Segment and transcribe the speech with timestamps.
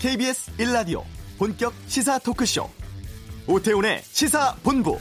[0.00, 1.02] KBS 1라디오
[1.36, 2.66] 본격 시사 토크쇼
[3.46, 4.98] 오태훈의 시사본부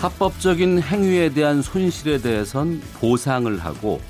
[0.00, 4.00] 합법적인 행위에 대한 손실에 대해선 보상을 하고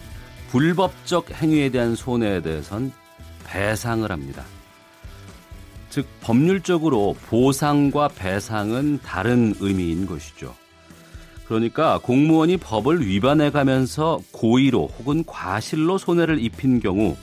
[0.53, 2.93] 불법적 행위에 대한 손해에 대해선
[3.45, 4.45] 배상을 합니다.
[5.93, 10.55] 즉 법률적으로 보상과 배상은 다른 의미인 것이죠.
[11.45, 17.15] 그러니까 공무원이 법을 위반해 가면서 고의로 혹은 과실로 손해를 입힌 경우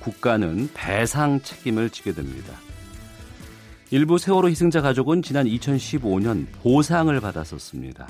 [0.00, 2.52] 국가는 배상 책임을 지게 됩니다.
[3.92, 8.08] 일부 세월호 희생자 가족은 지난 2015년 보상을 받았었습니다.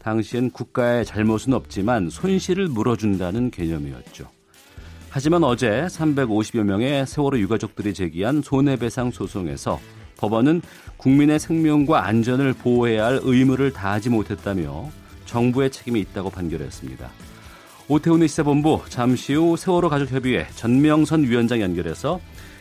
[0.00, 4.28] 당시엔 국가의 잘못은 없지만 손실을 물어준다는 개념이었죠.
[5.12, 9.80] 하지만 어제 350여 명의 세월호 유가족들이 제기한 손해배상 소송에서
[10.18, 10.62] 법원은
[10.98, 14.88] 국민의 생명과 안전을 보호해야 할 의무를 다하지 못했다며
[15.26, 17.10] 정부의 책임이 있다고 판결했습니다.
[17.88, 22.20] 오태훈의 시사본부 잠시 후 세월호 가족협의회 전명선 위원장 연결해서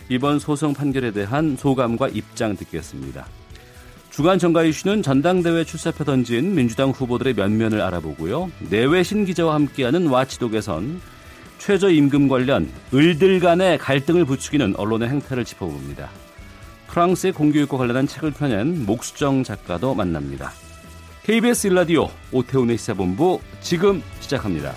[0.09, 3.27] 이번 소송 판결에 대한 소감과 입장 듣겠습니다.
[4.09, 8.49] 주간 정가 이슈는 전당대회 출사표 던진 민주당 후보들의 면면을 알아보고요.
[8.71, 10.99] 내외신 기자와 함께하는 와치도 개선,
[11.59, 16.09] 최저임금 관련 을들 간의 갈등을 부추기는 언론의 행태를 짚어봅니다.
[16.87, 20.51] 프랑스의 공교육과 관련한 책을 펴낸 목수정 작가도 만납니다.
[21.23, 24.73] KBS 일라디오 오태훈의 시사본부 지금 시작합니다.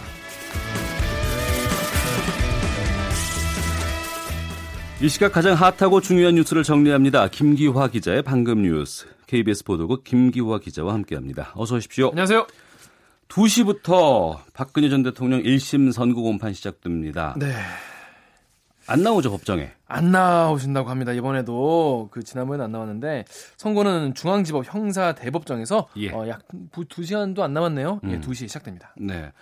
[5.01, 7.29] 이 시각 가장 핫하고 중요한 뉴스를 정리합니다.
[7.29, 9.07] 김기화 기자의 방금 뉴스.
[9.27, 11.53] KBS 보도국 김기화 기자와 함께합니다.
[11.55, 12.11] 어서 오십시오.
[12.11, 12.47] 안녕하세요.
[13.33, 17.35] 2시부터 박근혜 전 대통령 1심 선고 공판 시작됩니다.
[17.39, 17.55] 네.
[18.87, 19.71] 안 나오죠, 법정에.
[19.87, 21.13] 안 나오신다고 합니다.
[21.13, 23.25] 이번에도 그 지난번에는 안 나왔는데
[23.57, 26.11] 선고는 중앙지법 형사 대법정에서 예.
[26.11, 26.43] 어, 약
[26.77, 28.01] 2 시간도 안 남았네요.
[28.05, 28.13] 예, 음.
[28.13, 28.95] 예, 2시에 시작됩니다.
[28.99, 29.33] 네.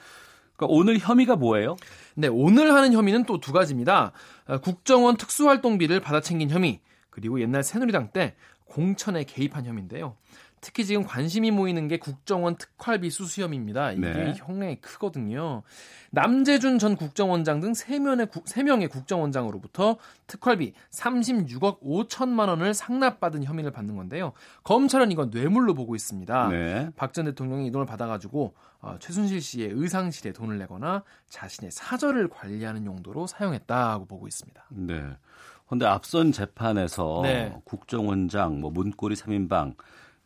[0.56, 1.76] 그러니까 오늘 혐의가 뭐예요?
[2.14, 4.12] 네, 오늘 하는 혐의는 또 두 가지입니다.
[4.46, 8.34] 어, 국정원 특수활동비를 받아 챙긴 혐의, 그리고 옛날 새누리당 때
[8.66, 10.14] 공천에 개입한 혐의인데요.
[10.60, 13.92] 특히 지금 관심이 모이는 게 국정원 특활비 수수 혐의입니다.
[13.92, 14.34] 이게 네.
[14.36, 15.62] 형량이 크거든요.
[16.10, 24.32] 남재준 전 국정원장 등 3명의, 3명의 국정원장으로부터 특활비 36억 5천만 원을 상납받은 혐의를 받는 건데요.
[24.64, 26.48] 검찰은 이건 뇌물로 보고 있습니다.
[26.48, 26.90] 네.
[26.96, 33.26] 박전 대통령이 이 돈을 받아가지고 어, 최순실 씨의 의상실에 돈을 내거나 자신의 사절을 관리하는 용도로
[33.26, 34.64] 사용했다고 보고 있습니다.
[34.70, 35.02] 네.
[35.66, 37.56] 그런데 앞선 재판에서 네.
[37.64, 39.76] 국정원장, 뭐 문고리 3인방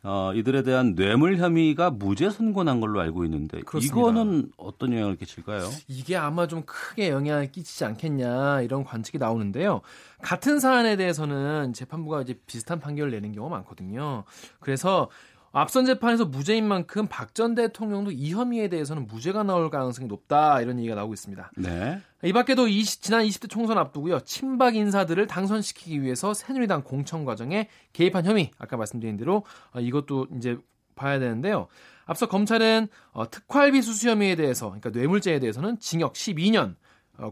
[0.06, 3.97] 어, 이들에 대한 뇌물 혐의가 무죄 선고난 걸로 알고 있는데 그렇습니다.
[3.98, 5.62] 이거는 어떤 영향을 끼칠까요?
[5.88, 9.81] 이게 아마 좀 크게 영향을 끼치지 않겠냐 이런 관측이 나오는데요.
[10.20, 14.25] 같은 사안에 대해서는 재판부가 이제 비슷한 판결을 내는 경우가 많거든요.
[14.60, 15.09] 그래서
[15.54, 20.78] 앞선 재판에서 무죄인 만큼 박 전 대통령도 이 혐의에 대해서는 무죄가 나올 가능성이 높다 이런
[20.78, 21.50] 얘기가 나오고 있습니다.
[21.56, 22.00] 네.
[22.22, 24.20] 이 밖에도 20, 지난 20대 총선 앞두고요.
[24.20, 30.59] 친박 인사들을 당선시키기 위해서 새누리당 공천 과정에 개입한 혐의 아까 말씀드린 대로 어, 이것도 이제
[30.94, 31.66] 봐야 되는데요.
[32.06, 36.76] 앞서 검찰은 어, 특활비 수수 혐의에 대해서 그러니까 뇌물죄에 대해서는 징역 12년, 어,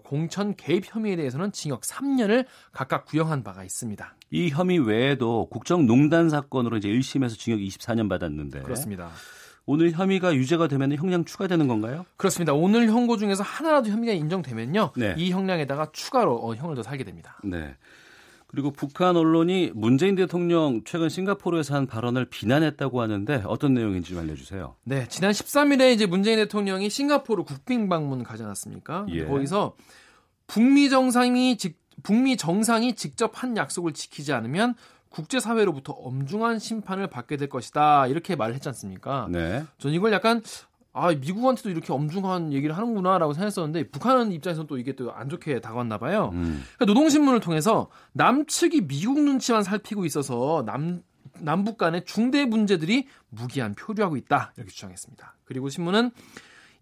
[0.02, 4.16] 공천 개입 혐의에 대해서는 징역 3년을 각각 구형한 바가 있습니다.
[4.30, 9.10] 이 혐의 외에도 국정농단 사건으로 이제 1심에서 징역 24년 받았는데 그렇습니다.
[9.64, 12.04] 오늘 혐의가 유죄가 되면 형량 추가되는 건가요?
[12.16, 12.52] 그렇습니다.
[12.52, 14.92] 오늘 형고 중에서 하나라도 혐의가 인정되면요.
[14.96, 15.14] 네.
[15.16, 17.38] 이 형량에다가 추가로 어, 형을 더 살게 됩니다.
[17.44, 17.76] 네.
[18.52, 24.76] 그리고 북한 언론이 문재인 대통령 최근 싱가포르에서 한 발언을 비난했다고 하는데 어떤 내용인지 좀 알려주세요.
[24.84, 29.06] 네, 지난 13일에 이제 문재인 대통령이 싱가포르 국빈 방문 가지 않았습니까?
[29.08, 29.24] 예.
[29.24, 29.74] 거기서
[30.46, 34.74] 북미 정상이 직 북미 정상이 직접 한 약속을 지키지 않으면
[35.08, 38.06] 국제사회로부터 엄중한 심판을 받게 될 것이다.
[38.06, 39.28] 이렇게 말을 했지 않습니까?
[39.30, 39.64] 네.
[39.78, 40.42] 전 이걸 약간
[40.94, 45.98] 아, 미국한테도 이렇게 엄중한 얘기를 하는구나라고 생각했었는데 북한 입장에서는 또 이게 또 안 좋게 다가왔나
[45.98, 46.30] 봐요.
[46.34, 46.62] 음.
[46.76, 51.02] 그러니까 노동신문을 통해서 남측이 미국 눈치만 살피고 있어서 남
[51.38, 54.52] 남북 간의 중대 문제들이 무기한 표류하고 있다.
[54.56, 55.36] 이렇게 주장했습니다.
[55.44, 56.10] 그리고 신문은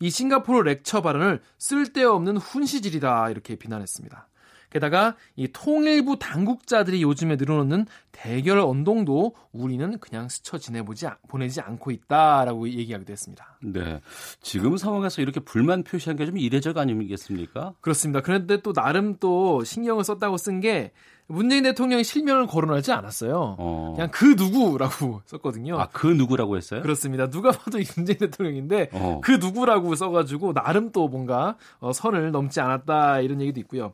[0.01, 3.31] 이 싱가포르 렉처 발언을 쓸데없는 훈시질이다.
[3.31, 4.27] 이렇게 비난했습니다.
[4.71, 12.69] 게다가 이 통일부 당국자들이 요즘에 늘어놓는 대결 언동도 우리는 그냥 스쳐 지내보지 보내지 않고 있다라고
[12.69, 13.59] 얘기하기도 했습니다.
[13.63, 14.01] 네,
[14.41, 17.75] 지금 상황에서 이렇게 불만 표시한 게 좀 이례적 아니겠습니까?
[17.81, 18.21] 그렇습니다.
[18.21, 20.93] 그런데 또 나름 또 신경을 썼다고 쓴 게
[21.27, 23.57] 문재인 대통령이 실명을 거론하지 않았어요.
[23.59, 23.93] 어.
[23.95, 25.79] 그냥 그 누구라고 썼거든요.
[25.79, 26.83] 아, 그 누구라고 했어요?
[26.83, 27.31] 그렇습니다.
[27.31, 29.21] 누가 봐도 문재인 대통령인데 어.
[29.23, 33.93] 그 누구라고 써가지고 나름 또 뭔가 어, 선을 넘지 않았다 이런 얘기도 있고요.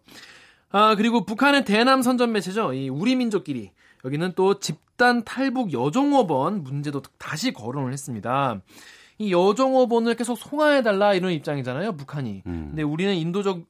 [0.70, 2.72] 아, 그리고 북한의 대남 선전 매체죠.
[2.72, 3.72] 이 우리 민족끼리
[4.04, 8.60] 여기는 또 집단 탈북 여종업원 문제도 다시 거론을 했습니다.
[9.18, 12.42] 이 여종업원을 계속 송화해달라 이런 입장이잖아요, 북한이.
[12.46, 12.66] 음.
[12.68, 13.62] 근데 우리는 인도적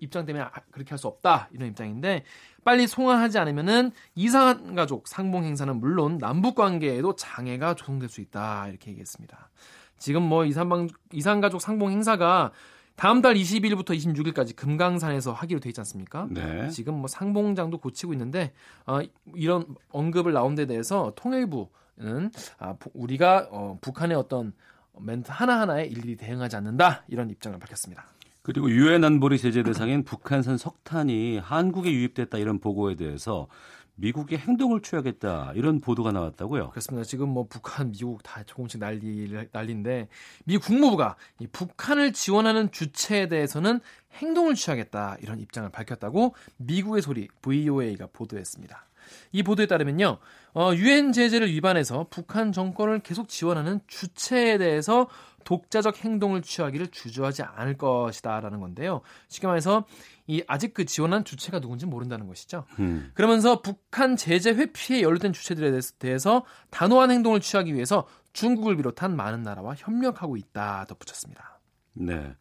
[0.00, 2.24] 입장 때문에 아, 그렇게 할 수 없다 이런 입장인데
[2.64, 8.92] 빨리 송화하지 않으면은 이상 가족 상봉 행사는 물론 남북 관계에도 장애가 조성될 수 있다 이렇게
[8.92, 9.50] 얘기했습니다.
[9.98, 12.52] 지금 뭐 이상 이상 가족 상봉 행사가
[12.96, 16.28] 다음 달 20일부터 26일까지 금강산에서 하기로 돼 있지 않습니까?
[16.30, 16.68] 네.
[16.70, 18.52] 지금 뭐 상봉장도 고치고 있는데
[18.86, 19.00] 어,
[19.34, 24.52] 이런 언급을 나온 데 대해서 통일부는 아, 우리가 어, 북한의 어떤
[25.00, 28.06] 멘트 하나하나에 일일이 대응하지 않는다 이런 입장을 밝혔습니다.
[28.42, 33.48] 그리고 유엔 안보리 제재 대상인 북한산 석탄이 한국에 유입됐다 이런 보고에 대해서
[33.96, 36.70] 미국이 행동을 취하겠다 이런 보도가 나왔다고요.
[36.70, 37.04] 그렇습니다.
[37.04, 40.08] 지금 뭐 북한, 미국 다 조금씩 난리 난리인데
[40.44, 43.80] 미 국무부가 이 북한을 지원하는 주체에 대해서는
[44.14, 48.86] 행동을 취하겠다 이런 입장을 밝혔다고 미국의 소리 VOA가 보도했습니다.
[49.32, 50.18] 이 보도에 따르면요,
[50.54, 55.08] 어, 유엔 제재를 위반해서 북한 정권을 계속 지원하는 주체에 대해서
[55.44, 59.02] 독자적 행동을 취하기를 주저하지 않을 것이다라는 건데요.
[59.28, 59.84] 쉽게 말해서
[60.26, 62.64] 이 아직 그 지원한 주체가 누군지 모른다는 것이죠.
[62.78, 63.10] 음.
[63.14, 69.74] 그러면서 북한 제재 회피에 연루된 주체들에 대해서 단호한 행동을 취하기 위해서 중국을 비롯한 많은 나라와
[69.76, 71.60] 협력하고 있다 덧붙였습니다.
[71.92, 72.34] 네.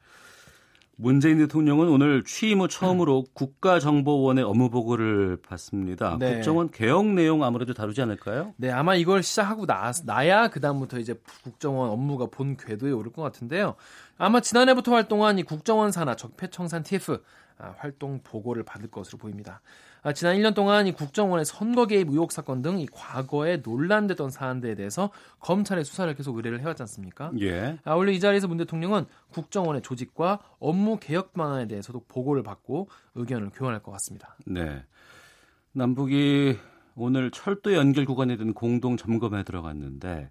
[0.95, 6.17] 문재인 대통령은 오늘 취임 후 처음으로 국가정보원의 업무 보고를 받습니다.
[6.19, 6.35] 네.
[6.35, 8.53] 국정원 개혁 내용 아무래도 다루지 않을까요?
[8.57, 13.75] 네, 아마 이걸 시작하고 나, 나야 그다음부터 이제 국정원 업무가 본 궤도에 오를 것 같은데요.
[14.17, 17.17] 아마 지난해부터 활동한 이 국정원 산하 적폐청산 TF 아,
[17.77, 19.61] 활동 보고를 받을 것으로 보입니다.
[20.01, 24.75] 아, 지난 1년 동안 이 국정원의 선거 개입 의혹 사건 등 이 과거에 논란됐던 사안들에
[24.75, 27.31] 대해서 검찰의 수사를 계속 의뢰를 해왔지 않습니까?
[27.39, 27.77] 예.
[27.85, 33.51] 아, 원래 이 자리에서 문 대통령은 국정원의 조직과 업무 개혁 방안에 대해서도 보고를 받고 의견을
[33.51, 34.35] 교환할 것 같습니다.
[34.45, 34.83] 네.
[35.73, 36.57] 남북이
[36.95, 40.29] 오늘 철도 연결 구간에 든 공동 점검에 들어갔는데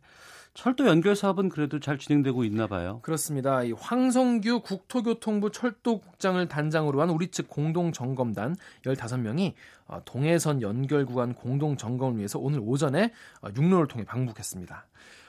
[0.54, 3.00] 철도 연결 사업은 그래도 잘 진행되고 있나 봐요.
[3.02, 3.62] 그렇습니다.
[3.62, 9.54] 이 황성규 국토교통부 철도국장을 단장으로 한 우리 측 공동 점검단 15명이
[9.86, 14.86] 어, 동해선 연결 구간 공동 점검을 위해서 오늘 오전에 어, 육로를 통해 방북했습니다.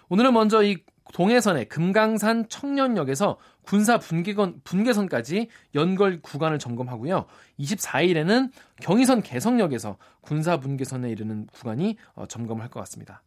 [0.10, 0.78] 오늘은 먼저 이
[1.14, 7.26] 동해선의 금강산 청년역에서 군사 분계선, 분계선까지 연결 구간을 점검하고요.
[7.60, 13.22] 24일에는 경의선 개성역에서 군사 분계선에 이르는 구간이 어, 점검을 할것 같습니다.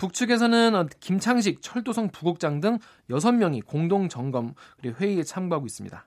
[0.00, 2.78] 북측에서는 어, 김창식 철도성 부국장 등
[3.10, 6.04] 6명이 공동 점검 그리고 회의에 참가하고 있습니다.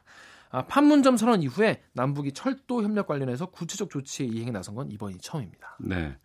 [0.50, 5.78] 아, 판문점 선언 이후에 남북이 철도 협력 관련해서 구체적 조치 이행에 나선 건 이번이 처음입니다.
[5.80, 6.18] 네.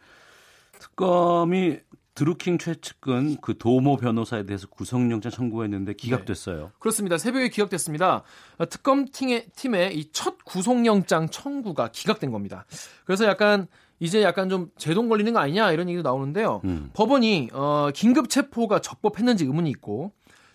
[0.79, 1.79] 특검이
[2.15, 6.63] 드루킹 최측근 그 도모 변호사에 대해서 구속영장 청구했는데 기각됐어요.
[6.65, 6.71] 네.
[6.81, 7.17] 그렇습니다.
[7.17, 8.25] 새벽에 기각됐습니다.
[8.59, 12.65] 어, 특검 팀의, 팀의 이 첫 구속영장 청구가 기각된 겁니다.
[13.05, 13.69] 그래서 약간
[14.01, 16.61] 이제 약간 좀 제동 걸리는 거 아니냐 이런 얘기도 나오는데요.
[16.65, 16.91] 음.
[16.95, 20.13] 법원이 어, 긴급 체포가 적법했는지 의문이 있고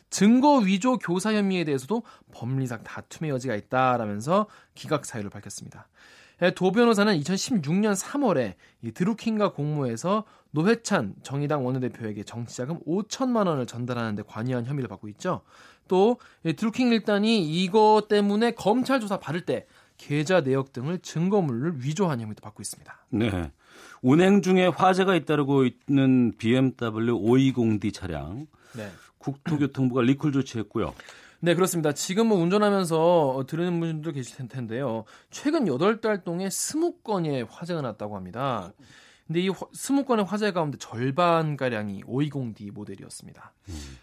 [0.10, 5.88] 증거 위조 교사 혐의에 대해서도 법리상 다툼의 여지가 있다라면서 기각 사유를 밝혔습니다.
[6.42, 14.16] 예, 도 변호사는 2016년 3월에 이 드루킹과 공모해서 노회찬 정의당 원내대표에게 정치자금 5천만 원을 전달하는
[14.16, 15.42] 데 관여한 혐의를 받고 있죠.
[15.88, 19.66] 또 드루킹 일단이 이거 때문에 검찰 조사 받을 때
[19.98, 23.06] 계좌 내역 등을 증거물을 위조한 혐의도 받고 있습니다.
[23.10, 23.51] 네.
[24.01, 28.48] 운행 중에 화재가 잇따르고 있는 BMW 520D 차량.
[28.75, 28.89] 네.
[29.18, 30.94] 국토교통부가 리콜 조치했고요.
[31.39, 31.94] 네, 그렇습니다.
[31.94, 35.03] 지금은 운전하면서 들으는 분들도 계실 텐데요.
[35.29, 38.74] 최근 8달 동안 20건의 화재가 났다고 합니다.
[39.27, 43.53] 근데 이 20건의 화재 가운데 절반가량이 520D 모델이었습니다.
[43.70, 43.98] 음.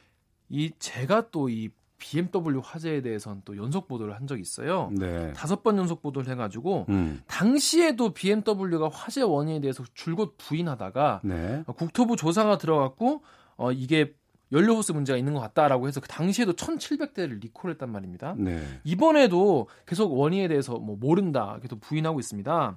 [0.48, 4.90] 이 제가 또 이 BMW 화재에 대해서는 또 연속 보도를 한 적이 있어요.
[4.92, 5.32] 네.
[5.34, 7.22] 다섯 번 연속 보도를 해가지고 음.
[7.28, 11.62] 당시에도 BMW가 화재 원인에 대해서 줄곧 부인하다가 네.
[11.76, 13.22] 국토부 조사가 들어갔고
[13.56, 14.14] 어, 이게
[14.52, 18.34] 연료 호스 문제가 있는 것 같다라고 해서 그 당시에도 1,700대를 리콜했단 말입니다.
[18.36, 18.62] 네.
[18.82, 22.76] 이번에도 계속 원인에 대해서 뭐 모른다 계속 부인하고 있습니다.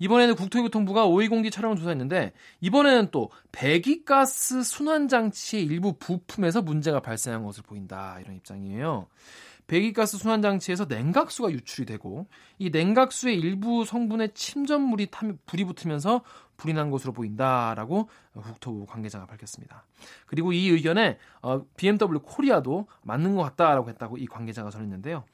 [0.00, 7.62] 이번에는 국토교통부가 520D 차량을 조사했는데 이번에는 또 배기가스 순환 장치의 일부 부품에서 문제가 발생한 것을
[7.62, 9.06] 보인다 이런 입장이에요.
[9.66, 12.26] 배기가스 순환 장치에서 냉각수가 유출이 되고
[12.58, 16.22] 이 냉각수의 일부 성분에 침전물이 타면 불이 붙으면서
[16.56, 19.84] 불이 난 것으로 보인다라고 국토부 관계자가 밝혔습니다.
[20.26, 25.24] 그리고 이 의견에 어, BMW 코리아도 맞는 것 같다라고 했다고 이 관계자가 전했는데요.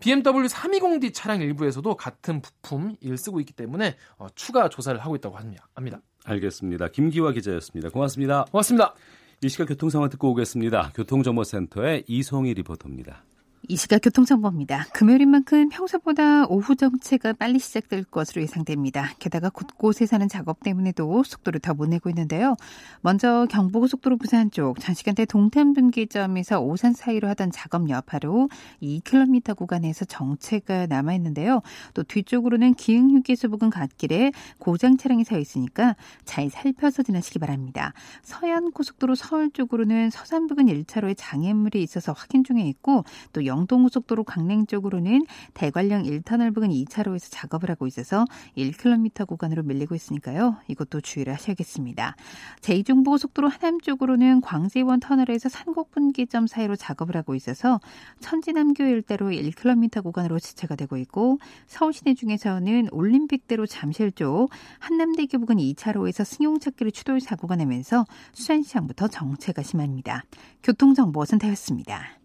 [0.00, 6.00] BMW 320D 차량 일부에서도 같은 부품을 쓰고 있기 때문에 어, 추가 조사를 하고 있다고 합니다.
[6.24, 6.88] 알겠습니다.
[6.88, 7.90] 김기화 기자였습니다.
[7.90, 8.44] 고맙습니다.
[8.50, 8.94] 고맙습니다.
[9.42, 10.92] 이 시각 교통 상황 듣고 오겠습니다.
[10.94, 13.24] 교통정보센터의 이송희 리포터입니다.
[13.68, 14.86] 이 시각 교통정보입니다.
[14.94, 19.10] 금요일인 만큼 평소보다 오후 정체가 빨리 시작될 것으로 예상됩니다.
[19.18, 22.56] 게다가 곳곳에 사는 작업 때문에도 속도를 더 못 내고 있는데요.
[23.00, 28.48] 먼저 경부고속도로 부산 쪽 장시간대 동탄 분기점에서 오산 사이로 하던 작업 여파로
[28.82, 31.60] 2km 구간에서 정체가 남아 있는데요.
[31.94, 37.92] 또 뒤쪽으로는 기흥 휴게소 부근 갓길에 고장 차량이 서 있으니까 잘 살펴서 지나시기 바랍니다.
[38.22, 44.66] 서해안 고속도로 서울 쪽으로는 서산 부근 1차로에 장애물이 있어서 확인 중에 있고 또영 영동고속도로 강릉
[44.66, 48.24] 쪽으로는 대관령 1터널 부근 2차로에서 작업을 하고 있어서
[48.56, 50.56] 1km 구간으로 밀리고 있으니까요.
[50.68, 52.16] 이것도 주의를 하셔야겠습니다.
[52.60, 57.80] 제2중부고속도로 하남 쪽으로는 광지원 터널에서 산곡분기점 사이로 작업을 하고 있어서
[58.20, 65.56] 천지남교 일대로 1km 구간으로 지체가 되고 있고 서울 시내 중에서는 올림픽대로 잠실 쪽 한남대교 부근
[65.56, 70.24] 2차로에서 승용차끼리 추돌 사고가 나면서 수산시장부터 정체가 심합니다.
[70.62, 72.20] 교통정보 센터였습니다.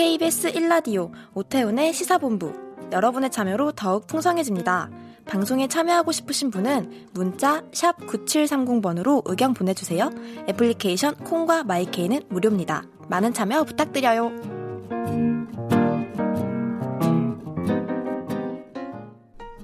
[0.00, 2.54] KBS 1라디오 오태훈의 시사본부
[2.90, 4.88] 여러분의 참여로 더욱 풍성해집니다.
[5.26, 10.10] 방송에 참여하고 싶으신 분은 문자 9730번으로 의견 보내주세요.
[10.48, 12.84] 애플리케이션 콩과 마이케이는 무료입니다.
[13.10, 14.30] 많은 참여 부탁드려요.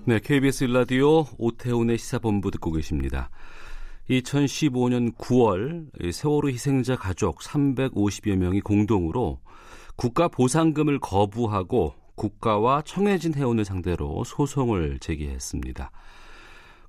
[0.05, 3.31] 네, KBS 1라디오 오태훈의 시사본부 듣고 계십니다.
[4.11, 9.41] 2015년 9월 세월호 희생자 가족 350여 명이 공동으로
[9.97, 15.91] 국가 보상금을 거부하고 국가와 청해진 해운을 상대로 소송을 제기했습니다.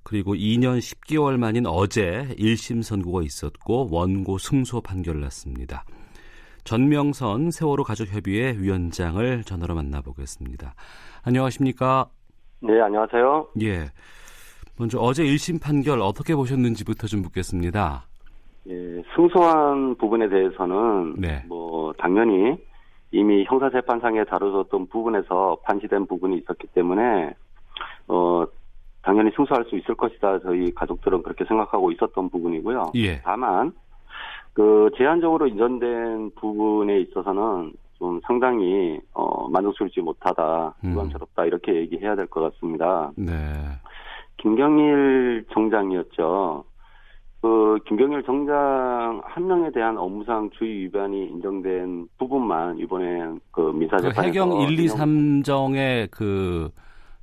[0.03, 5.83] 그리고 2년 10개월 만인 어제 1심 선고가 있었고 원고 승소 판결을 났습니다.
[6.63, 10.75] 전명선 세월호 가족협의회 위원장을 전화로 만나보겠습니다.
[11.23, 12.09] 안녕하십니까?
[12.61, 13.47] 네, 안녕하세요.
[13.61, 13.85] 예.
[14.77, 18.05] 먼저 어제 1심 판결 어떻게 보셨는지부터 좀 묻겠습니다.
[18.69, 21.43] 예, 승소한 부분에 대해서는 네.
[21.47, 22.57] 뭐 당연히
[23.11, 27.33] 이미 형사재판상에 다뤄졌던 부분에서 판시된 부분이 있었기 때문에
[28.07, 28.45] 어
[29.01, 32.91] 당연히 승소할 수 있을 것이다 저희 가족들은 그렇게 생각하고 있었던 부분이고요.
[32.95, 33.21] 예.
[33.21, 33.71] 다만
[34.53, 41.47] 그 제한적으로 인정된 부분에 있어서는 좀 상당히 어 만족스럽지 못하다, 부담스럽다 음.
[41.47, 43.11] 이렇게 얘기해야 될 것 같습니다.
[43.15, 43.33] 네.
[44.37, 46.63] 김경일 정장이었죠.
[47.41, 54.27] 그 김경일 정장 한 명에 대한 업무상 주의 위반이 인정된 부분만 이번에 그 민사재판에서 그
[54.27, 56.69] 해경 1, 2, 3정의 그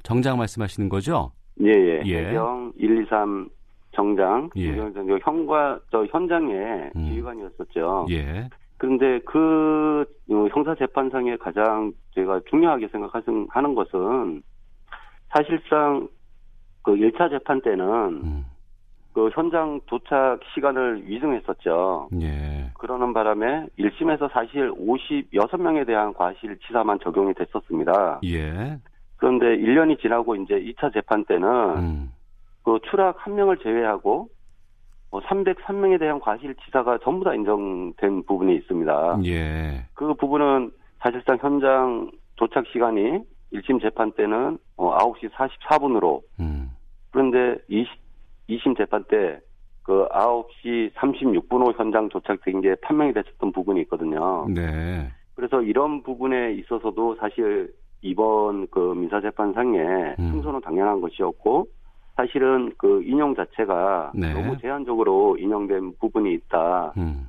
[0.02, 1.32] 정장 말씀하시는 거죠?
[1.60, 2.02] 예, 예.
[2.04, 2.28] 예.
[2.28, 3.48] 해경 1, 2, 3
[3.92, 4.66] 정장 예.
[4.66, 7.04] 김경일 정장 현과 저 현장의 음.
[7.08, 8.06] 지휘관이었었죠.
[8.10, 8.48] 예.
[8.76, 10.04] 그런데 그
[10.52, 14.42] 형사 재판상에 가장 제가 중요하게 생각하는 것은
[15.30, 16.08] 사실상
[16.82, 17.84] 그 1차 재판 때는
[18.22, 18.44] 음.
[19.14, 22.08] 그 현장 도착 시간을 위증했었죠.
[22.20, 22.70] 예.
[22.74, 28.20] 그러는 바람에 1심에서 사실 56명에 대한 과실치사만 적용이 됐었습니다.
[28.24, 28.76] 예.
[29.16, 32.12] 그런데 1년이 지나고 이제 2차 재판 때는 음.
[32.64, 34.28] 그 추락 한 명을 제외하고
[35.12, 39.20] 303명에 뭐 대한 과실치사가 전부 다 인정된 부분이 있습니다.
[39.26, 39.86] 예.
[39.94, 43.20] 그 부분은 사실상 현장 도착 시간이
[43.52, 46.72] 1심 재판 때는 9시 어, 44분으로 음.
[47.12, 48.03] 그런데 20,
[48.48, 49.40] 2심 재판 때
[49.84, 54.46] 그 9시 36분 후 현장 도착된 게 판명이 됐었던 부분이 있거든요.
[54.48, 55.10] 네.
[55.34, 57.70] 그래서 이런 부분에 있어서도 사실
[58.00, 59.78] 이번 그 민사재판상에
[60.18, 60.30] 음.
[60.32, 61.66] 승소는 당연한 것이었고
[62.16, 64.32] 사실은 그 인용 자체가 네.
[64.32, 66.94] 너무 제한적으로 인용된 부분이 있다.
[66.96, 67.28] 음.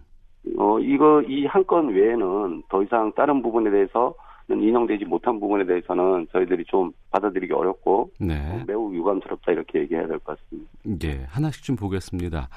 [0.57, 4.13] 어 이거 이 한 건 외에는 더 이상 다른 부분에 대해서
[4.49, 8.63] 인용되지 못한 부분에 대해서는 저희들이 좀 받아들이기 어렵고 네.
[8.67, 10.69] 매우 유감스럽다 이렇게 얘기해야 될 것 같습니다.
[10.83, 12.49] 네, 하나씩 좀 보겠습니다.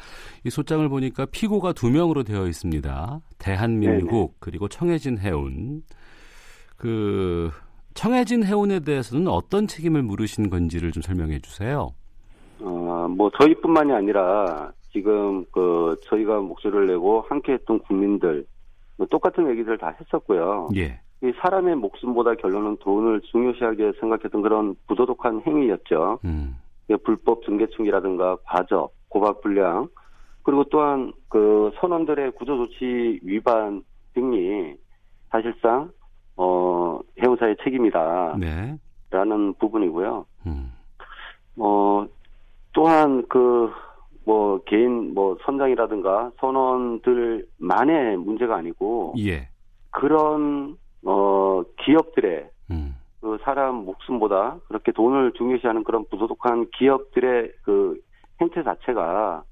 [0.44, 3.20] 이 소장을 보니까 피고가 두 명으로 되어 있습니다.
[3.38, 4.32] 대한민국 네네.
[4.40, 5.82] 그리고 청해진 해운.
[6.76, 7.50] 그
[7.94, 11.90] 청해진 해운에 대해서는 어떤 책임을 물으신 건지를 좀 설명해 주세요.
[12.60, 18.44] 어, 뭐 저희뿐만이 아니라 지금 그 저희가 목소리를 내고 함께했던 국민들
[18.96, 20.68] 뭐 똑같은 얘기들 다 했었고요.
[20.76, 21.00] 예.
[21.22, 26.20] 이 사람의 목숨보다 결론은 돈을 중요시하게 생각했던 그런 부도덕한 행위였죠.
[26.24, 26.56] 음.
[27.04, 29.88] 불법 증계충이라든가 과적, 고박 불량,
[30.42, 33.82] 그리고 또한 그 선원들의 구조 조치 위반
[34.14, 34.74] 등이
[35.30, 35.90] 사실상
[36.36, 38.36] 어 해운사의 책임이다.
[38.38, 38.78] 네.
[39.10, 40.24] 라는 부분이고요.
[40.46, 40.72] 음.
[41.56, 42.06] 어
[42.72, 43.70] 또한 그
[44.28, 49.48] 뭐 개인 뭐 선장이라든가 선원들만의 문제가 아니고 예.
[49.90, 52.94] 그런 어, 기업들의 음.
[53.20, 58.00] 그 사람 목숨보다 그렇게 돈을 중요시하는 그런 부도덕한 기업들의 그
[58.40, 59.42] 행태 자체가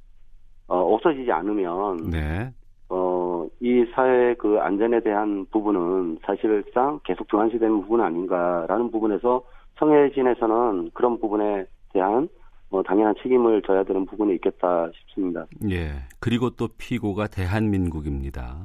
[0.69, 2.53] 어, 없어지지 않으면 네.
[2.89, 9.43] 어, 이 사회 그 안전에 대한 부분은 사실상 계속 등한시되는 부분 아닌가라는 부분에서
[9.79, 12.29] 성해진에서는 그런 부분에 대한
[12.69, 15.47] 뭐 당연한 책임을 져야 되는 부분이 있겠다 싶습니다.
[15.71, 15.93] 예.
[16.21, 18.57] 그리고 또 피고가 대한민국입니다.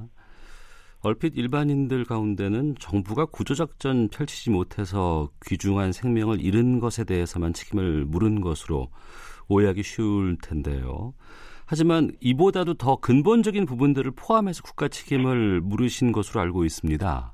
[1.04, 8.90] 얼핏 일반인들 가운데는 정부가 구조작전 펼치지 못해서 귀중한 생명을 잃은 것에 대해서만 책임을 물은 것으로
[9.50, 11.14] 오해하기 쉬울 텐데요.
[11.66, 17.34] 하지만 이보다도 더 근본적인 부분들을 포함해서 국가 책임을 물으신 것으로 알고 있습니다.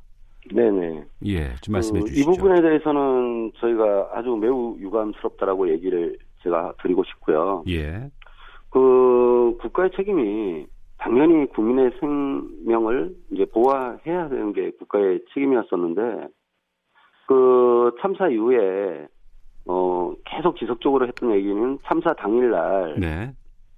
[0.53, 1.03] 네네.
[1.25, 2.21] 예, 좀 말씀해 그, 주시죠.
[2.21, 7.63] 이 부분에 대해서는 저희가 아주 매우 유감스럽다라고 얘기를 제가 드리고 싶고요.
[7.67, 8.09] 예.
[8.69, 10.67] 그 국가의 책임이
[10.97, 16.27] 당연히 국민의 생명을 이제 보호해야 되는 게 국가의 책임이었었는데
[17.27, 19.07] 그 참사 이후에
[19.65, 23.33] 어 계속 지속적으로 했던 얘기는 참사 당일날 네.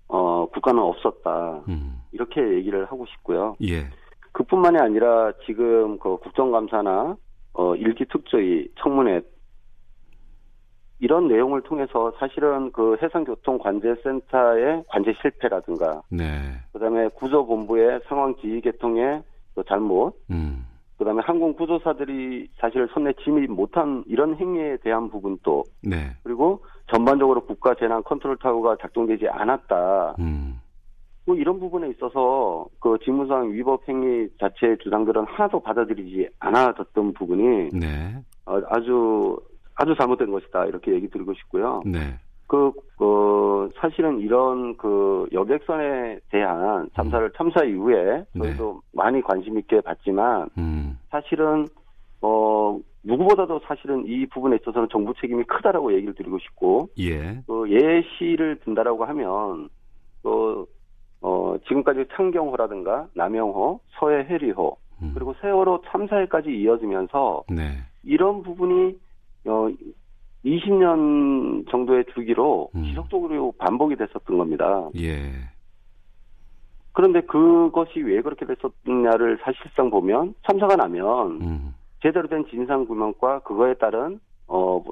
[0.08, 1.64] 어, 국가는 없었다.
[1.68, 2.02] 음.
[2.12, 3.56] 이렇게 얘기를 하고 싶고요.
[3.62, 3.88] 예.
[4.32, 7.16] 그뿐만이 아니라 지금 그 국정감사나
[7.54, 9.22] 어, 일기 특조위 청문회
[11.00, 16.26] 이런 내용을 통해서 사실은 그 해상교통관제센터의 관제 실패라든가, 네.
[16.74, 19.24] 그다음에 구조본부의 상황 지휘 개통의
[19.56, 20.66] 그 잘못, 음.
[20.98, 26.12] 그다음에 항공 구조사들이 사실 손에 침입 못한 이런 행위에 대한 부분도 네.
[26.24, 30.16] 그리고 전반적으로 국가 재난 컨트롤 타워가 작동되지 않았다.
[30.20, 30.60] 음.
[31.26, 38.18] 뭐 이런 부분에 있어서 그 직무상 위법 행위 자체의 주장들은 하나도 받아들이지 않아졌던 부분이 네.
[38.46, 39.40] 어, 아주
[39.80, 41.82] 아주 잘못된 것이다 이렇게 얘기 드리고 싶고요.
[41.86, 42.20] 네.
[42.48, 47.32] 그, 그, 사실은 이런 그 여객선에 대한 참사를 음.
[47.38, 48.90] 참사 이후에 저희도 네.
[48.92, 51.00] 많이 관심 있게 봤지만 음.
[51.10, 51.68] 사실은
[52.22, 57.42] 어 누구보다도 사실은 이 부분에 있어서는 정부 책임이 크다라고 얘기를 드리고 싶고 예.
[57.48, 59.70] 그 예시를 든다라고 하면
[60.24, 60.66] 그
[61.22, 65.12] 어, 지금까지 창경호라든가 남영호, 서해 해리호 음.
[65.14, 67.78] 그리고 세월호 참사에까지 이어지면서 네.
[68.04, 68.98] 이런 부분이
[69.46, 69.70] 어
[70.46, 72.84] 20년 정도의 주기로 음.
[72.86, 74.90] 지속적으로 반복이 됐었던 겁니다.
[74.98, 75.32] 예.
[76.94, 81.76] 그런데 그것이 왜 그렇게 됐었냐를 사실상 보면 참사가 나면 음.
[82.02, 84.84] 제대로 된 진상 규명과 그거에 따른 어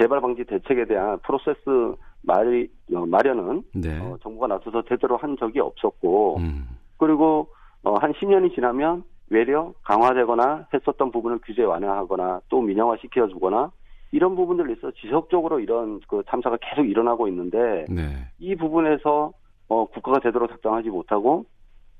[0.00, 3.98] 재발 방지 대책에 대한 프로세스 마리, 어, 마련은 네.
[3.98, 6.68] 어, 정부가 나서서 제대로 한 적이 없었고 음.
[6.96, 7.48] 그리고
[7.82, 13.70] 어, 한 10년이 지나면 외려 강화되거나 했었던 부분을 규제 완화하거나 또 민영화 시켜주거나
[14.12, 18.02] 이런 부분들에 있어 지속적으로 이런 그 참사가 계속 일어나고 있는데 네.
[18.40, 19.32] 이 부분에서
[19.68, 21.46] 어 국가가 제대로 작동하지 못하고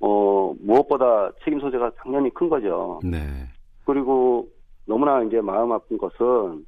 [0.00, 3.00] 어 무엇보다 책임 소재가 당연히 큰 거죠.
[3.04, 3.18] 네.
[3.84, 4.48] 그리고
[4.86, 6.66] 너무나 이제 마음 아픈 것은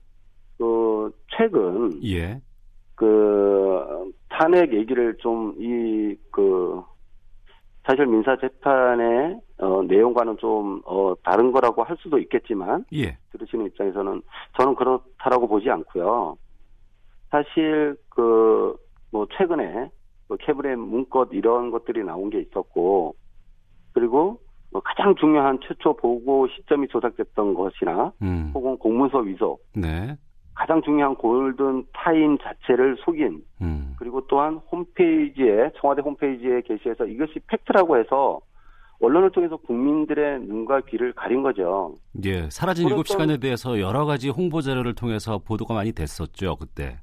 [0.58, 2.40] 그 최근 예.
[2.94, 6.82] 그 탄핵 얘기를 좀 이 그
[7.84, 13.18] 사실 민사 재판의 어, 내용과는 좀 어, 다른 거라고 할 수도 있겠지만 예.
[13.32, 14.22] 들으시는 입장에서는
[14.58, 16.36] 저는 그렇다라고 보지 않고요.
[17.30, 18.76] 사실 그
[19.12, 19.90] 뭐 최근에
[20.26, 23.14] 그 캐비닛 문건 이런 것들이 나온 게 있었고
[23.92, 24.40] 그리고
[24.70, 28.50] 뭐 가장 중요한 최초 보고 시점이 조작됐던 것이나 음.
[28.54, 30.16] 혹은 공문서 위조 네.
[30.54, 33.94] 가장 중요한 골든 타임 자체를 속인 음.
[33.98, 38.40] 그리고 또한 홈페이지에 청와대 홈페이지에 게시해서 이것이 팩트라고 해서
[39.00, 41.96] 언론을 통해서 국민들의 눈과 귀를 가린 거죠.
[42.24, 46.98] 예, 사라진 일곱 시간에 대해서 여러 가지 홍보 자료를 통해서 보도가 많이 됐었죠, 그때.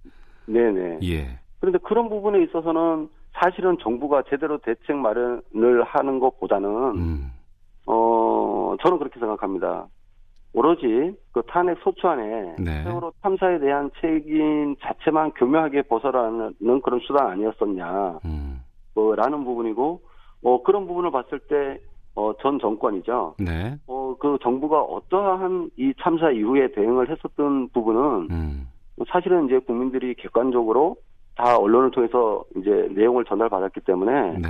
[0.46, 1.00] 네네.
[1.04, 1.40] 예.
[1.60, 7.32] 그런데 그런 부분에 있어서는 사실은 정부가 제대로 대책 마련을 하는 것보다는 음.
[7.86, 9.88] 어 저는 그렇게 생각합니다.
[10.54, 12.84] 오로지 그 탄핵 소추안에 네.
[12.84, 18.20] 세월호 참사에 대한 책임 자체만 교묘하게 벗어나는 그런 수단 아니었었냐.
[18.26, 18.62] 음.
[18.96, 20.02] 뭐 라는 부분이고
[20.42, 21.80] 뭐 그런 부분을 봤을 때
[22.16, 23.36] 어, 전 정권이죠.
[23.40, 23.78] 네.
[23.88, 28.68] 어, 그 정부가 어떠한 이 참사 이후에 대응을 했었던 부분은 음.
[29.08, 30.98] 사실은 이제 국민들이 객관적으로
[31.36, 34.50] 다 언론을 통해서 이제 내용을 전달받았기 때문에 네.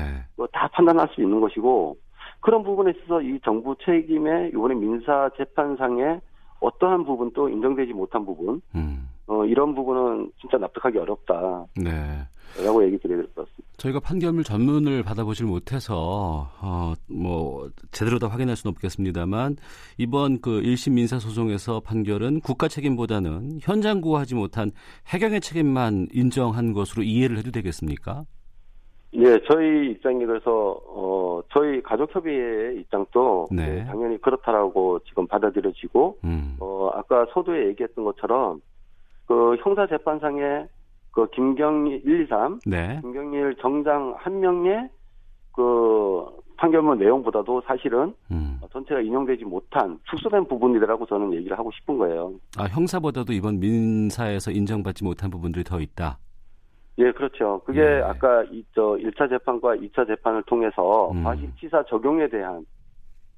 [0.51, 1.95] 다 판단할 수 있는 것이고
[2.41, 6.19] 그런 부분에 있어서 이 정부 책임에 이번에 민사 재판상에
[6.61, 9.09] 어떠한 부분도 인정되지 못한 부분, 음.
[9.27, 11.65] 어, 이런 부분은 진짜 납득하기 어렵다.
[11.77, 12.25] 네.
[12.65, 13.69] 라고 얘기 드려야 될 것 같습니다.
[13.77, 19.55] 저희가 판결문 전문을 받아보질 못해서, 어, 뭐, 제대로 다 확인할 수는 없겠습니다만,
[19.97, 24.71] 이번 그 1심 민사소송에서 판결은 국가 책임보다는 현장 구호하지 못한
[25.07, 28.25] 해경의 책임만 인정한 것으로 이해를 해도 되겠습니까?
[29.13, 33.75] 예, 저희 입장이 그래서 어 저희 가족협의회 입장도 네.
[33.75, 36.57] 네, 당연히 그렇다라고 지금 받아들여지고 음.
[36.59, 38.61] 어 아까 소두에 얘기했던 것처럼
[39.25, 40.67] 그 형사 재판상에
[41.11, 42.99] 그 김경일 1, 2, 3 네.
[43.01, 44.87] 김경일 정장 한 명의
[45.55, 46.25] 그
[46.57, 48.59] 판결문 내용보다도 사실은 음.
[48.71, 52.33] 전체가 인용되지 못한 축소된 부분이라고 저는 얘기를 하고 싶은 거예요.
[52.57, 56.19] 아 형사보다도 이번 민사에서 인정받지 못한 부분들이 더 있다.
[56.99, 57.61] 예, 그렇죠.
[57.65, 58.01] 그게 예.
[58.03, 61.23] 아까 이, 저 1차 재판과 2차 재판을 통해서 음.
[61.23, 62.65] 과실치사 적용에 대한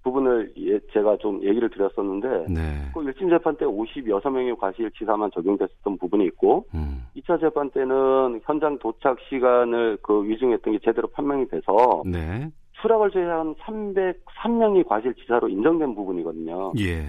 [0.03, 2.89] 부분을 예, 제가 좀 얘기를 드렸었는데 네.
[2.93, 7.05] 그 1심 재판 때 56명의 과실치사만 적용됐었던 부분이 있고 음.
[7.15, 12.49] 2차 재판 때는 현장 도착 시간을 그 위중했던 게 제대로 판명이 돼서 네.
[12.81, 16.73] 추락을 제외한 303명이 과실치사로 인정된 부분이거든요.
[16.79, 17.03] 예.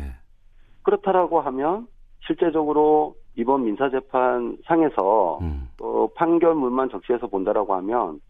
[0.83, 1.87] 그렇다라고 하면
[2.27, 5.69] 실제적으로 이번 민사재판 상에서 음.
[5.81, 8.21] 어, 판결문만 적시해서 본다라고 하면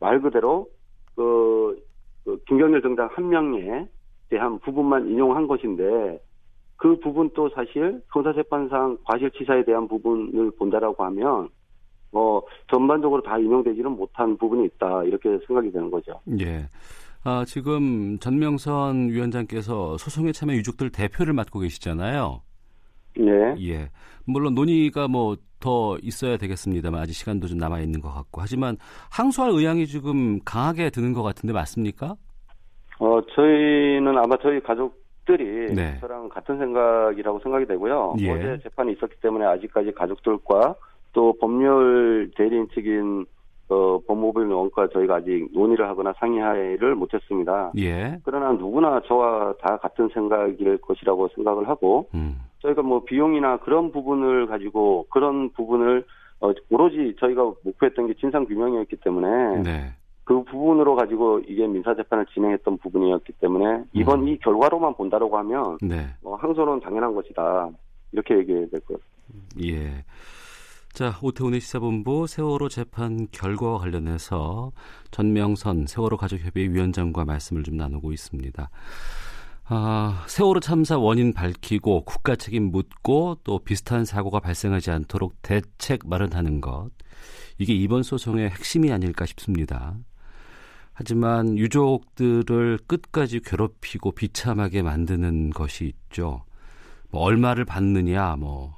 [0.00, 0.68] 말 그대로
[1.14, 1.82] 그,
[2.24, 3.86] 그 김경렬 등장 한 명에
[4.28, 6.20] 대한 부분만 인용한 것인데
[6.76, 11.48] 그 부분도 사실 형사재판상 과실치사에 대한 부분을 본다라고 하면
[12.10, 16.20] 뭐 전반적으로 다 인용되지는 못한 부분이 있다 이렇게 생각이 되는 거죠.
[16.40, 16.66] 예.
[17.24, 22.42] 아, 지금 전명선 위원장께서 소송에 참여 유족들 대표를 맡고 계시잖아요.
[23.16, 23.54] 네.
[23.60, 23.90] 예.
[24.24, 28.76] 물론 논의가 뭐 더 있어야 되겠습니다만 아직 시간도 좀 남아 있는 것 같고 하지만
[29.10, 32.16] 항소할 의향이 지금 강하게 드는 것 같은데 맞습니까?
[32.98, 35.98] 어 저희는 아마 저희 가족들이 네.
[36.00, 38.16] 저랑 같은 생각이라고 생각이 되고요.
[38.20, 38.30] 예.
[38.30, 40.74] 어제 재판이 있었기 때문에 아직까지 가족들과
[41.12, 43.24] 또 법률 대리인 측인
[43.68, 47.72] 어, 법무부 원과 저희가 아직 논의를 하거나 상의를 못했습니다.
[47.78, 48.18] 예.
[48.24, 52.36] 그러나 누구나 저와 다 같은 생각일 것이라고 생각을 하고 음.
[52.62, 56.04] 저희가 뭐 비용이나 그런 부분을 가지고 그런 부분을
[56.40, 59.92] 어, 오로지 저희가 목표했던 게 진상 규명이었기 때문에 네.
[60.24, 64.28] 그 부분으로 가지고 이게 민사 재판을 진행했던 부분이었기 때문에 이번 음.
[64.28, 66.06] 이 결과로만 본다라고 하면 네.
[66.22, 67.70] 어, 항소는 당연한 것이다
[68.12, 69.66] 이렇게 얘기해야 될것 같습니다.
[69.66, 70.04] 예.
[70.92, 74.72] 자, 오태훈의 시사본부 세월호 재판 결과와 관련해서
[75.10, 78.68] 전명선 세월호 가족협의 위원장과 말씀을 좀 나누고 있습니다.
[79.64, 86.60] 아, 세월호 참사 원인 밝히고 국가 책임 묻고 또 비슷한 사고가 발생하지 않도록 대책 마련하는
[86.60, 86.90] 것.
[87.58, 89.96] 이게 이번 소송의 핵심이 아닐까 싶습니다.
[90.92, 96.44] 하지만 유족들을 끝까지 괴롭히고 비참하게 만드는 것이 있죠.
[97.10, 98.74] 뭐 얼마를 받느냐, 뭐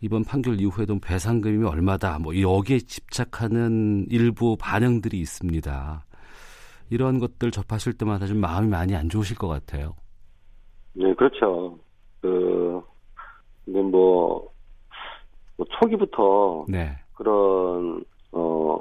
[0.00, 6.04] 이번 판결 이후에도 배상금이 얼마다 뭐 여기에 집착하는 일부 반응들이 있습니다.
[6.90, 9.94] 이런 것들 접하실 때마다 좀 마음이 많이 안 좋으실 것 같아요.
[10.94, 11.78] 네, 그렇죠.
[12.20, 12.82] 그
[13.64, 14.50] 근데 뭐,
[15.56, 16.96] 뭐 초기부터 네.
[17.14, 18.78] 그런 어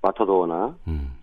[0.00, 1.18] 마타도어나 음.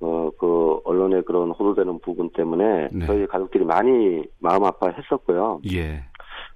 [0.00, 3.06] 어그 언론에 그런 호도되는 부분 때문에 네.
[3.06, 5.62] 저희 가족들이 많이 마음 아파했었고요.
[5.72, 6.04] 예.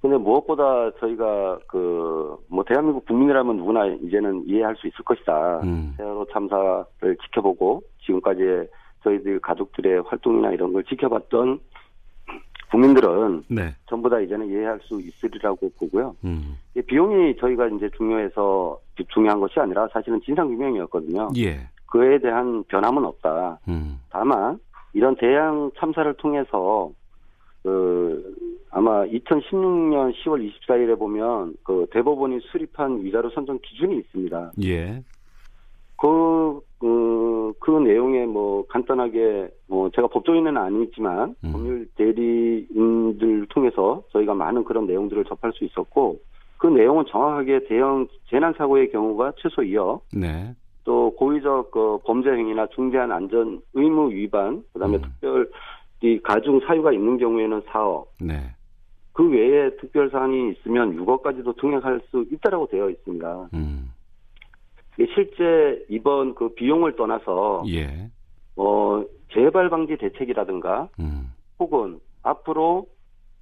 [0.00, 5.60] 근데 무엇보다 저희가 그 뭐 대한민국 국민이라면 누구나 이제는 이해할 수 있을 것이다.
[5.62, 5.94] 음.
[5.96, 8.68] 세월호 참사를 지켜보고 지금까지
[9.04, 11.60] 저희들 가족들의 활동이나 이런 걸 지켜봤던
[12.70, 13.74] 국민들은 네.
[13.86, 16.14] 전부 다 이제는 이해할 수 있으리라고 보고요.
[16.24, 16.58] 음.
[16.86, 21.28] 비용이 저희가 이제 중요해서 중요한 것이 아니라 사실은 진상 규명이었거든요.
[21.38, 21.60] 예.
[21.86, 23.60] 그에 대한 변함은 없다.
[23.68, 24.00] 음.
[24.10, 24.58] 다만
[24.92, 26.90] 이런 대형 참사를 통해서
[27.68, 28.34] 그
[28.70, 34.52] 아마 2016년 10월 24일에 보면 그 대법원이 수립한 위자료 선정 기준이 있습니다.
[34.64, 35.02] 예.
[36.00, 41.52] 그, 그, 그 내용에 뭐 간단하게 뭐 제가 법조인은 아니지만 음.
[41.52, 46.18] 법률 대리인들 통해서 저희가 많은 그런 내용들을 접할 수 있었고
[46.58, 50.00] 그 내용은 정확하게 대형 재난 사고의 경우가 최소 2억.
[50.14, 50.54] 네.
[50.84, 55.02] 또 고의적 그 범죄 행위나 중대한 안전 의무 위반, 그다음에 음.
[55.02, 55.50] 특별
[56.00, 58.06] 이 가중 사유가 있는 경우에는 4억.
[58.20, 58.54] 네.
[59.12, 63.48] 그 외에 특별 사안이 있으면 6억까지도 통행할 수 있다라고 되어 있습니다.
[63.54, 63.92] 음.
[65.14, 68.10] 실제 이번 그 비용을 떠나서 예.
[68.56, 71.32] 어 재발 방지 대책이라든가 음.
[71.58, 72.86] 혹은 앞으로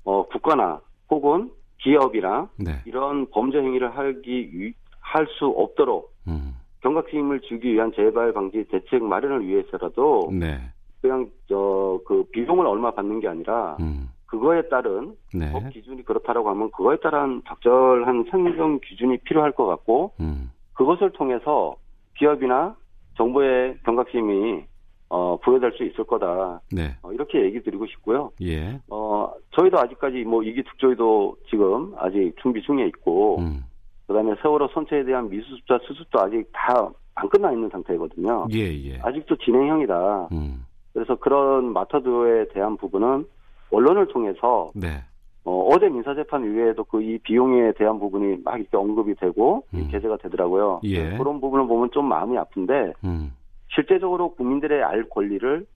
[0.05, 2.73] 어 국가나 혹은 기업이나 네.
[2.85, 6.55] 이런 범죄 행위를 하기 할 수 없도록 음.
[6.83, 10.59] 경각심을 주기 위한 재발 방지 대책 마련을 위해서라도 네.
[11.07, 14.11] 그냥 저 그 비용을 얼마 받는 게 아니라 음.
[14.27, 15.53] 그거에 따른 네.
[15.53, 20.51] 법 기준이 그렇다라고 하면 그거에 따른 적절한 선정 기준이 필요할 것 같고 음.
[20.75, 21.77] 그것을 통해서
[22.19, 22.77] 기업이나
[23.17, 24.65] 정부의 경각심이
[25.09, 26.61] 어, 부여될 수 있을 거다.
[26.73, 26.97] 네.
[27.03, 28.33] 어, 이렇게 얘기 드리고 싶고요.
[28.43, 28.81] 예.
[28.91, 33.65] 어, 저희도 아직까지 뭐 이기 특조위도 지금 아직 준비 중에 있고, 음.
[34.09, 38.47] 그 다음에 세월호 선체에 대한 미수습자 수습도 아직 다 안 끝나 있는 상태거든요.
[38.53, 38.99] 예, 예.
[39.01, 40.29] 아직도 진행형이다.
[40.33, 40.66] 음.
[40.97, 43.27] 그래서 그런 마터드에 대한 부분은
[43.71, 45.05] 언론을 통해서 네.
[45.45, 49.89] 어, 어제 민사재판 이후에도 그 이 비용에 대한 부분이 막 이렇게 언급이 되고 음.
[49.91, 50.81] 게재가 되더라고요.
[50.85, 51.19] 예.
[51.19, 53.31] 그런 부분을 보면 좀 마음이 아픈데 음.
[53.75, 55.67] 실제적으로 국민들의 알 권리를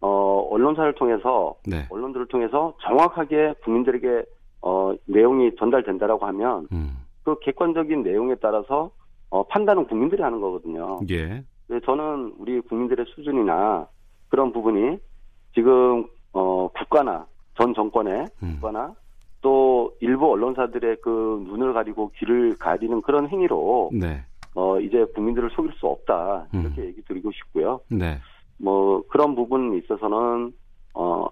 [0.00, 0.08] 어,
[0.50, 1.86] 언론사를 통해서 네.
[1.90, 4.24] 언론들을 통해서 정확하게 국민들에게
[4.60, 6.96] 어, 내용이 전달된다라고 하면 음.
[7.22, 8.90] 그 객관적인 내용에 따라서
[9.30, 10.98] 어, 판단은 국민들이 하는 거거든요.
[11.10, 11.44] 예.
[11.68, 13.86] 네, 저는 우리 국민들의 수준이나
[14.28, 14.98] 그런 부분이
[15.54, 17.26] 지금 어, 국가나
[17.58, 18.52] 전 정권의 음.
[18.54, 18.94] 국가나
[19.40, 24.22] 또 일부 언론사들의 그 눈을 가리고 귀를 가리는 그런 행위로 네.
[24.54, 26.86] 어, 이제 국민들을 속일 수 없다 이렇게 음.
[26.86, 27.80] 얘기 드리고 싶고요.
[27.88, 28.18] 네.
[28.56, 30.52] 뭐 그런 부분에 있어서는
[30.94, 31.26] 어,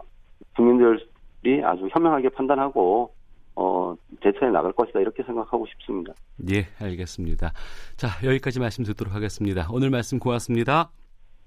[0.57, 3.13] 국민들이 아주 현명하게 판단하고
[3.55, 6.13] 어, 대처해 나갈 것이다 이렇게 생각하고 싶습니다.
[6.51, 7.53] 예, 알겠습니다.
[7.97, 9.69] 자, 여기까지 말씀 듣도록 하겠습니다.
[9.71, 10.91] 오늘 말씀 고맙습니다.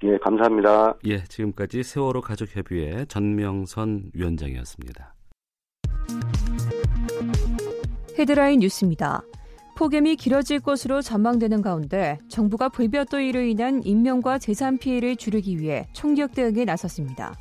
[0.06, 0.96] 예, 감사합니다.
[1.06, 5.16] 예, 지금까지 세월호 가족협의회 전명선 위원장이었습니다.
[8.20, 9.24] 헤드라인 뉴스입니다.
[9.76, 16.66] 폭염이 길어질 것으로 전망되는 가운데 정부가 불볕더위로 인한 인명과 재산 피해를 줄이기 위해 총력 대응에
[16.66, 17.34] 나섰습니다.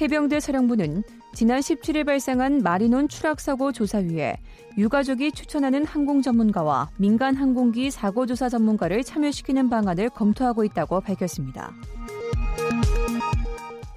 [0.00, 1.02] 해병대 사령부는
[1.36, 4.38] 지난 17일 발생한 마리논 추락사고 조사위에
[4.78, 11.74] 유가족이 추천하는 항공 전문가와 민간 항공기 사고조사 전문가를 참여시키는 방안을 검토하고 있다고 밝혔습니다.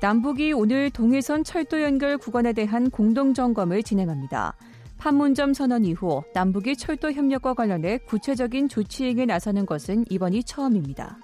[0.02, 4.58] 남북이 오늘 동해선 철도 연결 구간에 대한 공동 점검을 진행합니다.
[4.98, 11.18] 판문점 선언 이후 남북이 철도 협력과 관련해 구체적인 조치행에 나서는 것은 이번이 처음입니다.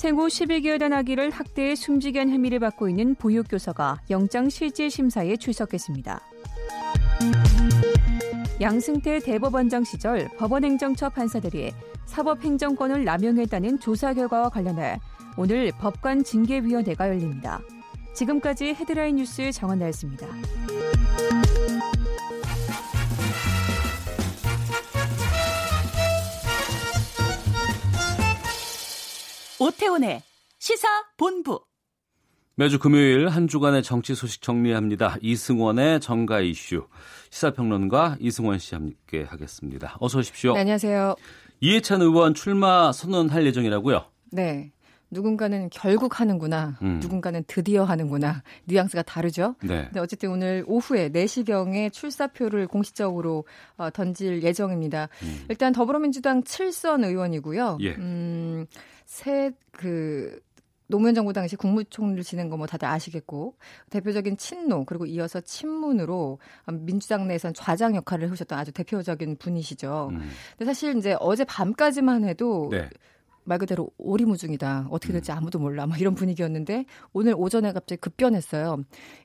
[0.00, 6.18] 생후 12개월의 아기를 학대해 숨지게 한 혐의를 받고 있는 보육교사가 영장 실질 심사에 출석했습니다.
[8.62, 11.74] 양승태 대법원장 시절 법원행정처 판사들이
[12.06, 14.98] 사법행정권을 남용했다는 조사 결과와 관련해
[15.36, 17.60] 오늘 법관 징계위원회가 열립니다.
[18.14, 20.26] 지금까지 헤드라인 뉴스 정원나였습니다.
[29.60, 30.22] 오태훈의
[30.58, 31.60] 시사 본부.
[32.54, 35.16] 매주 금요일 한 주간의 정치 소식 정리합니다.
[35.20, 36.86] 이승원의 정가 이슈
[37.28, 39.98] 시사평론가 이승원 씨 함께 하겠습니다.
[40.00, 40.54] 어서 오십시오.
[40.54, 41.14] 네, 안녕하세요.
[41.60, 44.06] 이해찬 의원 출마 선언할 예정이라고요?
[44.32, 44.72] 네.
[45.10, 47.00] 누군가는 결국 하는구나, 음.
[47.02, 49.56] 누군가는 드디어 하는구나, 뉘앙스가 다르죠.
[49.62, 49.84] 네.
[49.86, 53.44] 근데 어쨌든 오늘 오후에 4시경에 출사표를 공식적으로
[53.76, 55.08] 어, 던질 예정입니다.
[55.24, 55.44] 음.
[55.48, 57.78] 일단 더불어민주당 7선 의원이고요.
[57.80, 57.94] 예.
[57.96, 58.66] 음,
[59.10, 60.40] 새그
[60.86, 63.56] 노무현 정부 당시 국무총리를 지낸 거 뭐 다들 아시겠고
[63.90, 66.38] 대표적인 친노 그리고 이어서 친문으로
[66.72, 70.08] 민주당 내에선 좌장 역할을 해오셨던 아주 대표적인 분이시죠.
[70.12, 70.30] 음.
[70.56, 72.88] 근데 사실 이제 어제 밤까지만 해도 네.
[73.44, 74.88] 말 그대로 오리무중이다.
[74.90, 75.36] 어떻게 될지 음.
[75.38, 75.86] 아무도 몰라.
[75.86, 78.84] 막 이런 분위기였는데 오늘 오전에 갑자기 급변했어요.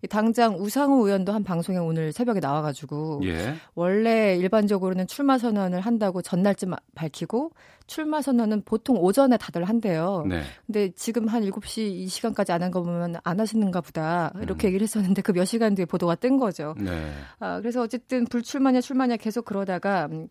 [0.10, 3.56] 당장 우상호 의원도 한 방송에 오늘 새벽에 나와가지고 예.
[3.75, 7.51] 원래 일반적으로는 출마 선언을 한다고 전날쯤 밝히고
[7.88, 10.25] 출마 선언은 보통 오전에 다들 한대요.
[10.28, 10.41] 네.
[10.65, 14.34] 근데 지금 한 7시 이 시간까지 안 한 거 보면 안 하시는가 보다.
[14.41, 14.69] 이렇게 음.
[14.69, 16.73] 얘기를 했었는데 그 몇 시간 뒤에 보도가 뜬 거죠.
[16.80, 17.12] 네.
[17.39, 20.28] 아, 그래서 어쨌든 불출마냐 출마냐 계속 그러다가 음,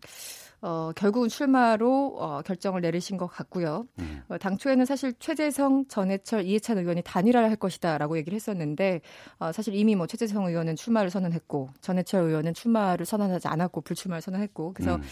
[0.65, 3.85] 어, 결국은 출마로 어, 결정을 내리신 것 같고요.
[3.99, 4.23] 음.
[4.29, 9.01] 어, 당초에는 사실 최재성, 전해철, 이해찬 의원이 단일화를 할 것이다라고 얘기를 했었는데
[9.37, 14.73] 어, 사실 이미 뭐 최재성 의원은 출마를 선언했고 전해철 의원은 출마를 선언하지 않았고 불출마를 선언했고
[14.73, 15.03] 그래서 음.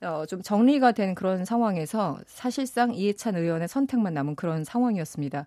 [0.00, 5.46] 어, 좀 정리가 된 그런 상황에서 사실상 이해찬 의원의 선택만 남은 그런 상황이었습니다.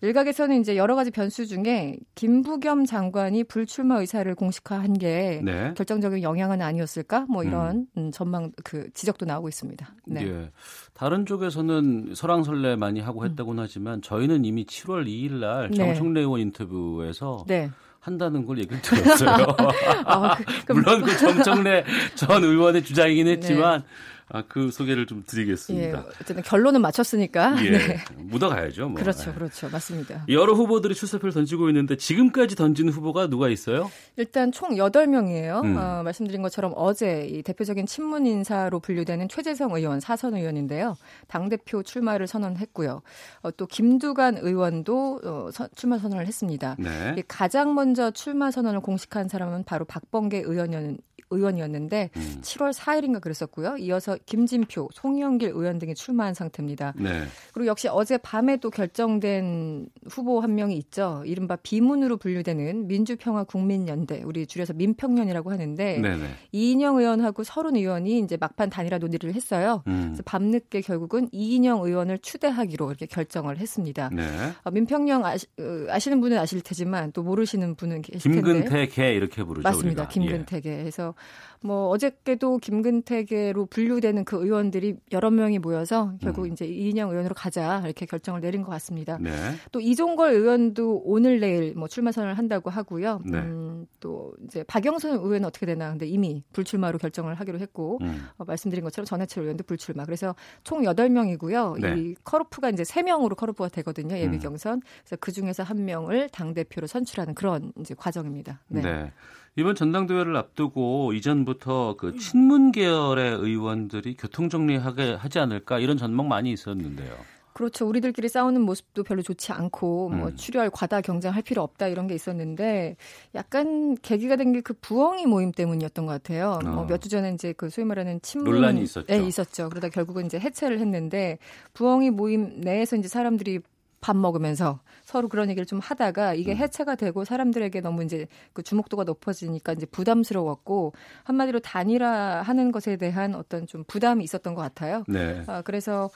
[0.00, 5.74] 일각에서는 이제 여러 가지 변수 중에 김부겸 장관이 불출마 의사를 공식화한 게 네.
[5.76, 7.26] 결정적인 영향은 아니었을까?
[7.28, 8.06] 뭐 이런 음.
[8.06, 8.10] 음.
[8.10, 9.94] 전망 그 지적도 나오고 있습니다.
[10.06, 10.26] 네.
[10.26, 10.50] 예.
[10.94, 13.36] 다른 쪽에서는 설왕설래 많이 하고 음.
[13.58, 15.76] 하지만 저희는 이미 7월 2일 날 네.
[15.76, 17.70] 정청래 의원 인터뷰에서 네.
[18.00, 19.56] 한다는 걸 얘기를 들었어요.
[20.06, 21.84] 아, 그, 물론 그 정청래
[22.14, 23.32] 전 의원의 주장이긴 네.
[23.32, 23.86] 했지만 네.
[24.32, 25.98] 아, 그 소개를 좀 드리겠습니다.
[25.98, 27.64] 예, 어쨌든 결론은 맞췄으니까.
[27.64, 27.96] 예, 네.
[28.16, 28.88] 묻어가야죠.
[28.88, 29.00] 뭐.
[29.00, 29.68] 그렇죠, 그렇죠.
[29.68, 30.24] 맞습니다.
[30.28, 33.90] 여러 후보들이 출사표를 던지고 있는데 지금까지 던진 후보가 누가 있어요?
[34.16, 35.64] 일단 총 8명이에요.
[35.64, 35.76] 음.
[35.76, 40.96] 어, 말씀드린 것처럼 어제 이 대표적인 친문 인사로 분류되는 최재성 의원, 사선 의원인데요.
[41.26, 43.02] 당대표 출마를 선언했고요.
[43.42, 46.76] 어, 또 김두관 의원도 어, 서, 출마 선언을 했습니다.
[46.78, 47.22] 네.
[47.26, 50.98] 가장 먼저 출마 선언을 공식한 사람은 바로 박범계 의원이었,
[51.30, 52.38] 의원이었는데 음.
[52.42, 53.76] 7월 4일인가 그랬었고요.
[53.78, 56.94] 이어서 김진표, 송영길 의원 등이 출마한 상태입니다.
[56.96, 57.24] 네.
[57.52, 61.22] 그리고 역시 어제 밤에 또 결정된 후보 한 명이 있죠.
[61.24, 66.24] 이른바 비문으로 분류되는 민주평화국민연대, 우리 줄여서 민평연이라고 하는데 네네.
[66.52, 69.82] 이인영 의원하고 서른 의원이 이제 막판 단일화 논의를 했어요.
[69.86, 70.08] 음.
[70.08, 74.10] 그래서 밤늦게 결국은 이인영 의원을 추대하기로 이렇게 결정을 했습니다.
[74.12, 74.22] 네.
[74.64, 78.52] 어, 민평연 아시, 어, 아시는 분은 아실 테지만 또 모르시는 분은 계실 텐데.
[78.52, 79.68] 김근태계 이렇게 부르죠.
[79.68, 80.08] 맞습니다.
[80.08, 80.70] 김근태계.
[80.70, 81.14] 해서
[81.62, 86.52] 뭐 어저께도 김근태계로 분류되는 그 의원들이 여러 명이 모여서 결국 음.
[86.52, 89.18] 이제 이인영 의원으로 가자 이렇게 결정을 내린 것 같습니다.
[89.20, 89.30] 네.
[89.70, 93.20] 또 이종걸 의원도 오늘 내일 뭐 출마 선언을 한다고 하고요.
[93.26, 93.38] 네.
[93.38, 98.26] 음, 또 이제 박영선 의원은 어떻게 되나 근데 이미 불출마로 결정을 하기로 했고 음.
[98.38, 100.06] 어, 말씀드린 것처럼 전해철 의원도 불출마.
[100.06, 101.80] 그래서 총 8명이고요.
[101.80, 101.94] 네.
[101.98, 104.16] 이 커러프가 이제 3명으로 커러프가 되거든요.
[104.16, 104.40] 예비 음.
[104.40, 104.80] 경선.
[105.02, 108.60] 그래서 그 중에서 한 명을 당 대표로 선출하는 그런 이제 과정입니다.
[108.68, 109.12] 네.
[109.60, 109.62] 네.
[109.62, 116.50] 이번 전당대회를 앞두고 이전부터 그 친문 계열의 의원들이 교통 정리하게 하지 않을까 이런 전망 많이
[116.52, 117.14] 있었는데요.
[117.52, 117.86] 그렇죠.
[117.86, 120.36] 우리들끼리 싸우는 모습도 별로 좋지 않고 뭐 음.
[120.36, 122.96] 출혈 과다 경쟁할 필요 없다 이런 게 있었는데
[123.34, 126.60] 약간 계기가 된 게 그 부엉이 모임 때문이었던 것 같아요.
[126.62, 126.74] 뭐 어.
[126.76, 129.06] 뭐 몇 주 전에 이제 그 소위 말하는 친문 논란이 있었죠.
[129.12, 129.68] 네, 있었죠.
[129.68, 131.38] 그러다 결국은 이제 해체를 했는데
[131.74, 133.58] 부엉이 모임 내에서 이제 사람들이
[134.00, 136.56] 밥 먹으면서 서로 그런 얘기를 좀 하다가 이게 음.
[136.56, 143.66] 해체가 되고 사람들에게 너무 이제 그 주목도가 높아지니까 이제 부담스러웠고 한마디로 단일화하는 것에 대한 어떤
[143.66, 145.04] 좀 부담이 있었던 것 같아요.
[145.06, 145.42] 네.
[145.46, 146.10] 아, 그래서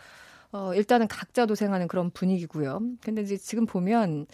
[0.53, 2.81] 어, 일단은 각자 도생하는 그런 분위기고요.
[3.03, 4.27] 근데 이제 지금 보면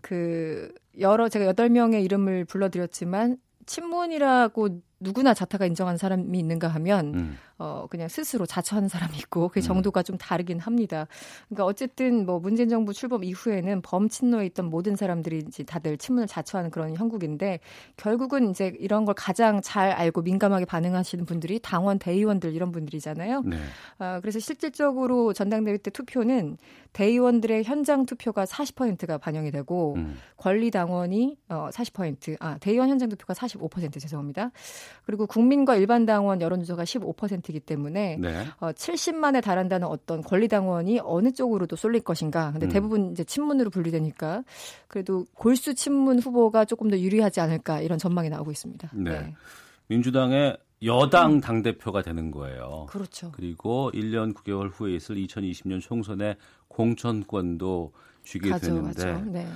[0.00, 7.38] 그 여러 제가 여덟 명의 이름을 불러드렸지만 친문이라고 누구나 자타가 인정하는 사람이 있는가 하면 음.
[7.58, 10.04] 어 그냥 스스로 자처하는 사람이 있고 그 정도가 음.
[10.04, 11.06] 좀 다르긴 합니다.
[11.48, 16.70] 그러니까 어쨌든 뭐 문재인 정부 출범 이후에는 범친노에 있던 모든 사람들이 이제 다들 친문을 자처하는
[16.70, 17.60] 그런 형국인데
[17.96, 23.42] 결국은 이제 이런 걸 가장 잘 알고 민감하게 반응하시는 분들이 당원 대의원들 이런 분들이잖아요.
[23.44, 23.58] 네.
[23.98, 26.58] 아 그래서 실질적으로 전당대회 때 투표는
[26.92, 30.16] 대의원들의 현장 투표가 40%가 반영이 되고 음.
[30.36, 34.50] 권리 당원이 어 40%아 대의원 현장 투표가 45% 죄송합니다.
[35.04, 38.46] 그리고 국민과 일반 당원 여론조사가 15%이기 때문에 네.
[38.60, 42.52] 어, 70만에 달한다는 어떤 권리 당원이 어느 쪽으로도 쏠릴 것인가.
[42.52, 42.70] 근데 음.
[42.70, 44.44] 대부분 이제 친문으로 분류되니까
[44.88, 48.90] 그래도 골수 친문 후보가 조금 더 유리하지 않을까 이런 전망이 나오고 있습니다.
[48.94, 49.10] 네.
[49.10, 49.34] 네.
[49.88, 51.40] 민주당의 여당 음.
[51.40, 52.86] 당대표가 되는 거예요.
[52.88, 53.32] 그렇죠.
[53.32, 56.36] 그리고 1년 9개월 후에 있을 2020년 총선에
[56.68, 57.92] 공천권도
[58.24, 59.46] 쥐게 되는데 네.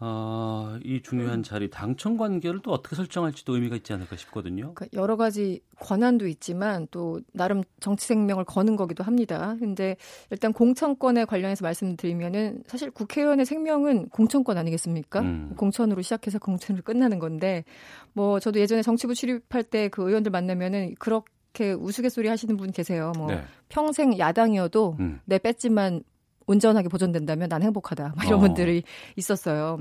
[0.00, 4.74] 어, 이 중요한 자리 당청 관계를 또 어떻게 설정할지도 의미가 있지 않을까 싶거든요.
[4.74, 9.56] 그러니까 여러 가지 권한도 있지만 또 나름 정치 생명을 거는 거기도 합니다.
[9.60, 9.96] 근데
[10.30, 15.20] 일단 공천권에 관련해서 말씀드리면은 사실 국회의원의 생명은 공천권 아니겠습니까?
[15.20, 15.54] 음.
[15.56, 17.64] 공천으로 시작해서 공천으로 끝나는 건데
[18.12, 23.12] 뭐 저도 예전에 정치부 출입할 때 그 의원들 만나면은 그렇게 우스갯소리 하시는 분 계세요.
[23.16, 23.44] 뭐 네.
[23.68, 25.20] 평생 야당이어도 음.
[25.24, 26.02] 내 뺐지만
[26.46, 28.14] 온전하게 보존된다면 난 행복하다.
[28.26, 28.40] 이런 어.
[28.40, 28.82] 분들이
[29.16, 29.78] 있었어요.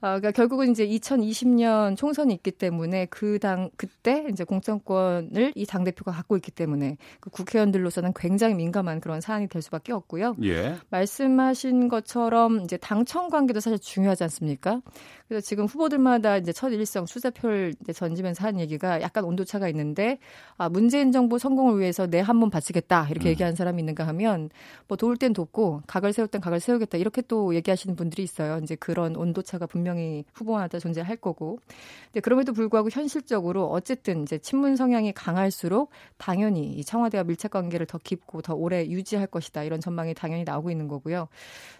[0.00, 5.84] 아, 그러니까 결국은 이제 2020년 총선이 있기 때문에 그 당 그때 이제 공천권을 이 당
[5.84, 10.36] 대표가 갖고 있기 때문에 그 국회의원들로서는 굉장히 민감한 그런 사안이 될 수밖에 없고요.
[10.44, 10.76] 예.
[10.90, 14.82] 말씀하신 것처럼 이제 당청 관계도 사실 중요하지 않습니까?
[15.30, 20.18] 그래서 지금 후보들마다 이제 첫 일성 수자표를 이제 던지면서 하는 얘기가 약간 온도차가 있는데
[20.58, 23.30] 아 문재인 정부 성공을 위해서 내 한 번 바치겠다 이렇게 음.
[23.30, 24.50] 얘기하는 사람이 있는가 하면
[24.88, 28.58] 뭐 도울 땐 돕고 각을 세울 땐 각을 세우겠다 이렇게 또 얘기하시는 분들이 있어요.
[28.64, 31.60] 이제 그런 온도차가 분명히 후보마다 존재할 거고.
[32.06, 37.98] 근데 그럼에도 불구하고 현실적으로 어쨌든 이제 친문 성향이 강할수록 당연히 이 청와대와 밀착 관계를 더
[37.98, 41.28] 깊고 더 오래 유지할 것이다 이런 전망이 당연히 나오고 있는 거고요.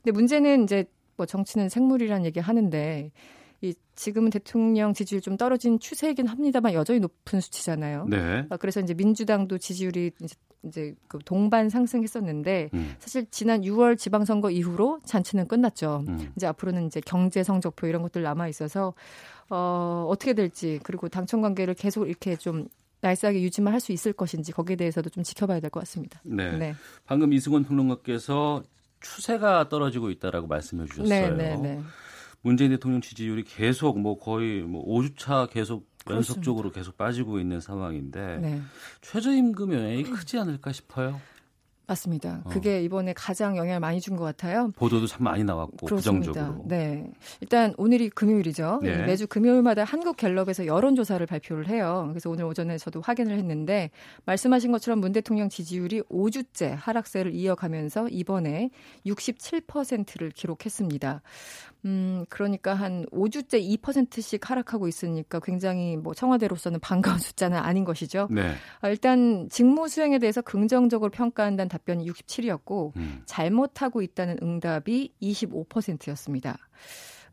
[0.05, 0.85] 근데 문제는 이제
[1.17, 3.11] 뭐 정치는 생물이라는 얘기 하는데
[3.63, 8.07] 이 지금은 대통령 지지율 좀 떨어진 추세이긴 합니다만 여전히 높은 수치잖아요.
[8.09, 8.47] 네.
[8.49, 12.95] 아, 그래서 이제 민주당도 지지율이 이제 이제 그 동반 상승했었는데 음.
[12.99, 16.05] 사실 지난 6월 지방선거 이후로 잔치는 끝났죠.
[16.09, 16.33] 음.
[16.37, 18.93] 이제 앞으로는 이제 경제 성적표 이런 것들 남아 있어서
[19.49, 22.69] 어 어떻게 될지 그리고 당청 관계를 계속 이렇게 좀
[23.03, 26.21] 날싸게 유지만 할 수 있을 것인지 거기에 대해서도 좀 지켜봐야 될 것 같습니다.
[26.25, 26.57] 네.
[26.57, 26.75] 네.
[27.07, 28.63] 방금 이승원 평론가께서
[29.01, 31.09] 추세가 떨어지고 있다라고 말씀해 주셨어요.
[31.09, 31.81] 네, 네, 네.
[32.43, 38.61] 문재인 대통령 지지율이 계속 뭐 거의 뭐 5주차 계속 연속적으로 계속 빠지고 있는 상황인데 네.
[39.03, 41.21] 최저임금 영향이 크지 않을까 싶어요.
[41.87, 42.43] 맞습니다.
[42.45, 42.49] 어.
[42.51, 44.71] 그게 이번에 가장 영향을 많이 준 것 같아요.
[44.77, 46.29] 보도도 참 많이 나왔고 그렇습니다.
[46.33, 46.65] 부정적으로.
[46.69, 47.11] 네.
[47.41, 48.79] 일단 오늘이 금요일이죠.
[48.81, 49.05] 네.
[49.07, 52.07] 매주 금요일마다 한국 갤럽에서 여론 조사를 발표를 해요.
[52.11, 53.91] 그래서 오늘 오전에 저도 확인을 했는데
[54.25, 58.71] 말씀하신 것처럼 문 대통령 지지율이 5주째 하락세를 이어가면서 이번에
[59.05, 61.23] 67%를 기록했습니다.
[61.85, 68.29] 음, 그러니까 한 5주째 2%씩 하락하고 있으니까 굉장히 뭐 청와대로서는 반가운 숫자는 아닌 것이죠.
[68.31, 68.53] 네.
[68.81, 73.23] 아, 일단 직무 수행에 대해서 긍정적으로 평가한다는 답변이 67이었고 음.
[73.27, 76.59] 잘못하고 있다는 응답이 25%였습니다.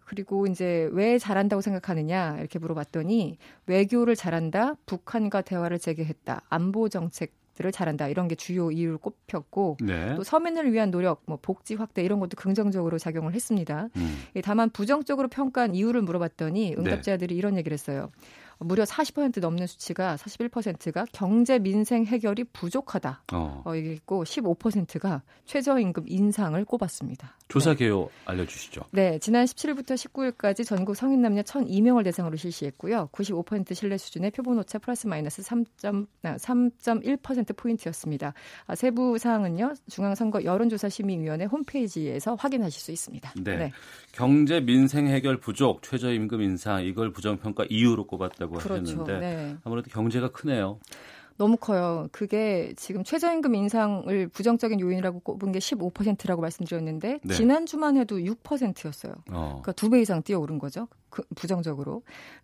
[0.05, 7.71] 그리고 이제 왜 잘한다고 생각하느냐 이렇게 물어봤더니 외교를 잘한다, 북한과 대화를 재개했다, 안보 정책 들을
[7.71, 10.13] 잘한다 이런 게 주요 이유를 꼽혔고 네.
[10.15, 13.89] 또 서민을 위한 노력, 뭐 복지 확대 이런 것도 긍정적으로 작용을 했습니다.
[13.95, 14.17] 음.
[14.43, 16.75] 다만 부정적으로 평가한 이유를 물어봤더니 네.
[16.77, 17.37] 응답자들이 네.
[17.37, 18.11] 이런 얘기를 했어요.
[18.59, 23.23] 무려 40% 넘는 수치가 41%가 경제 민생 해결이 부족하다.
[23.33, 23.61] 어.
[23.65, 27.35] 어 이게 있고 15%가 최저임금 인상을 꼽았습니다.
[27.47, 27.77] 조사 네.
[27.77, 28.07] 개요 네.
[28.25, 28.81] 알려주시죠.
[28.91, 33.07] 네, 지난 17일부터 19일까지 전국 성인 남녀 1,002명을 대상으로 실시했고요.
[33.11, 38.33] 95% 신뢰 수준의 표본 오차 플러스 마이너스 3.1% 포인트였습니다.
[38.65, 43.31] 아, 세부 사항은요 중앙선거 여론조사심의위원회 홈페이지에서 확인하실 수 있습니다.
[43.37, 43.57] 네.
[43.57, 43.71] 네.
[44.11, 48.81] 경제 민생 해결 부족, 최저임금 인상 이걸 부정평가 이유로 꼽았다 고 그렇죠.
[48.81, 49.55] 하셨는데 네.
[49.63, 50.79] 아무래도 경제가 크네요.
[51.37, 52.07] 너무 커요.
[52.11, 57.33] 그게 지금 최저임금 인상을 부정적인 요인이라고 꼽은 게 15%라고 말씀드렸는데 네.
[57.33, 59.13] 지난 주만 해도 6%였어요.
[59.31, 59.61] 어.
[59.61, 60.87] 그러니까 두 배 이상 뛰어오른 거죠.
[61.09, 62.03] 그 부정적으로.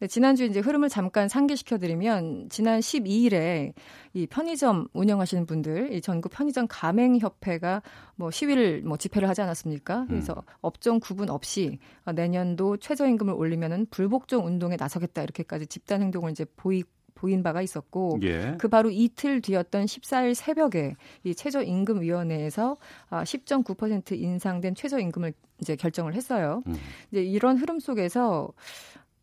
[0.10, 3.74] 지난주 이제 흐름을 잠깐 상기시켜 드리면 지난 12일에
[4.14, 7.82] 이 편의점 운영하시는 분들 이 전국 편의점 가맹 협회가
[8.16, 10.06] 뭐 시위를 뭐 집회를 하지 않았습니까?
[10.08, 10.42] 그래서 음.
[10.62, 11.80] 업종 구분 없이
[12.14, 16.84] 내년도 최저임금을 올리면은 불복종 운동에 나서겠다 이렇게까지 집단 행동을 이제 보이
[17.24, 18.58] 보인 바가 있었고 예.
[18.60, 22.76] 그 바로 이틀 뒤였던 14일 새벽에 이 최저임금위원회에서
[23.12, 26.64] 10.9% 아, 인상된 최저임금을 이제 결정을 했어요.
[26.68, 26.76] 음.
[27.12, 28.52] 이제 이런 흐름 속에서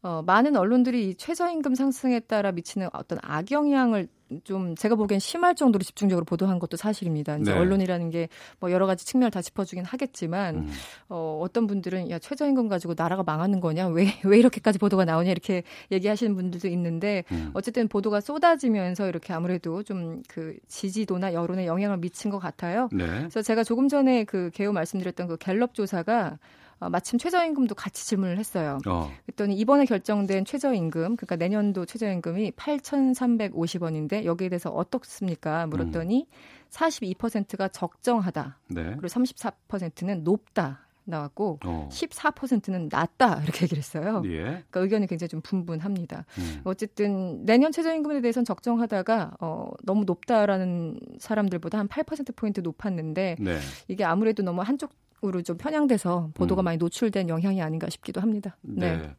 [0.00, 4.08] 어, 많은 언론들이 최저임금 상승에 따라 미치는 어떤 악영향을
[4.44, 7.36] 좀 제가 보기엔 심할 정도로 집중적으로 보도한 것도 사실입니다.
[7.38, 7.58] 이제 네.
[7.58, 8.28] 언론이라는 게
[8.58, 10.70] 뭐 여러 가지 측면을 다 짚어주긴 하겠지만 음.
[11.08, 15.62] 어, 어떤 분들은 야 최저임금 가지고 나라가 망하는 거냐 왜 왜 이렇게까지 보도가 나오냐 이렇게
[15.90, 17.50] 얘기하시는 분들도 있는데 음.
[17.54, 22.88] 어쨌든 보도가 쏟아지면서 이렇게 아무래도 좀 그 지지도나 여론에 영향을 미친 것 같아요.
[22.92, 23.06] 네.
[23.06, 26.38] 그래서 제가 조금 전에 그 개요 말씀드렸던 그 갤럽 조사가
[26.80, 28.78] 어, 마침 최저임금도 같이 질문을 했어요.
[28.86, 29.10] 어.
[29.26, 35.66] 그랬더니 이번에 결정된 최저임금, 그러니까 내년도 최저임금이 8,350원인데 여기에 대해서 어떻습니까?
[35.66, 36.70] 물었더니 음.
[36.70, 38.58] 42%가 적정하다.
[38.68, 38.82] 네.
[38.82, 40.86] 그리고 34%는 높다.
[41.04, 41.88] 나왔고 어.
[41.90, 44.22] 14%는 낮다 이렇게 얘기를 했어요.
[44.26, 44.42] 예.
[44.42, 46.24] 그러니까 의견이 굉장히 좀 분분합니다.
[46.38, 46.60] 음.
[46.64, 53.58] 어쨌든 내년 최저임금에 대해서는 적정하다가 어, 너무 높다라는 사람들보다 한 8% 포인트 높았는데 네.
[53.88, 54.92] 이게 아무래도 너무 한쪽
[55.22, 56.64] 으로 좀 편향돼서 보도가 음.
[56.64, 58.56] 많이 노출된 영향이 아닌가 싶기도 합니다.
[58.62, 58.96] 네.
[58.96, 59.16] 네.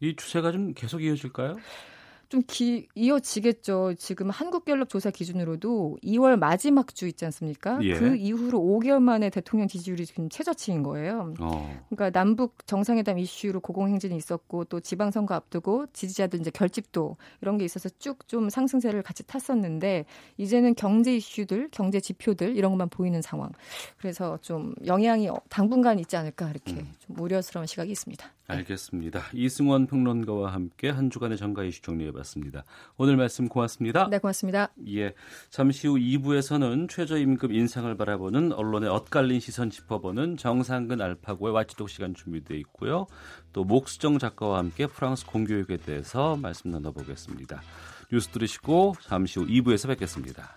[0.00, 1.56] 이 추세가 좀 계속 이어질까요?
[2.28, 3.94] 좀 기, 이어지겠죠.
[3.98, 7.78] 지금 한국갤럽 조사 기준으로도 2월 마지막 주 있지 않습니까?
[7.82, 7.94] 예.
[7.94, 11.34] 그 이후로 5개월 만에 대통령 지지율이 지금 최저치인 거예요.
[11.40, 11.84] 어.
[11.88, 17.88] 그러니까 남북 정상회담 이슈로 고공행진이 있었고 또 지방선거 앞두고 지지자들 이제 결집도 이런 게 있어서
[17.98, 20.04] 쭉 좀 상승세를 같이 탔었는데
[20.36, 23.50] 이제는 경제 이슈들, 경제 지표들 이런 것만 보이는 상황.
[23.96, 26.92] 그래서 좀 영향이 당분간 있지 않을까 이렇게 음.
[26.98, 28.30] 좀 우려스러운 시각이 있습니다.
[28.46, 29.24] 알겠습니다.
[29.34, 32.64] 이승원 평론가와 함께 한 주간의 정가 이슈 정리해 봤습니다.
[32.96, 34.08] 오늘 말씀 고맙습니다.
[34.08, 34.72] 네, 고맙습니다.
[34.88, 35.14] 예,
[35.50, 42.56] 잠시 후 2부에서는 최저임금 인상을 바라보는 언론의 엇갈린 시선 짚어보는 정상근 알파고의 와치독 시간 준비되어
[42.58, 43.06] 있고요.
[43.52, 47.62] 또 목수정 작가와 함께 프랑스 공교육에 대해서 말씀 나눠보겠습니다.
[48.10, 50.56] 뉴스 들으시고 잠시 후 2부에서 뵙겠습니다.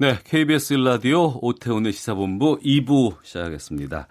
[0.00, 4.06] 네, KBS 라디오 오태훈의 시사본부 2부 시작하겠습니다.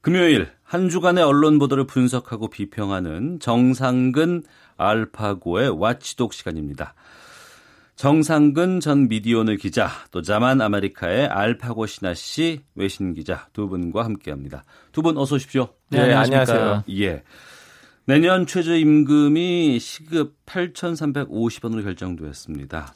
[0.00, 4.44] 금요일 한 주간의 언론 보도를 분석하고 비평하는 정상근
[4.78, 6.94] 알파고의 와치독 시간입니다.
[7.96, 14.64] 정상근 전 미디어오늘 기자, 또 자만 아메리카의 알파고 신하 씨 외신 기자 두 분과 함께합니다.
[14.92, 15.68] 두 분 어서 오십시오.
[15.90, 16.84] 네, 네 안녕하세요.
[17.00, 17.22] 예.
[18.06, 22.94] 내년 최저임금이 시급 8,350원으로 결정되었습니다.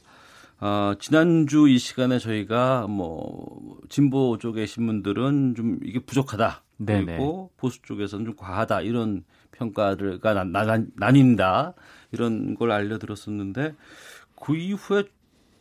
[0.64, 6.62] 어, 지난주 이 시간에 저희가 뭐 진보 쪽의 신문들은 좀 이게 부족하다.
[6.78, 7.04] 네네.
[7.04, 11.74] 그리고 보수 쪽에서는 좀 과하다 이런 평가가 나, 나, 나뉜다
[12.12, 13.74] 이런 걸 알려드렸었는데
[14.40, 15.02] 그 이후에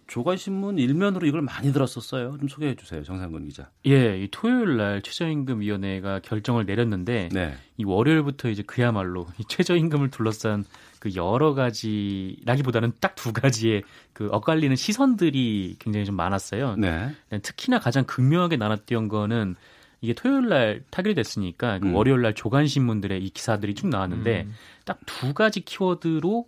[0.06, 2.38] 조간신문 일면으로 이걸 많이 들었었어요.
[2.38, 3.72] 좀 소개해 주세요, 정상근 기자.
[3.88, 7.56] 예, 이 토요일 날 최저임금위원회가 결정을 내렸는데 네.
[7.78, 10.64] 이 월요일부터 이제 그야말로 이 최저임금을 둘러싼
[11.02, 13.84] 그 여러 가지라기보다는 딱 두 가지의
[14.14, 16.76] 그 엇갈리는 시선들이 굉장히 좀 많았어요.
[16.76, 17.16] 네.
[17.44, 19.56] 특히나 가장 극명하게 나눴던 거는
[20.02, 21.94] 이게 토요일 날 타결이 됐으니까 그 음.
[21.94, 24.56] 월요일 날 조간 신문들의 이 기사들이 쭉 나왔는데 음.
[24.86, 26.48] 딱두 가지 키워드로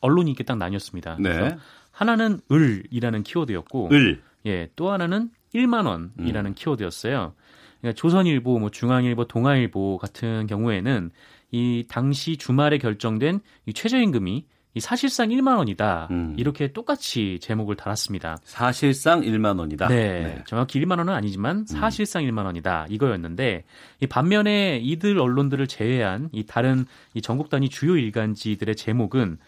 [0.00, 1.18] 언론이 이렇게 딱 나뉘었습니다.
[1.20, 1.30] 네.
[1.30, 1.56] 그래서
[1.90, 4.22] 하나는 을이라는 키워드였고 을.
[4.46, 6.54] 예, 또 하나는 1만 원이라는 음.
[6.54, 7.34] 키워드였어요.
[7.82, 11.10] 그러니까 조선일보, 뭐 중앙일보, 동아일보 같은 경우에는
[11.54, 14.44] 이 당시 주말에 결정된 이 최저임금이
[14.76, 16.08] 이 사실상 1만 원이다.
[16.10, 16.34] 음.
[16.36, 18.38] 이렇게 똑같이 제목을 달았습니다.
[18.42, 19.86] 사실상 1만 원이다.
[19.86, 20.42] 네, 네.
[20.48, 21.64] 정확히 1만 원은 아니지만 음.
[21.64, 22.30] 사실상 음.
[22.30, 22.86] 1만 원이다.
[22.90, 23.62] 이거였는데
[24.00, 29.38] 이 반면에 이들 언론들을 제외한 이 다른 이 전국 단위 주요 일간지들의 제목은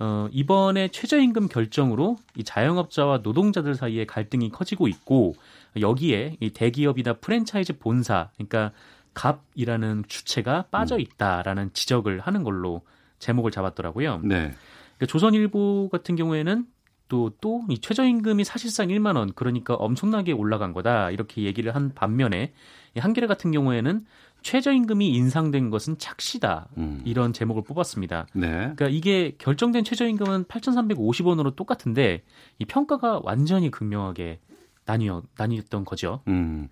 [0.00, 5.34] 어, 이번에 최저임금 결정으로 이 자영업자와 노동자들 사이에 갈등이 커지고 있고
[5.80, 8.72] 여기에 이 대기업이나 프랜차이즈 본사 그러니까
[9.14, 11.00] 갑이라는 주체가 빠져 음.
[11.00, 12.82] 있다라는 지적을 하는 걸로
[13.18, 14.20] 제목을 잡았더라고요.
[14.24, 14.52] 네.
[14.96, 16.66] 그러니까 조선일보 같은 경우에는
[17.08, 22.52] 또 또 이 최저임금이 사실상 1만 원 그러니까 엄청나게 올라간 거다 이렇게 얘기를 한 반면에
[22.96, 24.04] 이 한겨레 같은 경우에는
[24.42, 27.00] 최저임금이 인상된 것은 착시다 음.
[27.04, 28.26] 이런 제목을 뽑았습니다.
[28.34, 28.48] 네.
[28.48, 32.22] 그러니까 이게 결정된 최저임금은 8,350원으로 똑같은데
[32.58, 34.40] 이 평가가 완전히 극명하게
[34.84, 36.20] 나뉘어 나뉘었던 거죠.
[36.28, 36.68] 음.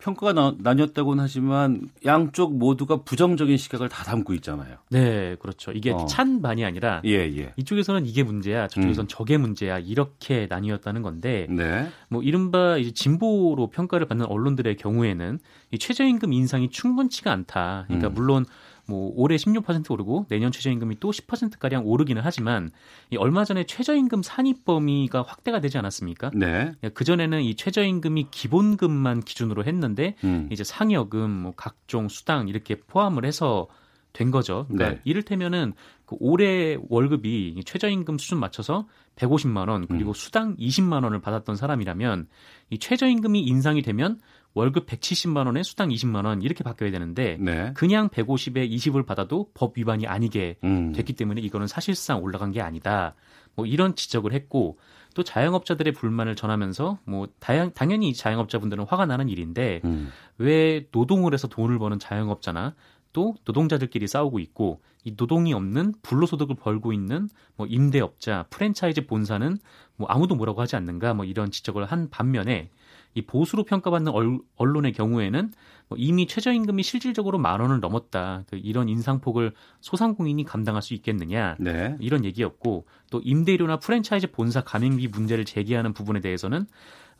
[0.00, 4.76] 평가가 나, 나뉘었다고는 하지만 양쪽 모두가 부정적인 시각을 다 담고 있잖아요.
[4.90, 5.72] 네, 그렇죠.
[5.72, 6.06] 이게 어.
[6.06, 7.52] 찬 반이 아니라 예, 예.
[7.56, 9.08] 이쪽에서는 이게 문제야, 저쪽에서는 음.
[9.08, 11.88] 저게 문제야 이렇게 나뉘었다는 건데, 네.
[12.08, 15.38] 뭐 이른바 이제 진보로 평가를 받는 언론들의 경우에는
[15.72, 17.84] 이 최저임금 인상이 충분치가 않다.
[17.86, 18.14] 그러니까 음.
[18.14, 18.46] 물론
[18.90, 22.70] 뭐 올해 16% 오르고 내년 최저임금이 또 10%가량 오르기는 하지만
[23.10, 26.32] 이 얼마 전에 최저임금 산입 범위가 확대가 되지 않았습니까?
[26.34, 26.72] 네.
[26.92, 30.48] 그 전에는 이 최저임금이 기본금만 기준으로 했는데 음.
[30.50, 33.68] 이제 상여금, 뭐 각종 수당 이렇게 포함을 해서
[34.12, 34.66] 된 거죠.
[34.68, 35.00] 그러니까 네.
[35.04, 35.72] 이를테면은
[36.04, 40.14] 그 올해 월급이 최저임금 수준 맞춰서 150만 원 그리고 음.
[40.14, 42.26] 수당 20만 원을 받았던 사람이라면
[42.70, 44.18] 이 최저임금이 인상이 되면
[44.54, 47.72] 월급 170만 원에 수당 20만 원 이렇게 바뀌어야 되는데 네.
[47.74, 50.92] 그냥 150에 20을 받아도 법 위반이 아니게 음.
[50.92, 53.14] 됐기 때문에 이거는 사실상 올라간 게 아니다.
[53.54, 54.78] 뭐 이런 지적을 했고
[55.14, 60.10] 또 자영업자들의 불만을 전하면서 뭐 다양, 당연히 자영업자분들은 화가 나는 일인데 음.
[60.38, 62.74] 왜 노동을 해서 돈을 버는 자영업자나
[63.12, 69.58] 또 노동자들끼리 싸우고 있고 이 노동이 없는 불로소득을 벌고 있는 뭐 임대업자, 프랜차이즈 본사는
[69.96, 72.70] 뭐 아무도 뭐라고 하지 않는가 뭐 이런 지적을 한 반면에
[73.14, 74.12] 이 보수로 평가받는
[74.56, 75.52] 언론의 경우에는
[75.88, 78.44] 뭐 이미 최저임금이 실질적으로 만 원을 넘었다.
[78.48, 81.56] 그 이런 인상폭을 소상공인이 감당할 수 있겠느냐.
[81.58, 81.96] 네.
[81.98, 86.66] 이런 얘기였고 또 임대료나 프랜차이즈 본사 가맹비 문제를 제기하는 부분에 대해서는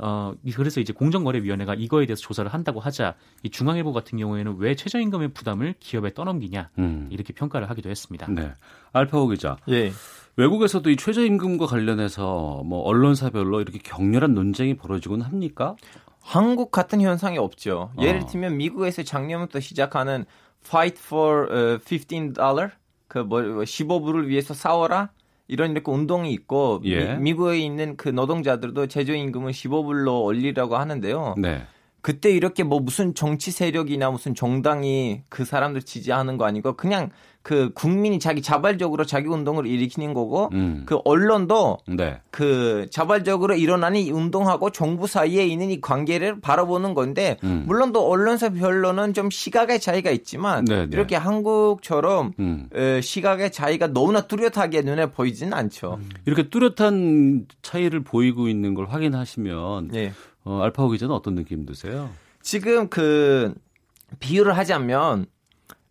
[0.03, 5.28] 어 그래서 이제 공정거래위원회가 이거에 대해서 조사를 한다고 하자 이 중앙일보 같은 경우에는 왜 최저임금의
[5.34, 7.09] 부담을 기업에 떠넘기냐 음.
[7.11, 8.26] 이렇게 평가를 하기도 했습니다.
[8.30, 8.53] 네.
[8.92, 9.57] 알파오 기자.
[9.68, 9.92] 예.
[10.36, 15.76] 외국에서도 이 최저임금과 관련해서 뭐 언론사별로 이렇게 격렬한 논쟁이 벌어지곤 합니까?
[16.22, 17.92] 한국 같은 현상이 없죠.
[18.01, 18.26] 예를 어.
[18.26, 20.24] 들면 미국에서 작년부터 시작하는
[20.64, 22.70] Fight for uh, 15 dollar
[23.09, 25.11] 그뭐 15불을 위해서 싸워라
[25.51, 27.16] 이런 이렇게 운동이 있고 예.
[27.16, 31.34] 미, 국에 있는 그 노동자들도 최저임금을 15불로 올리라고 하는데요.
[31.38, 31.62] 네.
[32.03, 37.11] 그때 이렇게 뭐 무슨 정치 세력이나 무슨 정당이 그 사람들 지지하는 거 아니고 그냥
[37.42, 40.82] 그 국민이 자기 자발적으로 자기 운동을 일으키는 거고 음.
[40.84, 42.20] 그 언론도 네.
[42.30, 47.64] 그 자발적으로 일어나는 운동하고 정부 사이에 있는 이 관계를 바라보는 건데 음.
[47.66, 50.86] 물론 또 언론사 별로는 좀 시각의 차이가 있지만 네네.
[50.86, 50.88] 네.
[50.92, 52.68] 이렇게 한국처럼 음.
[53.03, 55.98] 시각의 차이가 너무나 뚜렷하게 눈에 보이지는 않죠.
[56.01, 56.09] 음.
[56.26, 60.12] 이렇게 뚜렷한 차이를 보이고 있는 걸 확인하시면 네.
[60.51, 62.11] 어, 알파고 기자는 어떤 느낌 드세요?
[62.42, 63.55] 지금 그
[64.18, 65.26] 비유를 하자면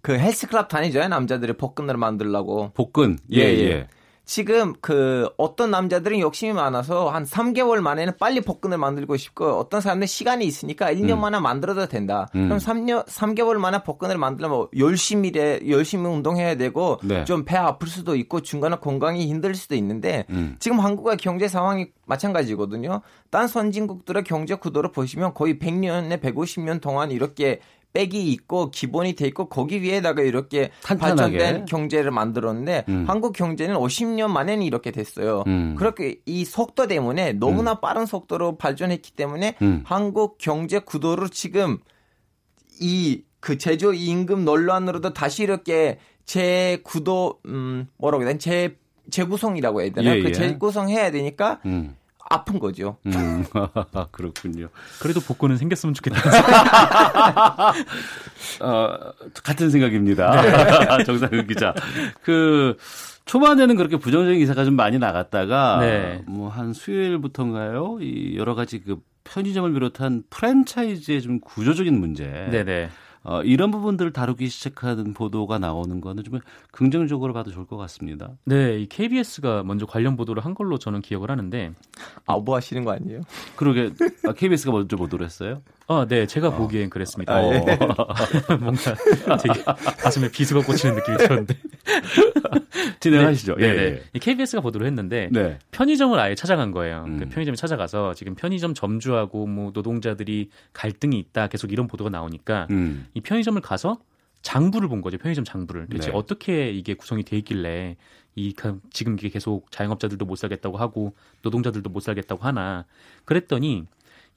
[0.01, 2.71] 그 헬스클럽 다니죠 남자들이 복근을 만들라고.
[2.73, 3.17] 복근.
[3.31, 3.59] 예, 예.
[3.59, 3.87] 예.
[4.29, 10.05] 지금 그 어떤 남자들은 욕심이 많아서 한 3개월 만에는 빨리 복근을 만들고 싶고 어떤 사람들은
[10.05, 11.21] 시간이 있으니까 1년 음.
[11.21, 12.27] 만에 만들어도 된다.
[12.35, 12.43] 음.
[12.43, 17.25] 그럼 3년 3개월 만에 복근을 만들려면 열심히 해 열심히 운동해야 되고 네.
[17.25, 20.57] 좀배 아플 수도 있고 중간에 건강이 힘들 수도 있는데 음.
[20.59, 23.01] 지금 한국의 경제 상황이 마찬가지거든요.
[23.31, 27.61] 딴 선진국들의 경제 구도를 보시면 거의 100년에 150년 동안 이렇게
[27.93, 31.37] 백이 있고 기본이 돼 있고 거기 위에다가 이렇게 탄탄하게.
[31.37, 33.05] 발전된 경제를 만들었는데 음.
[33.07, 35.43] 한국 경제는 50년 만에는 이렇게 됐어요.
[35.47, 35.75] 음.
[35.77, 37.81] 그렇게 이 속도 때문에 너무나 음.
[37.81, 39.81] 빠른 속도로 발전했기 때문에 음.
[39.85, 41.77] 한국 경제 구도를 지금
[42.81, 48.75] 이 그 제조 임금 논란으로도 다시 이렇게 재구도 음 뭐라고 해야 되나 재
[49.09, 50.33] 재구성이라고 해야 되나 예, 그 예.
[50.33, 51.95] 재구성해야 되니까 음.
[52.29, 52.97] 아픈 거죠.
[53.07, 53.43] 음,
[54.11, 54.69] 그렇군요.
[55.01, 56.19] 그래도 복근은 생겼으면 좋겠다.
[58.61, 58.97] 어,
[59.43, 60.41] 같은 생각입니다.
[60.41, 61.03] 네.
[61.05, 61.73] 정상근 기자.
[62.21, 62.77] 그
[63.25, 66.23] 초반에는 그렇게 부정적인 기사가 좀 많이 나갔다가 네.
[66.27, 67.97] 뭐한 수요일부터인가요?
[68.01, 72.25] 이 여러 가지 그 편의점을 비롯한 프랜차이즈의 좀 구조적인 문제.
[72.51, 72.89] 네네.
[73.23, 76.39] 어, 이런 부분들을 다루기 시작하는 보도가 나오는 거는 좀
[76.71, 78.31] 긍정적으로 봐도 좋을 것 같습니다.
[78.45, 81.73] 네, 이 KBS가 먼저 관련 보도를 한 걸로 저는 기억을 하는데
[82.25, 83.21] 아뭐 하시는 거 아니에요?
[83.55, 83.91] 그러게
[84.25, 85.61] 아, KBS가 먼저 보도를 했어요?
[85.91, 86.55] 아, 네, 제가 어.
[86.55, 87.33] 보기엔 그랬습니다.
[87.33, 87.59] 아, 예.
[88.61, 88.95] 뭔가
[89.41, 89.63] 되게
[89.97, 91.55] 가슴에 비수가 꽂히는 느낌이 들었는데.
[93.01, 93.55] 진행하시죠.
[93.55, 94.19] 네, 예, 네, 네.
[94.19, 95.57] KBS가 보도를 했는데 네.
[95.71, 97.05] 편의점을 아예 찾아간 거예요.
[97.07, 97.17] 음.
[97.17, 103.07] 그 편의점에 찾아가서 지금 편의점 점주하고 뭐 노동자들이 갈등이 있다 계속 이런 보도가 나오니까 음.
[103.15, 103.97] 이 편의점을 가서
[104.43, 105.17] 장부를 본 거죠.
[105.17, 105.87] 편의점 장부를.
[105.87, 106.15] 대체 네.
[106.15, 107.97] 어떻게 이게 구성이 돼 있길래
[108.35, 108.53] 이
[108.91, 112.85] 지금 이게 계속 자영업자들도 못 살겠다고 하고 노동자들도 못 살겠다고 하나.
[113.25, 113.85] 그랬더니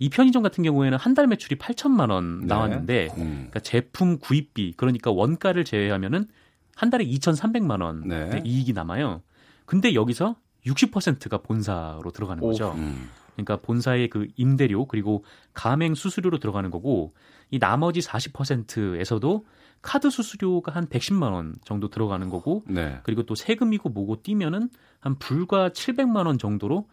[0.02, 2.46] 이 편의점 같은 경우에는 한 달 매출이 8천만 원 네.
[2.46, 3.22] 나왔는데 네.
[3.22, 3.32] 음.
[3.50, 6.26] 그러니까 제품 구입비 그러니까 원가를 제외하면은
[6.74, 8.40] 한 달에 2,300만 원 네.
[8.44, 9.22] 이익이 남아요.
[9.66, 10.36] 근데 여기서
[10.66, 12.72] 60%가 본사로 들어가는 거죠.
[12.76, 13.10] 음.
[13.34, 15.24] 그러니까 본사의 그 임대료 그리고
[15.54, 17.12] 가맹 수수료로 들어가는 거고
[17.50, 19.44] 이 나머지 40%에서도
[19.82, 23.00] 카드 수수료가 한 110만 원 정도 들어가는 거고 네.
[23.02, 26.88] 그리고 또 세금이고 뭐고 뛰면은 한 불과 700만 원 정도로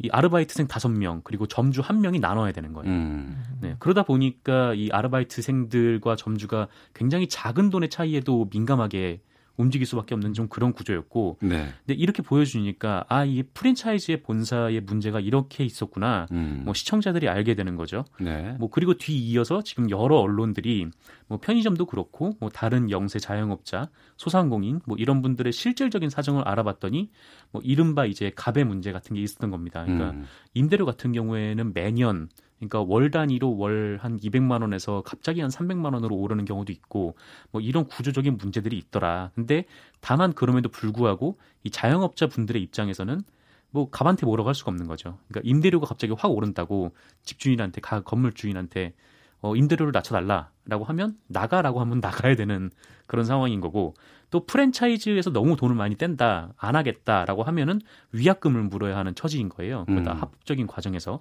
[0.00, 2.90] 이 아르바이트생 다섯 명 그리고 점주 한 명이 나눠야 되는 거예요.
[2.90, 3.42] 음.
[3.60, 9.20] 네, 그러다 보니까 이 아르바이트생들과 점주가 굉장히 작은 돈의 차이에도 민감하게
[9.56, 11.68] 움직일 수밖에 없는 좀 그런 구조였고 네.
[11.86, 16.62] 근데 이렇게 보여주니까 아 이 프랜차이즈의 본사의 문제가 이렇게 있었구나 음.
[16.64, 18.04] 뭐 시청자들이 알게 되는 거죠.
[18.20, 18.54] 네.
[18.58, 20.86] 뭐 그리고 뒤 이어서 지금 여러 언론들이
[21.28, 27.10] 뭐 편의점도 그렇고 뭐 다른 영세 자영업자 소상공인 뭐 이런 분들의 실질적인 사정을 알아봤더니
[27.52, 29.82] 뭐 이른바 이제 갑의 문제 같은 게 있었던 겁니다.
[29.84, 30.24] 그러니까 음.
[30.54, 32.28] 임대료 같은 경우에는 매년
[32.68, 37.16] 그러니까 월 단위로 월 한 200만 원에서 갑자기 한 300만 원으로 오르는 경우도 있고
[37.50, 39.30] 뭐 이런 구조적인 문제들이 있더라.
[39.34, 39.64] 근데
[40.00, 43.22] 다만 그럼에도 불구하고 이 자영업자 분들의 입장에서는
[43.70, 45.18] 뭐 갑한테 뭐라고 할 수가 없는 거죠.
[45.28, 46.92] 그러니까 임대료가 갑자기 확 오른다고
[47.24, 48.94] 집주인한테 가 건물 주인한테
[49.40, 52.70] 어 임대료를 낮춰달라라고 하면 나가라고 하면 나가야 되는
[53.06, 53.94] 그런 상황인 거고
[54.30, 57.80] 또 프랜차이즈에서 너무 돈을 많이 뗀다 안 하겠다라고 하면은
[58.12, 59.84] 위약금을 물어야 하는 처지인 거예요.
[59.86, 60.22] 그다 음.
[60.22, 61.20] 합법적인 과정에서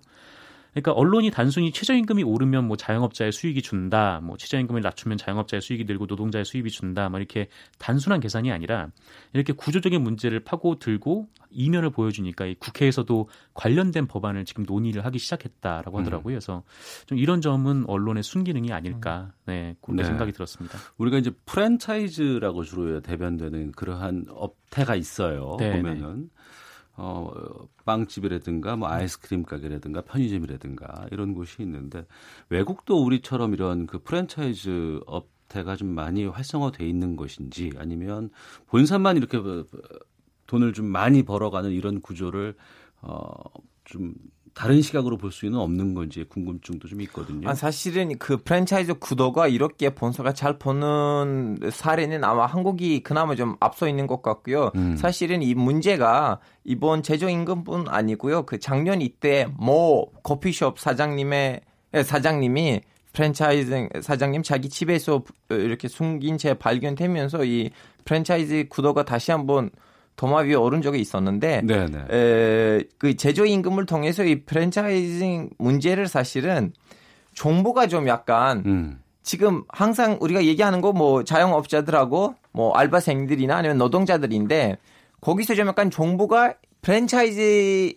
[0.71, 6.05] 그러니까 언론이 단순히 최저임금이 오르면 뭐 자영업자의 수익이 준다, 뭐 최저임금을 낮추면 자영업자의 수익이 늘고
[6.05, 8.87] 노동자의 수입이 준다, 뭐 이렇게 단순한 계산이 아니라
[9.33, 15.97] 이렇게 구조적인 문제를 파고 들고 이면을 보여주니까 이 국회에서도 관련된 법안을 지금 논의를 하기 시작했다라고
[15.97, 16.01] 음.
[16.01, 16.33] 하더라고요.
[16.33, 16.63] 그래서
[17.05, 20.07] 좀 이런 점은 언론의 순기능이 아닐까, 네, 그렇게 네.
[20.07, 20.77] 생각이 들었습니다.
[20.97, 25.57] 우리가 이제 프랜차이즈라고 주로 대변되는 그러한 업태가 있어요.
[25.59, 26.29] 네, 보면은.
[26.97, 27.03] 네.
[27.03, 32.05] 어, 빵집이라든가 뭐 아이스크림 가게라든가 편의점이라든가 이런 곳이 있는데
[32.49, 38.29] 외국도 우리처럼 이런 그 프랜차이즈 업태가 좀 많이 활성화돼 있는 것인지 아니면
[38.67, 39.65] 본사만 이렇게 어,
[40.47, 42.55] 돈을 좀 많이 벌어가는 이런 구조를
[43.01, 43.31] 어,
[43.85, 44.13] 좀
[44.53, 47.49] 다른 시각으로 볼 수는 없는 건지 궁금증도 좀 있거든요.
[47.49, 53.87] 아, 사실은 그 프랜차이즈 구도가 이렇게 본사가 잘 버는 사례는 아마 한국이 그나마 좀 앞서
[53.87, 54.71] 있는 것 같고요.
[54.75, 54.97] 음.
[54.97, 58.45] 사실은 이 문제가 이번 최저임금뿐 아니고요.
[58.45, 61.61] 그 작년 이때 모 커피숍 사장님의
[61.93, 62.81] 예, 사장님이
[63.13, 67.71] 프랜차이즈 사장님 자기 집에서 이렇게 숨긴 채 발견되면서 이
[68.05, 69.69] 프랜차이즈 구도가 다시 한번
[70.15, 71.61] 도마 위에 오른 적이 있었는데
[72.11, 76.73] 에, 그 제조 임금을 통해서 이 프랜차이징 문제를 사실은
[77.33, 78.99] 정부가 좀 약간 음.
[79.23, 84.77] 지금 항상 우리가 얘기하는 거 뭐 자영업자들하고 뭐 알바생들이나 아니면 노동자들인데
[85.21, 87.93] 거기서 좀 약간 정부가 프랜차이즈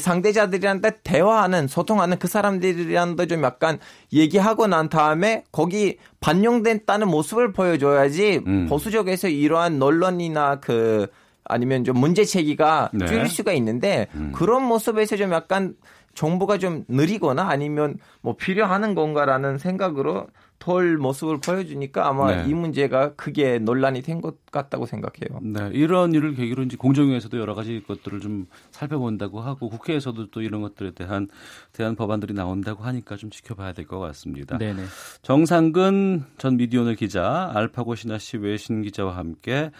[0.00, 3.78] 상대자들이란테 대화하는 소통하는 그 사람들이란테 좀 약간
[4.12, 8.66] 얘기하고 난 다음에 거기 반영됐다는 모습을 보여줘야지 음.
[8.68, 11.06] 보수적에서 이러한 논란이나 그
[11.48, 13.06] 아니면 좀 문제 제기가 네.
[13.06, 14.32] 줄일 수가 있는데 음.
[14.34, 15.74] 그런 모습에서 좀 약간
[16.14, 20.26] 정부가 좀 느리거나 아니면 뭐 필요하는 건가라는 생각으로
[20.58, 22.48] 덜 모습을 보여주니까 아마 네.
[22.50, 25.38] 이 문제가 크게 논란이 된 것 같다고 생각해요.
[25.40, 30.60] 네, 이런 일을 계기로 이제 공정위에서도 여러 가지 것들을 좀 살펴본다고 하고 국회에서도 또 이런
[30.62, 31.28] 것들에 대한
[31.72, 34.58] 대한 법안들이 나온다고 하니까 좀 지켜봐야 될 것 같습니다.
[34.58, 34.82] 네네.
[35.22, 39.70] 정상근 전 미디어널 기자, 알파고 신하 씨 외신 기자와 함께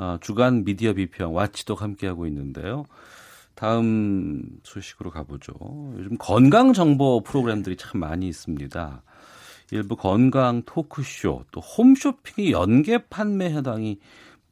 [0.00, 2.86] 어, 주간 미디어 비평 와치독 함께하고 있는데요.
[3.54, 5.52] 다음 소식으로 가보죠.
[5.98, 9.02] 요즘 건강 정보 프로그램들이 참 많이 있습니다.
[9.72, 13.98] 일부 건강 토크쇼 또 홈쇼핑의 연계 판매 현황이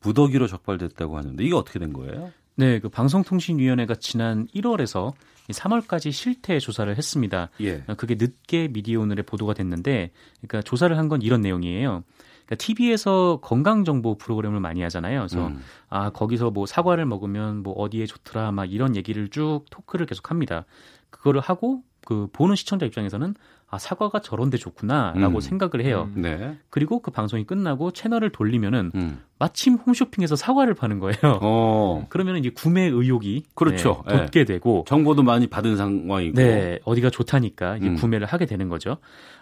[0.03, 2.31] 무더기로 적발됐다고 하는데 이게 어떻게 된 거예요?
[2.55, 5.15] 네, 그 방송통신위원회가 지난 1월에서
[5.49, 7.49] 3월까지 실태 조사를 했습니다.
[7.61, 7.83] 예.
[7.97, 10.11] 그게 늦게 미디어 오늘에 보도가 됐는데,
[10.43, 12.05] 그러니까 조사를 한 건 이런 내용이에요.
[12.49, 15.21] 그러니까 TV에서 건강 정보 프로그램을 많이 하잖아요.
[15.21, 15.61] 그래서 음.
[15.91, 20.65] 아 거기서 뭐 사과를 먹으면 뭐 어디에 좋더라 막 이런 얘기를 쭉 토크를 계속 합니다.
[21.11, 23.35] 그거를 하고 그 보는 시청자 입장에서는
[23.69, 25.41] 아 사과가 저런데 좋구나라고 음.
[25.41, 26.11] 생각을 해요.
[26.17, 26.23] 음.
[26.23, 26.59] 네.
[26.71, 29.21] 그리고 그 방송이 끝나고 채널을 돌리면은 음.
[29.39, 31.39] 마침 홈쇼핑에서 사과를 파는 거예요.
[31.41, 32.07] 어.
[32.11, 34.03] 그러면 이제 구매 의욕이 그렇죠.
[34.09, 34.45] 네, 돋게 네.
[34.45, 37.95] 되고 정보도 많이 받은 상황이고 네 어디가 좋다니까 이제 음.
[37.97, 38.97] 구매를 하게 되는 거죠.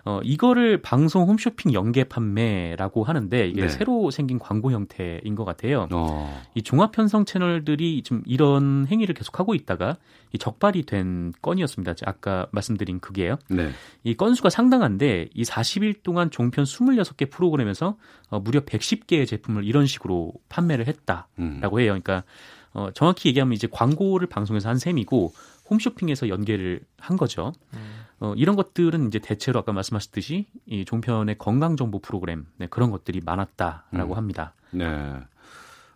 [0.05, 3.69] 어 이거를 방송 홈쇼핑 연계 판매라고 하는데 이게 네.
[3.69, 5.89] 새로 생긴 광고 형태인 것 같아요.
[5.91, 6.43] 어.
[6.55, 9.97] 이 종합 편성 채널들이 좀 이런 행위를 계속 하고 있다가
[10.33, 11.95] 이 적발이 된 건이었습니다.
[12.05, 13.39] 아까 말씀드린 그게요.
[13.49, 13.71] 네.
[14.05, 17.97] 이 건수가 상당한데 이 40일 동안 종편 26개 프로그램에서
[18.29, 21.61] 어, 무려 110개의 제품을 이런 식으로 판매를 했다라고 음.
[21.63, 21.93] 해요.
[21.93, 22.23] 그러니까
[22.73, 25.33] 어, 정확히 얘기하면 이제 광고를 방송에서 한 셈이고
[25.71, 27.53] 홈쇼핑에서 연계를 한 거죠.
[27.75, 28.05] 음.
[28.21, 33.21] 어, 이런 것들은 이제 대체로 아까 말씀하셨듯이 이 종편의 건강 정보 프로그램 네, 그런 것들이
[33.25, 34.17] 많았다라고 음.
[34.17, 34.55] 합니다.
[34.71, 34.87] 네.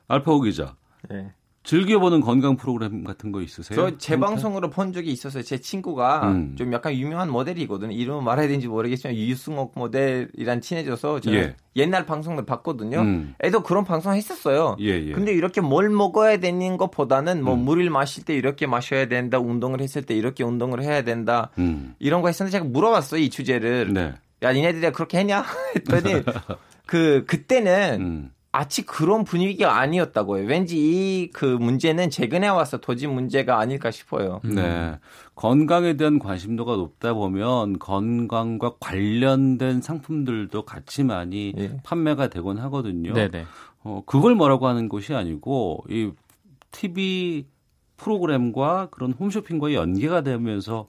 [0.08, 0.74] 알파오 기자.
[1.08, 1.32] 네.
[1.62, 3.76] 즐겨보는 건강 프로그램 같은 거 있으세요?
[3.76, 6.54] 저 재방송으로 본 적이 있어서 제 친구가 음.
[6.56, 7.92] 좀 약간 유명한 모델이거든요.
[7.92, 11.56] 이름은 말해야 되는지 모르겠지만 유승옥 모델이란 친해져서 저는 예.
[11.76, 13.00] 옛날 방송을 봤거든요.
[13.00, 13.34] 음.
[13.44, 14.76] 애도 그런 방송 했었어요.
[14.80, 15.12] 예, 예.
[15.12, 17.60] 근데 이렇게 뭘 먹어야 되는 것보다는 뭐 음.
[17.60, 19.38] 물을 마실 때 이렇게 마셔야 된다.
[19.38, 21.50] 운동을 했을 때 이렇게 운동을 해야 된다.
[21.58, 21.94] 음.
[21.98, 23.20] 이런 거 했었는데 제가 물어봤어요.
[23.20, 23.92] 이 주제를.
[23.92, 24.14] 네.
[24.42, 25.44] 야, 니네들이 그렇게 했냐?
[25.76, 26.22] 했더니
[26.86, 28.30] 그 그때는 음.
[28.52, 30.46] 아치 그런 분위기가 아니었다고 해요.
[30.48, 34.40] 왠지 이 그 문제는 최근에 와서 도진 문제가 아닐까 싶어요.
[34.44, 34.54] 음.
[34.56, 34.98] 네.
[35.36, 41.76] 건강에 대한 관심도가 높다 보면 건강과 관련된 상품들도 같이 많이 예.
[41.84, 43.12] 판매가 되곤 하거든요.
[43.12, 43.44] 네네.
[43.84, 46.10] 어, 그걸 뭐라고 하는 것이 아니고 이
[46.72, 47.46] TV
[47.96, 50.88] 프로그램과 그런 홈쇼핑과 연계가 되면서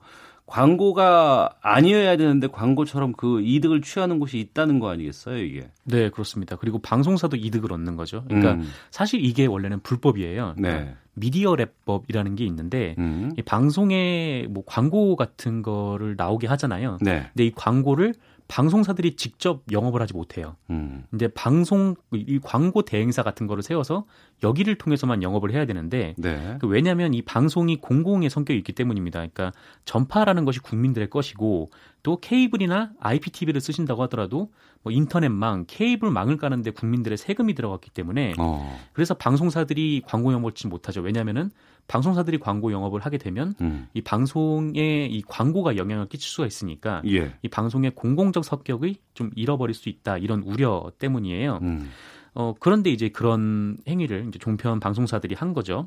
[0.52, 5.70] 광고가 아니어야 되는데 광고처럼 그 이득을 취하는 곳이 있다는 거 아니겠어요, 이게?
[5.86, 6.58] 네, 그렇습니다.
[6.58, 8.26] 그리고 방송사도 이득을 얻는 거죠.
[8.28, 8.68] 그러니까 음.
[8.90, 10.56] 사실 이게 원래는 불법이에요.
[10.58, 10.96] 그러니까 네.
[11.14, 13.34] 미디어 랩법이라는 게 있는데 음.
[13.38, 16.98] 이 방송에 뭐 광고 같은 거를 나오게 하잖아요.
[17.00, 17.30] 네.
[17.34, 18.14] 근데 이 광고를
[18.52, 20.58] 방송사들이 직접 영업을 하지 못해요.
[20.72, 21.06] 음.
[21.10, 24.04] 근데 방송 이 광고 대행사 같은 거를 세워서
[24.44, 26.58] 여기를 통해서만 영업을 해야 되는데 네.
[26.60, 29.20] 그 왜냐하면 이 방송이 공공의 성격이 있기 때문입니다.
[29.20, 29.54] 그러니까
[29.86, 31.70] 전파라는 것이 국민들의 것이고
[32.04, 34.52] 또 케이블이나 IPTV를 쓰신다고 하더라도
[34.84, 38.78] 뭐 인터넷망, 케이블망을 까는데 국민들의 세금이 들어갔기 때문에 어.
[38.92, 41.00] 그래서 방송사들이 광고 영업을 지 못하죠.
[41.00, 41.52] 왜냐하면은
[41.92, 43.90] 방송사들이 광고 영업을 하게 되면 음.
[43.94, 47.34] 이 방송에 이 광고가 영향을 끼칠 수가 있으니까 예.
[47.42, 51.60] 이 방송의 공공적 성격이 좀 잃어버릴 수 있다 이런 우려 때문이에요.
[51.62, 51.90] 음.
[52.34, 55.84] 어, 그런데 이제 그런 행위를 이제 종편 방송사들이 한 거죠.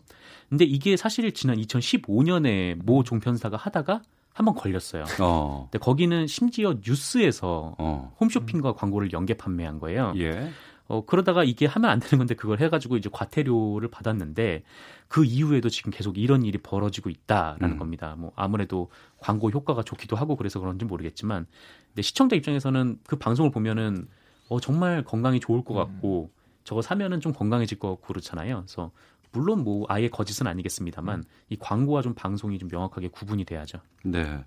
[0.51, 4.03] 근데 이게 사실 지난 2015년에 모 종편사가 하다가
[4.35, 5.05] 한번 걸렸어요.
[5.23, 5.69] 어.
[5.71, 8.15] 근데 거기는 심지어 뉴스에서 어.
[8.21, 10.13] 홈쇼핑과 광고를 연계 판매한 거예요.
[10.19, 10.51] 예.
[10.87, 14.65] 어, 그러다가 이게 하면 안 되는 건데 그걸 해가지고 이제 과태료를 받았는데
[15.09, 17.79] 그 이후에도 지금 계속 이런 일이 벌어지고 있다라는 음.
[17.79, 18.15] 겁니다.
[18.19, 21.47] 뭐 아무래도 광고 효과가 좋기도 하고 그래서 그런지 모르겠지만
[21.89, 24.09] 근데 시청자 입장에서는 그 방송을 보면은
[24.49, 26.41] 어, 정말 건강이 좋을 것 같고 음.
[26.65, 28.65] 저거 사면은 좀 건강해질 것 같고 그렇잖아요.
[28.67, 28.91] 그래서
[29.33, 31.25] 물론 뭐 아예 거짓은 아니겠습니다만 음.
[31.49, 33.79] 이 광고와 좀 방송이 좀 명확하게 구분이 돼야죠.
[34.05, 34.45] 네.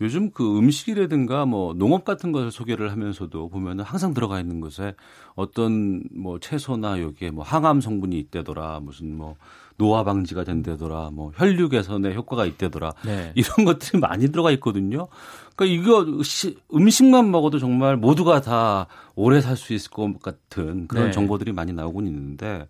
[0.00, 4.94] 요즘 그 음식이라든가 뭐 농업 같은 것을 소개를 하면서도 보면은 항상 들어가 있는 것에
[5.34, 9.36] 어떤 뭐 채소나 여기에 뭐 항암 성분이 있대더라 무슨 뭐
[9.76, 13.32] 노화 방지가 된대더라 뭐 혈류 개선에 효과가 있대더라 네.
[13.34, 15.08] 이런 것들이 많이 들어가 있거든요.
[15.56, 21.06] 그러니까 이거 시, 음식만 먹어도 정말 모두가 다 오래 살 수 있을 것 같은 그런
[21.06, 21.10] 네.
[21.12, 22.66] 정보들이 많이 나오곤 있는데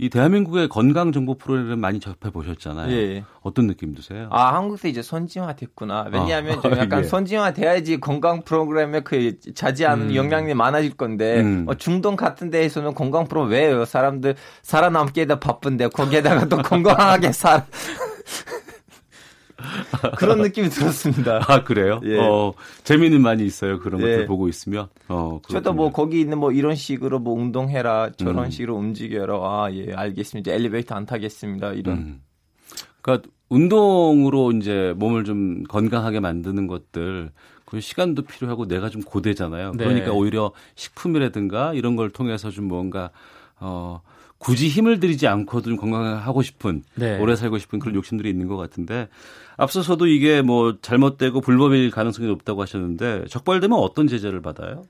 [0.00, 2.92] 이 대한민국의 건강 정보 프로그램 많이 접해 보셨잖아요.
[2.92, 3.24] 예.
[3.42, 4.28] 어떤 느낌 드세요?
[4.30, 6.06] 아 한국도 이제 선진화 됐구나.
[6.12, 7.02] 왜냐하면 아, 좀 약간 예.
[7.02, 10.14] 선진화 돼야지 건강 프로그램에 그 자제하는 음.
[10.14, 11.64] 영향이 많아질 건데 음.
[11.68, 13.84] 어, 중동 같은 데에서는 건강 프로그램 왜요?
[13.84, 17.66] 사람들 살아남기에 다 바쁜데 거기에다가 또 건강하게 살
[20.16, 21.40] 그런 느낌이 들었습니다.
[21.48, 22.00] 아 그래요?
[22.04, 22.18] 예.
[22.18, 22.54] 어,
[22.84, 23.78] 재미는 많이 있어요.
[23.80, 24.04] 그런 예.
[24.04, 24.88] 것들 보고 있으면.
[25.08, 28.50] 어, 저도 뭐 거기 있는 뭐 이런 식으로 뭐 운동해라, 저런 음.
[28.50, 29.34] 식으로 움직여라.
[29.34, 30.52] 아 예, 알겠습니다.
[30.52, 31.72] 엘리베이터 안 타겠습니다.
[31.72, 31.96] 이런.
[31.96, 32.22] 음.
[33.02, 37.30] 그러니까 운동으로 이제 몸을 좀 건강하게 만드는 것들.
[37.64, 39.72] 그 시간도 필요하고 내가 좀 고되잖아요.
[39.72, 39.84] 네.
[39.84, 43.10] 그러니까 오히려 식품이라든가 이런 걸 통해서 좀 뭔가
[43.60, 44.00] 어
[44.38, 47.18] 굳이 힘을 들이지 않고도 좀 건강하고 싶은 네.
[47.18, 49.08] 오래 살고 싶은 그런 욕심들이 있는 것 같은데
[49.56, 54.84] 앞서서도 이게 뭐 잘못되고 불법일 가능성이 높다고 하셨는데 적발되면 어떤 제재를 받아요?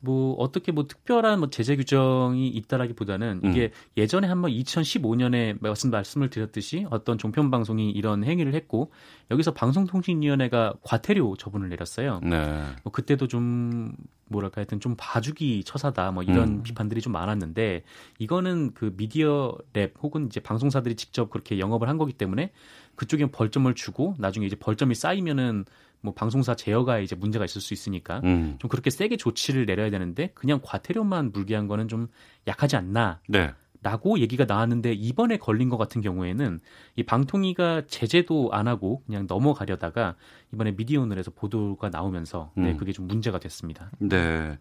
[0.00, 3.70] 뭐 어떻게 뭐 특별한 뭐 제재 규정이 있다라기보다는 이게 음.
[3.96, 8.92] 예전에 한번 2015년에 말씀 말씀을 드렸듯이 어떤 종편 방송이 이런 행위를 했고
[9.30, 12.20] 여기서 방송통신위원회가 과태료 처분을 내렸어요.
[12.22, 12.62] 네.
[12.84, 13.92] 뭐 그때도 좀
[14.28, 16.62] 뭐랄까 하여튼 좀 봐주기 처사다 뭐 이런 음.
[16.62, 17.82] 비판들이 좀 많았는데
[18.18, 22.52] 이거는 그 미디어 랩 혹은 이제 방송사들이 직접 그렇게 영업을 한 거기 때문에
[22.94, 25.64] 그쪽에 벌점을 주고 나중에 이제 벌점이 쌓이면은
[26.00, 28.56] 뭐 방송사 제어가 이제 문제가 있을 수 있으니까 음.
[28.58, 32.08] 좀 그렇게 세게 조치를 내려야 되는데 그냥 과태료만 물게 한 거는 좀
[32.46, 33.20] 약하지 않나.
[33.28, 33.52] 네.
[33.80, 36.60] 라고 얘기가 나왔는데 이번에 걸린 것 같은 경우에는
[36.96, 40.16] 이 방통위가 제재도 안 하고 그냥 넘어가려다가
[40.52, 42.76] 이번에 미디어오늘에서 보도가 나오면서 네, 음.
[42.76, 43.90] 그게 좀 문제가 됐습니다.
[44.00, 44.58] 네.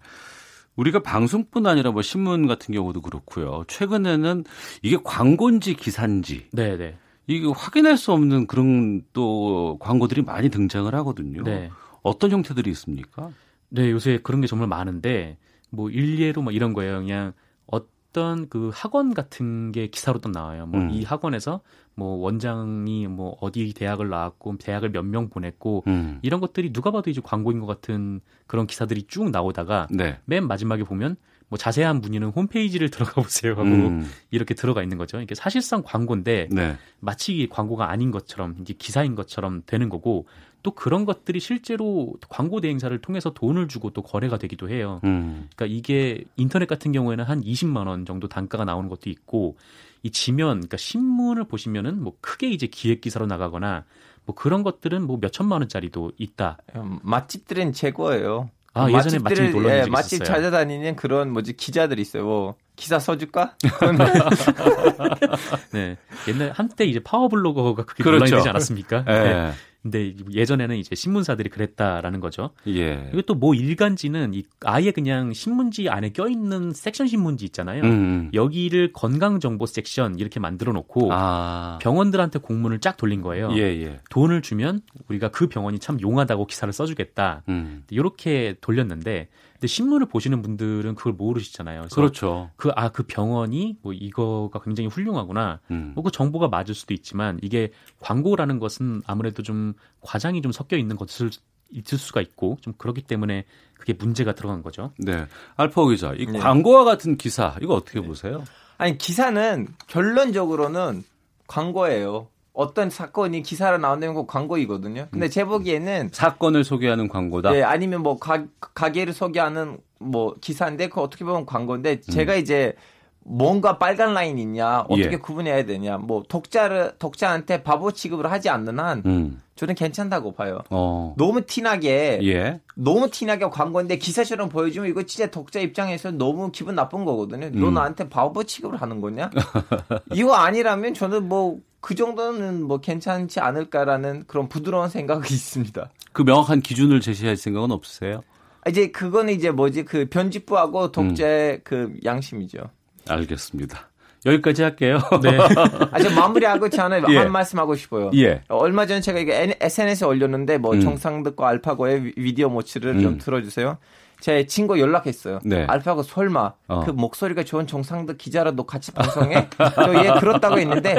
[0.75, 3.63] 우리가 방송뿐 아니라 뭐 신문 같은 경우도 그렇고요.
[3.67, 4.43] 최근에는
[4.83, 6.95] 이게 광고인지 기사인지 네, 네.
[7.27, 11.43] 이게 확인할 수 없는 그런 또 광고들이 많이 등장을 하거든요.
[11.43, 11.69] 네.
[12.01, 13.29] 어떤 형태들이 있습니까?
[13.69, 15.37] 네, 요새 그런 게 정말 많은데
[15.69, 16.99] 뭐 일례로 뭐 이런 거예요.
[16.99, 17.33] 그냥
[17.65, 20.67] 어떤 그 학원 같은 게 기사로 또 나와요.
[20.67, 21.03] 뭐이 음.
[21.05, 21.59] 학원에서
[21.95, 26.19] 뭐 원장이 뭐 어디 대학을 나왔고 대학을 몇 명 보냈고 음.
[26.21, 30.19] 이런 것들이 누가 봐도 이제 광고인 것 같은 그런 기사들이 쭉 나오다가 네.
[30.25, 31.17] 맨 마지막에 보면
[31.49, 34.09] 뭐 자세한 문의는 홈페이지를 들어가 보세요 하고 음.
[34.31, 35.21] 이렇게 들어가 있는 거죠.
[35.21, 36.77] 이게 사실상 광고인데 네.
[36.99, 40.25] 마치 광고가 아닌 것처럼 이제 기사인 것처럼 되는 거고
[40.63, 44.99] 또 그런 것들이 실제로 광고 대행사를 통해서 돈을 주고 또 거래가 되기도 해요.
[45.05, 45.47] 음.
[45.55, 49.55] 그러니까 이게 인터넷 같은 경우에는 한 20만 원 정도 단가가 나오는 것도 있고
[50.03, 53.85] 이 지면 그러니까 신문을 보시면은 뭐 크게 이제 기획 기사로 나가거나
[54.25, 56.57] 뭐 그런 것들은 뭐 몇 천만 원짜리도 있다.
[56.75, 58.49] 음, 맛집들은 최고예요.
[58.77, 62.23] 아, 예전에 맛집 놀러 예, 맛집 찾아다니는 그런 뭐지 기자들 있어요.
[62.23, 63.55] 뭐 기사 써줄까?
[65.73, 65.97] 네.
[66.27, 68.25] 옛날 한때 이제 파워블로거가 그게 그렇죠.
[68.25, 69.03] 논란이 되지 않았습니까?
[69.05, 69.23] 네.
[69.23, 69.51] 네.
[69.89, 72.49] 근데 예전에는 이제 신문사들이 그랬다라는 거죠.
[72.67, 73.09] 예.
[73.13, 77.83] 이것도 뭐 일간지는 이 아예 그냥 신문지 안에 껴 있는 섹션 신문지 있잖아요.
[77.83, 78.29] 음.
[78.33, 81.79] 여기를 건강 정보 섹션 이렇게 만들어 놓고 아.
[81.81, 83.51] 병원들한테 공문을 쫙 돌린 거예요.
[83.53, 83.99] 예, 예.
[84.09, 87.43] 돈을 주면 우리가 그 병원이 참 용하다고 기사를 써주겠다.
[87.47, 87.83] 음.
[87.89, 91.87] 이렇게 돌렸는데 근데 신문을 보시는 분들은 그걸 모르시잖아요.
[91.91, 92.51] 그렇죠.
[92.57, 95.59] 그, 아, 그 병원이 뭐 이거가 굉장히 훌륭하구나.
[95.71, 95.93] 음.
[95.95, 101.31] 뭐그 정보가 맞을 수도 있지만 이게 광고라는 것은 아무래도 좀 과장이 좀 섞여 있는 것을
[101.71, 104.93] 있을 수가 있고 좀 그렇기 때문에 그게 문제가 들어간 거죠.
[104.99, 105.25] 네.
[105.55, 106.39] 알파 기자, 이 네.
[106.39, 108.07] 광고와 같은 기사 이거 어떻게 네.
[108.07, 108.43] 보세요?
[108.77, 111.03] 아니 기사는 결론적으로는
[111.47, 112.27] 광고예요.
[112.57, 115.09] 어떤 사건이 기사로 나온다면 그 광고이거든요.
[115.11, 115.29] 근데 음.
[115.29, 117.51] 제 보기에는 사건을 소개하는 광고다.
[117.51, 122.39] 네, 아니면 뭐 가, 가게를 소개하는 뭐 기사인데 그 어떻게 보면 광고인데 제가 음.
[122.39, 122.73] 이제
[123.19, 125.17] 뭔가 빨간 라인 있냐 어떻게 예.
[125.17, 129.41] 구분해야 되냐 뭐 독자를 독자한테 바보 취급을 하지 않는 한 음.
[129.55, 130.59] 저는 괜찮다고 봐요.
[130.71, 131.13] 어.
[131.15, 132.59] 너무 티나게 예.
[132.73, 137.47] 너무 티나게 광고인데 기사처럼 보여주면 이거 진짜 독자 입장에서 너무 기분 나쁜 거거든요.
[137.47, 137.61] 음.
[137.61, 139.29] 너 나한테 바보 취급을 하는 거냐?
[140.13, 145.89] 이거 아니라면 저는 뭐 그 정도는 뭐 괜찮지 않을까라는 그런 부드러운 생각이 있습니다.
[146.11, 148.23] 그 명확한 기준을 제시할 생각은 없으세요?
[148.67, 151.59] 이제 그거는 이제 뭐지 그 편집부하고 독자의 음.
[151.63, 152.59] 그 양심이죠.
[153.07, 153.89] 알겠습니다.
[154.25, 154.99] 여기까지 할게요.
[155.23, 155.37] 네.
[155.93, 157.19] 아, 저 마무리하고 저는 예.
[157.19, 158.11] 한 말씀 하고 싶어요.
[158.15, 158.41] 예.
[158.49, 160.81] 얼마 전에 제가 이게 SNS에 올렸는데 뭐 음.
[160.81, 163.01] 정상득과 알파고의 비디오 모치를 음.
[163.01, 163.77] 좀 틀어주세요.
[164.19, 165.39] 제 친구 연락했어요.
[165.43, 165.65] 네.
[165.69, 166.83] 알파고 설마 어.
[166.85, 169.47] 그 목소리가 좋은 정상득 기자라도 같이 방송해?
[169.75, 170.95] 저 얘 그렇다고 했는데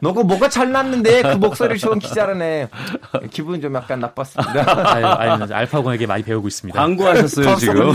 [0.00, 2.68] 너가 뭐가 잘났는데 그 목소리 좋은 기자라네.
[3.30, 4.92] 기분 좀 약간 나빴습니다.
[4.94, 6.78] 아유, 아유 알파고에게 많이 배우고 있습니다.
[6.80, 7.92] 광고하셨어요 지금.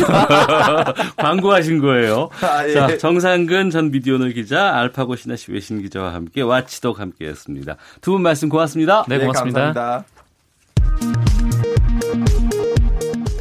[1.17, 2.29] 광고하신 거예요.
[2.41, 2.73] 아, 예.
[2.73, 7.75] 자 정상근 전 미디어널 기자, 알파고 신하시 외신 기자와 함께 와치독 함께했습니다.
[8.01, 9.05] 두 분 말씀 고맙습니다.
[9.07, 9.59] 네, 고맙습니다.
[9.59, 10.05] 네, 감사합니다.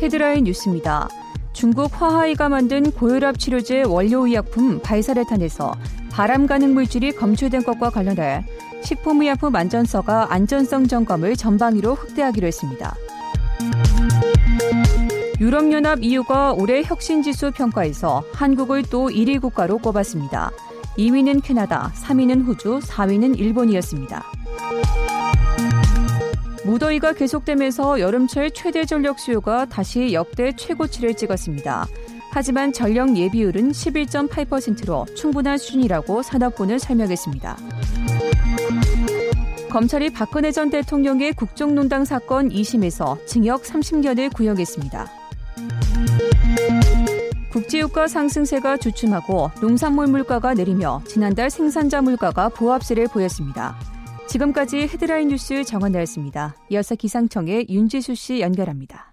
[0.03, 1.09] 헤드라인 뉴스입니다.
[1.57, 5.75] 중국 화하이가 만든 고혈압 치료제 원료 의약품 바이사레탄에서
[6.11, 8.45] 바람 가는 물질이 검출된 것과 관련해
[8.83, 12.95] 식품의약품 안전서가 안전성 점검을 전방위로 확대하기로 했습니다.
[15.41, 20.51] 유럽연합 EU가 올해 혁신지수 평가에서 한국을 또 1위 국가로 꼽았습니다.
[20.99, 24.23] 2위는 캐나다, 3위는 호주, 4위는 일본이었습니다.
[26.67, 31.87] 무더위가 계속되면서 여름철 최대 전력 수요가 다시 역대 최고치를 찍었습니다.
[32.33, 37.57] 하지만 전력 예비율은 11.8%로 충분한 수준이라고 산업부는 설명했습니다.
[39.71, 45.09] 검찰이 박근혜 전 대통령의 국정농단 사건 2심에서 징역 30년을 구형했습니다.
[47.53, 53.79] 국제유가 상승세가 주춤하고 농산물 물가가 내리며 지난달 생산자 물가가 보합세를 보였습니다.
[54.29, 56.57] 지금까지 헤드라인 뉴스 정원나였습니다.
[56.71, 59.13] 이어서 기상청의 윤지수 씨 연결합니다.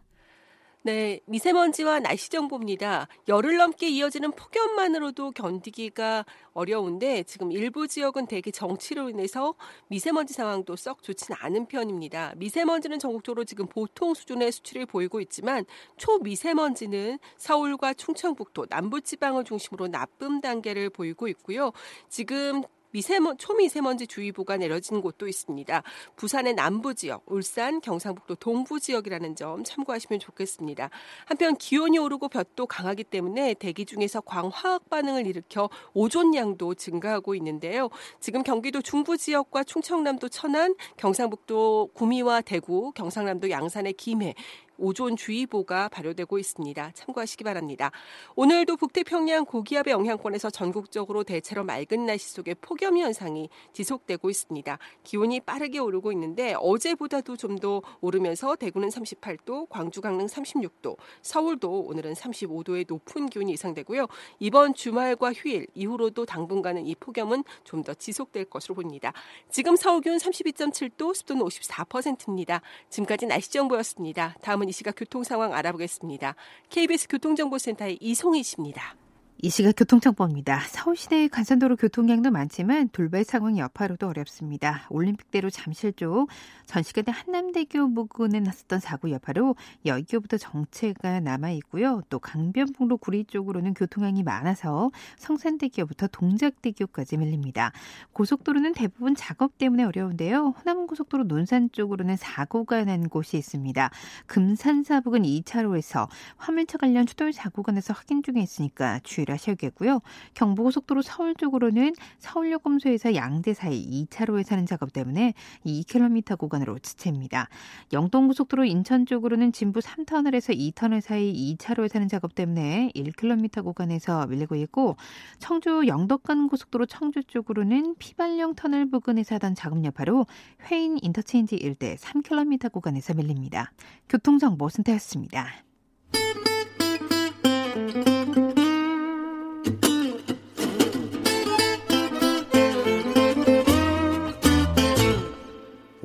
[0.86, 3.08] 네, 미세먼지와 날씨 정보입니다.
[3.30, 9.54] 열흘 넘게 이어지는 폭염만으로도 견디기가 어려운데 지금 일부 지역은 대기 정치로 인해서
[9.88, 12.34] 미세먼지 상황도 썩 좋지는 않은 편입니다.
[12.36, 15.64] 미세먼지는 전국적으로 지금 보통 수준의 수치를 보이고 있지만
[15.96, 21.72] 초미세먼지는 서울과 충청북도 남부지방을 중심으로 나쁨 단계를 보이고 있고요.
[22.10, 22.64] 지금
[22.94, 25.82] 미세먼 초미세먼지 주의보가 내려진 곳도 있습니다.
[26.16, 30.92] 부산의 남부 지역, 울산, 경상북도 동부 지역이라는 점 참고하시면 좋겠습니다.
[31.26, 37.90] 한편 기온이 오르고 볕도 강하기 때문에 대기 중에서 광화학 반응을 일으켜 오존 양도 증가하고 있는데요.
[38.20, 44.36] 지금 경기도 중부 지역과 충청남도 천안, 경상북도 구미와 대구, 경상남도 양산의 김해,
[44.78, 46.92] 오존 주의보가 발효되고 있습니다.
[46.94, 47.92] 참고하시기 바랍니다.
[48.36, 54.78] 오늘도 북태평양 고기압의 영향권에서 전국적으로 대체로 맑은 날씨 속에 폭염 현상이 지속되고 있습니다.
[55.04, 62.14] 기온이 빠르게 오르고 있는데 어제보다도 좀 더 오르면서 대구는 38도, 광주 강릉 36도, 서울도 오늘은
[62.14, 64.08] 35도의 높은 기온이 예상되고요.
[64.40, 69.14] 이번 주말과 휴일 이후로도 당분간은 이 폭염은 좀 더 지속될 것으로 보입니다.
[69.50, 72.62] 지금 서울 기온 32.7도, 습도는 54%입니다.
[72.90, 74.36] 지금까지 날씨 정보였습니다.
[74.42, 76.36] 다음 은 이 시각 교통 상황 알아보겠습니다.
[76.70, 78.96] KBS 교통정보센터의 이송희 씨입니다.
[79.42, 80.62] 이 시각 교통정보입니다.
[80.70, 84.88] 서울 시내 간선도로 교통량도 많지만 돌발 상황 여파로도 어렵습니다.
[84.90, 86.30] 올림픽대로 잠실 쪽
[86.66, 89.56] 전시간대 한남대교 부근에 났었던 사고 여파로
[89.86, 92.02] 여의교부터 정체가 남아 있고요.
[92.10, 97.74] 또 강변북로 구리 쪽으로는 교통량이 많아서 성산대교부터 동작대교까지 밀립니다.
[98.14, 100.54] 고속도로는 대부분 작업 때문에 어려운데요.
[100.58, 103.90] 호남 고속도로 논산 쪽으로는 사고가 난 곳이 있습니다.
[104.26, 106.08] 금산사 부근 2차로에서
[106.38, 110.02] 화물차 관련 추돌 사고가 나서 확인 중에 있으니까 주의 를 하셔야 겠고요.
[110.34, 115.34] 경부고속도로 서울 쪽으로는 서울역 검소에서 양대 사이 2차로에 사는 작업 때문에
[115.66, 117.50] 2km 구간으로 지체입니다.
[117.92, 124.96] 영동고속도로 인천 쪽으로는 진부 3터널에서 2터널 사이 2차로에 사는 작업 때문에 1km 구간에서 밀리고 있고
[125.40, 130.26] 청주 영덕간 고속도로 청주 쪽으로는 피발령 터널 부근에서 하던 작업 여파로
[130.70, 133.72] 회인 인터체인지 일대 3km 구간에서 밀립니다.
[134.10, 135.48] 교통정보 센터였습니다.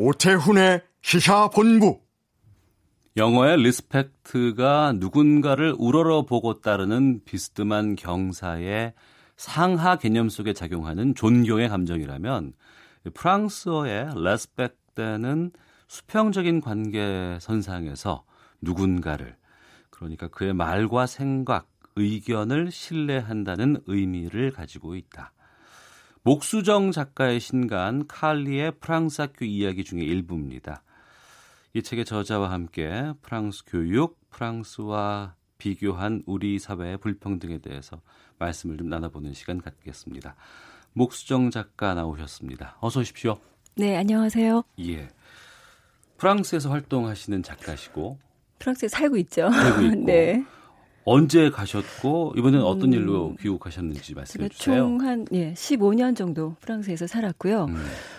[0.08, 2.00] 오태훈의 시사본부.
[3.18, 8.94] 영어의 respect가 누군가를 우러러 보고 따르는 비스듬한 경사의
[9.36, 12.54] 상하 개념 속에 작용하는 존경의 감정이라면
[13.12, 15.50] 프랑스어의 respect는
[15.88, 18.24] 수평적인 관계 선상에서
[18.62, 19.36] 누군가를
[19.90, 25.34] 그러니까 그의 말과 생각, 의견을 신뢰한다는 의미를 가지고 있다.
[26.28, 30.82] 목수정 작가의 신간 칼리의 프랑스 학교 이야기 중의 일부입니다.
[31.72, 38.02] 이 책의 저자와 함께 프랑스 교육, 프랑스와 비교한 우리 사회의 불평등에 대해서
[38.38, 40.36] 말씀을 좀 나눠보는 시간 갖겠습니다.
[40.92, 42.76] 목수정 작가 나오셨습니다.
[42.80, 43.38] 어서 오십시오.
[43.76, 44.64] 네, 안녕하세요.
[44.80, 45.08] 예.
[46.18, 48.18] 프랑스에서 활동하시는 작가시고
[48.58, 49.50] 프랑스에 살고 있죠.
[49.50, 50.44] 살고 있고 네.
[51.08, 54.76] 언제 가셨고 이번에는 어떤 일로 음, 귀국하셨는지 말씀해 주세요.
[54.76, 57.64] 총한 예, 15년 정도 프랑스에서 살았고요.
[57.64, 57.76] 음.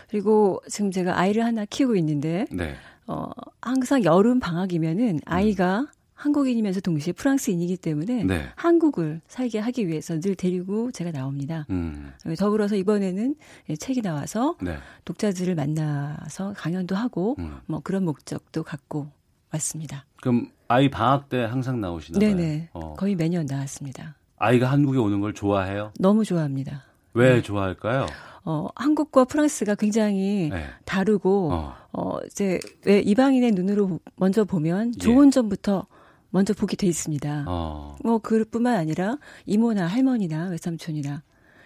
[0.10, 2.76] 그리고 지금 제가 아이를 하나 키우고 있는데 네.
[3.06, 3.30] 어,
[3.62, 5.88] 항상 여름 방학이면은 아이가 음.
[6.16, 8.50] 한국인이면서 동시에 프랑스인이기 때문에 네.
[8.56, 11.66] 한국을 살게 하기 위해서 늘 데리고 제가 나옵니다.
[11.70, 12.12] 음.
[12.38, 13.36] 더불어서 이번에는
[13.70, 14.78] 예, 책이 나와서 네.
[15.06, 17.58] 독자들을 만나서 강연도 하고 음.
[17.68, 19.10] 뭐 그런 목적도 갖고
[19.54, 20.06] 왔습니다.
[20.22, 22.20] 그럼 아이 방학 때 항상 나오시나요?
[22.20, 22.70] 네네.
[22.74, 22.94] 어.
[22.94, 24.16] 거의 매년 나왔습니다.
[24.38, 25.92] 아이가 한국에 오는 걸 좋아해요?
[26.00, 26.84] 너무 좋아합니다.
[27.16, 27.42] 왜 네.
[27.42, 28.06] 좋아할까요?
[28.46, 30.64] 어, 한국과 프랑스가 굉장히 네.
[30.86, 31.76] 다르고, 어.
[31.92, 35.32] 어, 이제, 왜 이방인의 눈으로 먼저 보면 좋은 예.
[35.32, 35.88] 점부터
[36.30, 37.46] 먼저 보게 돼 있습니다.
[37.48, 37.96] 어.
[38.04, 39.18] 뭐, 그뿐만 아니라
[39.48, 41.24] 이모나 할머니나 외삼촌이나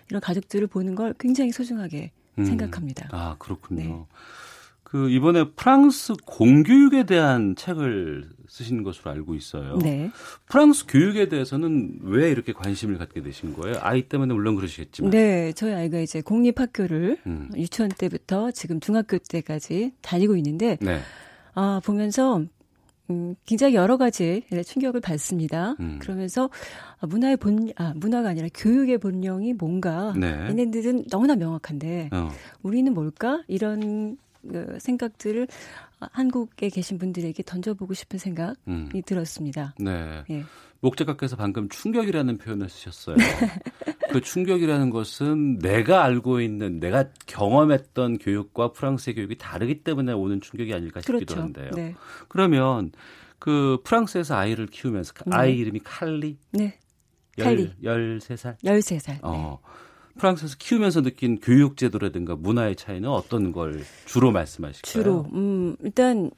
[0.09, 2.45] 이런 가족들을 보는 걸 굉장히 소중하게 음.
[2.45, 3.09] 생각합니다.
[3.11, 3.81] 아, 그렇군요.
[3.81, 4.05] 네.
[4.93, 9.79] 그 이번에 프랑스 공교육에 대한 책을 쓰신 것으로 알고 있어요.
[9.79, 10.11] 네.
[10.47, 13.77] 프랑스 교육에 대해서는 왜 이렇게 관심을 갖게 되신 거예요?
[13.81, 15.09] 아이 때문에 물론 그러시겠지만.
[15.09, 17.49] 네, 저희 아이가 이제 공립 학교를 음.
[17.55, 20.99] 유치원 때부터 지금 중학교 때까지 다니고 있는데 네.
[21.55, 22.43] 아 보면서
[23.09, 25.75] 음, 굉장히 여러 가지 충격을 받습니다.
[25.79, 25.97] 음.
[25.99, 26.51] 그러면서
[27.01, 30.27] 문화의 본, 아, 문화가 아니라 교육의 본령이 뭔가 네.
[30.49, 32.29] 얘네들은 너무나 명확한데 어.
[32.61, 33.41] 우리는 뭘까?
[33.47, 34.17] 이런
[34.49, 35.47] 그 생각들을
[35.99, 38.89] 한국에 계신 분들에게 던져보고 싶은 생각이 음.
[39.05, 39.73] 들었습니다.
[39.79, 40.23] 네.
[40.29, 40.43] 예.
[40.81, 43.15] 목 작가께서 방금 충격이라는 표현을 쓰셨어요.
[44.11, 50.73] 그 충격이라는 것은 내가 알고 있는, 내가 경험했던 교육과 프랑스의 교육이 다르기 때문에 오는 충격이
[50.73, 51.41] 아닐까 싶기도 그렇죠.
[51.41, 51.71] 한데요.
[51.73, 51.95] 네.
[52.27, 52.91] 그러면
[53.39, 55.35] 그 프랑스에서 아이를 키우면서 네.
[55.35, 56.37] 아이 이름이 칼리?
[56.51, 56.77] 네.
[57.39, 57.73] 칼리.
[57.81, 58.57] 13살?
[58.63, 59.19] 13살.
[59.23, 59.59] 어.
[59.61, 59.82] 네.
[60.17, 64.91] 프랑스에서 키우면서 느낀 교육 제도라든가 문화의 차이는 어떤 걸 주로 말씀하실까요?
[64.91, 66.31] 주로 음 일단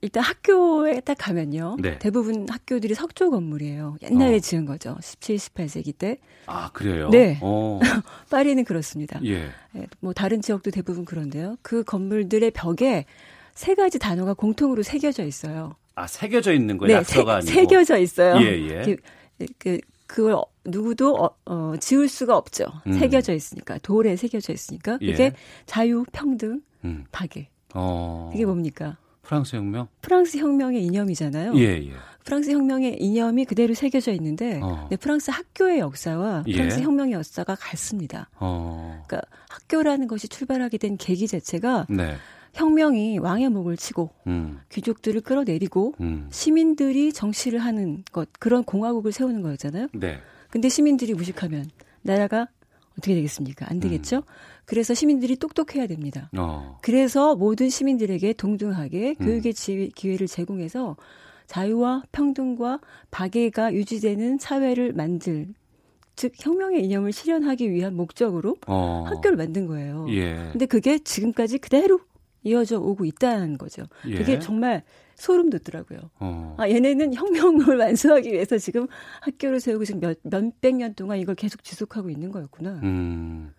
[0.00, 1.76] 일단 학교에 딱 가면요.
[1.80, 1.98] 네.
[1.98, 3.96] 대부분 학교들이 석조 건물이에요.
[4.02, 4.38] 옛날에 어.
[4.38, 4.96] 지은 거죠.
[5.00, 6.18] 17, 18세기 때.
[6.46, 7.08] 아, 그래요?
[7.10, 7.40] 네.
[8.30, 9.20] 파리는 그렇습니다.
[9.24, 9.50] 예.
[9.72, 11.56] 네, 뭐 다른 지역도 대부분 그런데요.
[11.62, 13.06] 그 건물들의 벽에
[13.54, 15.74] 세 가지 단어가 공통으로 새겨져 있어요.
[15.96, 16.98] 아, 새겨져 있는 거예요?
[16.98, 17.24] 네, 새.
[17.42, 18.40] 새겨져 있어요.
[18.40, 18.82] 예, 예.
[18.84, 20.40] 그, 그 그걸
[20.70, 22.64] 누구도 어, 어, 지울 수가 없죠.
[22.86, 22.92] 음.
[22.92, 25.32] 새겨져 있으니까 돌에 새겨져 있으니까 이게 예.
[25.66, 27.04] 자유, 평등, 음.
[27.12, 27.48] 박애.
[27.74, 28.30] 어.
[28.34, 28.96] 이게 뭡니까?
[29.22, 29.88] 프랑스 혁명?
[30.00, 31.54] 프랑스 혁명의 이념이잖아요.
[31.56, 31.92] 예, 예.
[32.24, 34.86] 프랑스 혁명의 이념이 그대로 새겨져 있는데 어.
[34.90, 36.52] 네, 프랑스 학교의 역사와 예.
[36.52, 38.30] 프랑스 혁명의 역사가 같습니다.
[38.38, 39.02] 어.
[39.06, 42.16] 그러니까 학교라는 것이 출발하게 된 계기 자체가 네.
[42.54, 44.60] 혁명이 왕의 목을 치고 음.
[44.70, 46.28] 귀족들을 끌어내리고 음.
[46.30, 49.88] 시민들이 정치를 하는 것 그런 공화국을 세우는 거였잖아요.
[49.92, 50.18] 네.
[50.50, 51.70] 근데 시민들이 무식하면
[52.02, 52.48] 나라가
[52.92, 53.66] 어떻게 되겠습니까?
[53.68, 54.16] 안 되겠죠?
[54.16, 54.22] 음.
[54.64, 56.30] 그래서 시민들이 똑똑해야 됩니다.
[56.36, 56.78] 어.
[56.82, 59.24] 그래서 모든 시민들에게 동등하게 음.
[59.24, 60.96] 교육의 지, 기회를 제공해서
[61.46, 62.80] 자유와 평등과
[63.10, 65.54] 박애가 유지되는 사회를 만들
[66.16, 69.04] 즉 혁명의 이념을 실현하기 위한 목적으로 어.
[69.06, 70.06] 학교를 만든 거예요.
[70.10, 70.48] 예.
[70.50, 72.00] 근데 그게 지금까지 그대로
[72.42, 73.84] 이어져 오고 있다는 거죠.
[74.08, 74.16] 예.
[74.16, 74.82] 그게 정말
[75.18, 75.98] 소름 돋더라고요.
[76.20, 76.54] 어.
[76.58, 78.86] 아, 얘네는 혁명을 완수하기 위해서 지금
[79.20, 82.80] 학교를 세우고 지금 몇, 몇백 년 동안 이걸 계속 지속하고 있는 거였구나.
[82.84, 83.52] 음.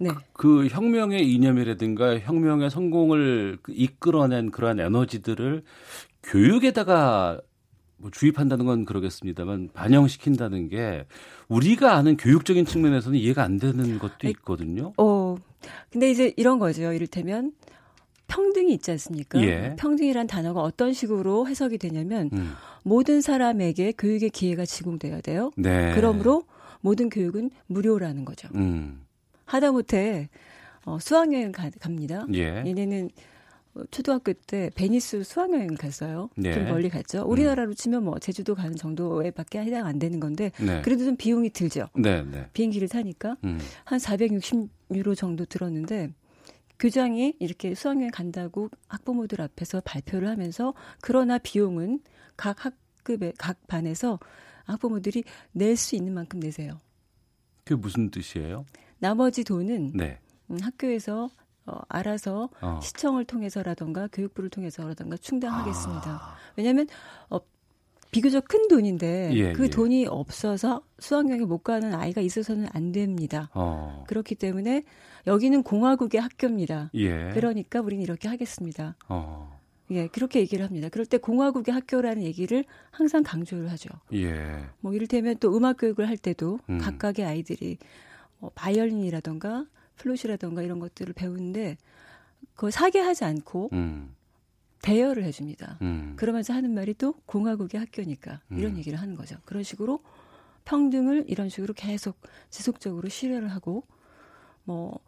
[0.00, 0.10] 네.
[0.10, 5.62] 그, 그 혁명의 이념이라든가 혁명의 성공을 그 이끌어낸 그러한 에너지들을
[6.24, 7.40] 교육에다가
[7.98, 11.06] 뭐 주입한다는 건 그러겠습니다만 반영시킨다는 게
[11.48, 14.92] 우리가 아는 교육적인 측면에서는 이해가 안 되는 것도 있거든요.
[14.98, 15.36] 어.
[15.90, 16.92] 근데 이제 이런 거죠.
[16.92, 17.52] 이를테면
[18.28, 19.40] 평등이 있지 않습니까?
[19.42, 19.76] 예.
[19.78, 22.52] 평등이란 단어가 어떤 식으로 해석이 되냐면 음.
[22.82, 25.50] 모든 사람에게 교육의 기회가 제공돼야 돼요.
[25.56, 25.92] 네.
[25.94, 26.44] 그러므로
[26.80, 28.48] 모든 교육은 무료라는 거죠.
[28.54, 29.04] 음.
[29.44, 30.28] 하다못해
[30.84, 32.26] 어, 수학여행 가, 갑니다.
[32.34, 32.62] 예.
[32.64, 33.10] 얘네는
[33.90, 36.30] 초등학교 때 베니스 수학여행 갔어요.
[36.36, 36.54] 네.
[36.54, 37.24] 좀 멀리 갔죠.
[37.26, 40.80] 우리나라로 치면 뭐 제주도 가는 정도에밖에 해당 안 되는 건데 네.
[40.82, 41.88] 그래도 좀 비용이 들죠.
[41.94, 42.48] 네, 네.
[42.52, 43.58] 비행기를 타니까 음.
[43.84, 46.10] 한 460유로 정도 들었는데
[46.78, 52.00] 교장이 이렇게 수학여행 간다고 학부모들 앞에서 발표를 하면서 그러나 비용은
[52.36, 54.18] 각 학급에 각 반에서
[54.64, 56.80] 학부모들이 낼 수 있는 만큼 내세요.
[57.64, 58.64] 그게 무슨 뜻이에요?
[58.98, 60.18] 나머지 돈은 네.
[60.50, 61.30] 음, 학교에서
[61.66, 62.78] 어, 알아서 어.
[62.80, 66.10] 시청을 통해서라던가 교육부를 통해서라던가 충당하겠습니다.
[66.10, 66.36] 아.
[66.56, 66.86] 왜냐하면
[67.28, 67.38] 어,
[68.10, 69.68] 비교적 큰 돈인데 예, 그 예.
[69.68, 73.50] 돈이 없어서 수학여행에 못 가는 아이가 있어서는 안 됩니다.
[73.54, 74.04] 어.
[74.08, 74.84] 그렇기 때문에
[75.26, 76.90] 여기는 공화국의 학교입니다.
[76.94, 77.30] 예.
[77.32, 78.96] 그러니까 우리는 이렇게 하겠습니다.
[79.08, 79.56] 어.
[79.90, 80.88] 예, 그렇게 얘기를 합니다.
[80.88, 83.90] 그럴 때 공화국의 학교라는 얘기를 항상 강조를 하죠.
[84.14, 84.64] 예.
[84.80, 86.78] 뭐 이를테면 또 음악 교육을 할 때도 음.
[86.78, 87.78] 각각의 아이들이
[88.40, 91.76] 어, 바이올린이라던가 플룻이라던가 이런 것들을 배우는데
[92.54, 94.14] 그걸 사게 하지 않고 음.
[94.82, 95.78] 대여를 해줍니다.
[95.82, 96.14] 음.
[96.16, 98.78] 그러면서 하는 말이 또 공화국의 학교니까 이런 음.
[98.78, 99.36] 얘기를 하는 거죠.
[99.44, 100.00] 그런 식으로
[100.64, 102.20] 평등을 이런 식으로 계속
[102.50, 103.84] 지속적으로 실현을 하고
[104.64, 105.00] 뭐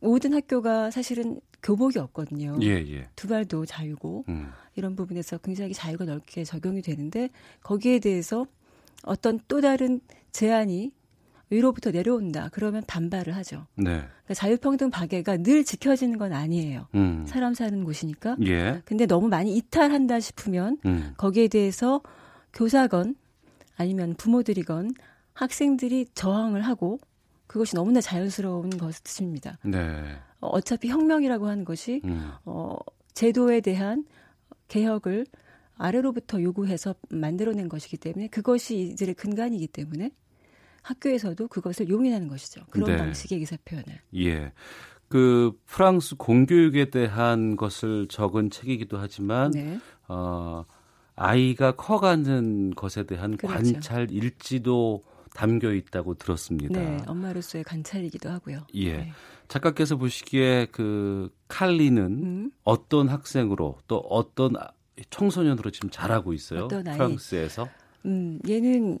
[0.00, 2.58] 모든 학교가 사실은 교복이 없거든요.
[2.62, 3.08] 예, 예.
[3.16, 4.50] 두 발도 자유고 음.
[4.74, 7.28] 이런 부분에서 굉장히 자유가 넓게 적용이 되는데
[7.62, 8.46] 거기에 대해서
[9.04, 10.00] 어떤 또 다른
[10.32, 10.92] 제한이
[11.50, 12.48] 위로부터 내려온다.
[12.52, 13.66] 그러면 반발을 하죠.
[13.74, 13.84] 네.
[13.84, 16.86] 그러니까 자유평등 박애가 늘 지켜지는 건 아니에요.
[16.94, 17.24] 음.
[17.26, 18.36] 사람 사는 곳이니까.
[18.46, 18.80] 예.
[18.84, 21.12] 근데 너무 많이 이탈한다 싶으면 음.
[21.16, 22.00] 거기에 대해서
[22.52, 23.16] 교사건
[23.76, 24.92] 아니면 부모들이건
[25.34, 27.00] 학생들이 저항을 하고
[27.46, 29.58] 그것이 너무나 자연스러운 것입니다.
[29.64, 29.78] 네.
[30.40, 32.30] 어, 어차피 혁명이라고 하는 것이 음.
[32.44, 32.76] 어,
[33.14, 34.04] 제도에 대한
[34.68, 35.26] 개혁을
[35.76, 40.12] 아래로부터 요구해서 만들어낸 것이기 때문에 그것이 이들의 근간이기 때문에
[40.82, 42.62] 학교에서도 그것을 용인하는 것이죠.
[42.70, 42.96] 그런 네.
[42.96, 44.00] 방식의 의사 표현을.
[44.16, 44.52] 예.
[45.08, 49.78] 그 프랑스 공교육에 대한 것을 적은 책이기도 하지만 네.
[50.06, 50.64] 어
[51.16, 53.54] 아이가 커가는 것에 대한 그렇죠.
[53.54, 55.02] 관찰 일지도
[55.34, 56.80] 담겨 있다고 들었습니다.
[56.80, 58.66] 네, 엄마로서의 관찰이기도 하고요.
[58.74, 58.96] 예.
[58.98, 59.12] 네.
[59.48, 62.52] 작가께서 보시기에 그 칼리는 음.
[62.62, 64.54] 어떤 학생으로 또 어떤
[65.10, 66.68] 청소년으로 지금 자라고 있어요?
[66.68, 67.68] 프랑스에서?
[68.06, 68.98] 음, 얘는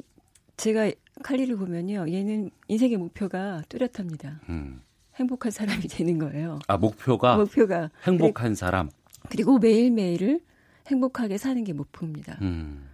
[0.56, 0.90] 제가
[1.22, 2.06] 칼리를 보면요.
[2.08, 4.40] 얘는 인생의 목표가 뚜렷합니다.
[4.48, 4.80] 음.
[5.16, 6.58] 행복한 사람이 되는 거예요.
[6.66, 7.36] 아, 목표가?
[7.36, 7.90] 목표가.
[8.04, 8.90] 행복한 그래, 사람.
[9.28, 10.40] 그리고 매일매일을
[10.86, 12.38] 행복하게 사는 게 목표입니다.
[12.40, 12.88] 음.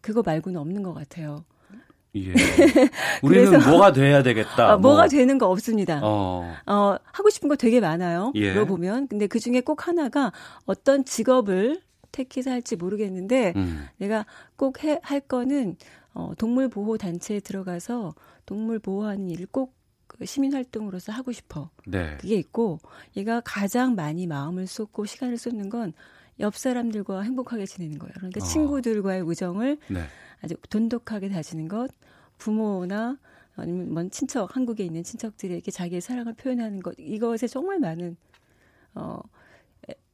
[0.00, 1.44] 그거 말고는 없는 것 같아요.
[2.16, 2.32] 예.
[3.22, 4.72] 우리는 뭐가 돼야 되겠다.
[4.72, 5.08] 아, 뭐가 뭐.
[5.08, 5.98] 되는 거 없습니다.
[6.04, 6.54] 어.
[6.66, 6.96] 어.
[7.06, 8.30] 하고 싶은 거 되게 많아요.
[8.36, 8.52] 예.
[8.52, 9.08] 물어보면.
[9.08, 10.32] 근데 그 중에 꼭 하나가
[10.64, 11.80] 어떤 직업을
[12.12, 13.88] 택해서 할지 모르겠는데 음.
[13.98, 14.26] 내가
[14.56, 15.76] 꼭 할 거는
[16.14, 18.14] 어, 동물 보호 단체에 들어가서
[18.46, 21.70] 동물 보호하는 일을 꼭그 시민 활동으로서 하고 싶어.
[21.86, 22.16] 네.
[22.20, 22.78] 그게 있고
[23.16, 25.92] 얘가 가장 많이 마음을 쏟고 시간을 쏟는 건
[26.40, 28.12] 옆 사람들과 행복하게 지내는 거예요.
[28.16, 28.46] 그러니까 어.
[28.46, 30.00] 친구들과의 우정을 네.
[30.42, 31.90] 아주 돈독하게 다지는 것,
[32.38, 33.18] 부모나
[33.54, 38.16] 아니면 먼 친척, 한국에 있는 친척들에게 자기의 사랑을 표현하는 것, 이것에 정말 많은
[38.94, 39.20] 어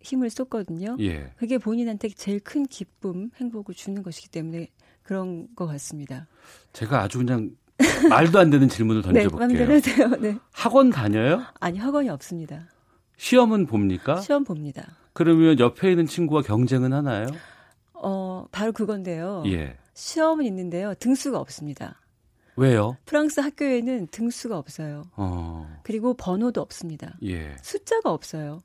[0.02, 0.96] 힘을 쏟거든요.
[1.00, 1.32] 예.
[1.36, 4.68] 그게 본인한테 제일 큰 기쁨, 행복을 주는 것이기 때문에
[5.10, 6.28] 그런 것 같습니다.
[6.72, 7.50] 제가 아주 그냥
[8.08, 9.66] 말도 안 되는 질문을 네, 던져볼게요.
[9.66, 10.38] 네, 네.
[10.52, 11.42] 학원 다녀요?
[11.58, 12.68] 아니, 학원이 없습니다.
[13.16, 14.20] 시험은 봅니까?
[14.20, 14.86] 시험 봅니다.
[15.12, 17.26] 그러면 옆에 있는 친구와 경쟁은 하나요?
[17.92, 19.42] 어, 바로 그건데요.
[19.46, 19.76] 예.
[19.94, 20.94] 시험은 있는데요.
[20.94, 22.00] 등수가 없습니다.
[22.54, 22.96] 왜요?
[23.04, 25.02] 프랑스 학교에는 등수가 없어요.
[25.16, 25.76] 어.
[25.82, 27.16] 그리고 번호도 없습니다.
[27.24, 27.56] 예.
[27.62, 28.60] 숫자가 없어요.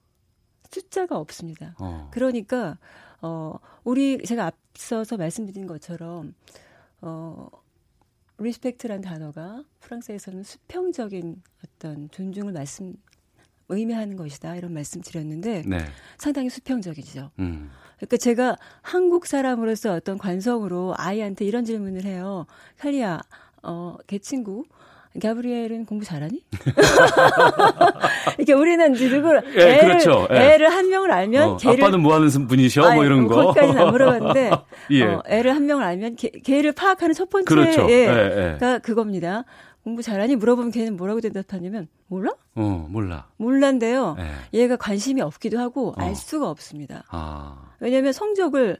[0.69, 1.73] 숫자가 없습니다.
[1.79, 2.11] 어.
[2.13, 2.77] 그러니까
[3.23, 6.33] 어 우리 제가 앞 서서 말씀드린 것처럼
[7.01, 7.49] 어
[8.37, 12.95] respect란 단어가 프랑스에서는 수평적인 어떤 존중을 말씀
[13.69, 15.79] 의미하는 것이다 이런 말씀 드렸는데 네.
[16.17, 17.31] 상당히 수평적이죠.
[17.39, 17.71] 음.
[17.97, 22.45] 그러니까 제가 한국 사람으로서 어떤 관성으로 아이한테 이런 질문을 해요.
[22.77, 23.21] 칼리야,
[23.63, 24.65] 어, 걔 친구
[25.21, 26.43] 가브리엘은 공부 잘하니?
[28.37, 30.27] 이렇게 우리는 누구 예, 애를, 그렇죠.
[30.31, 30.53] 예.
[30.53, 32.81] 애를 한 명을 알면 어, 걔를 아빠는 뭐 하는 분이셔?
[32.81, 33.35] 뭐 아니, 뭐 이런 거.
[33.35, 34.51] 거기까지는 안 물어봤는데
[34.91, 35.03] 예.
[35.03, 37.89] 어, 애를 한 명을 알면 걔, 걔를 파악하는 첫 번째가 그렇죠.
[37.89, 38.79] 예, 예, 예.
[38.79, 39.45] 그겁니다.
[39.83, 42.31] 공부 잘하니 물어보면 걔는 뭐라고 대답하냐면 몰라?
[42.55, 43.27] 어, 몰라.
[43.37, 44.17] 몰란데요.
[44.19, 44.59] 예.
[44.59, 45.93] 얘가 관심이 없기도 하고 어.
[45.97, 47.03] 알 수가 없습니다.
[47.09, 47.71] 아.
[47.79, 48.77] 왜냐하면 성적을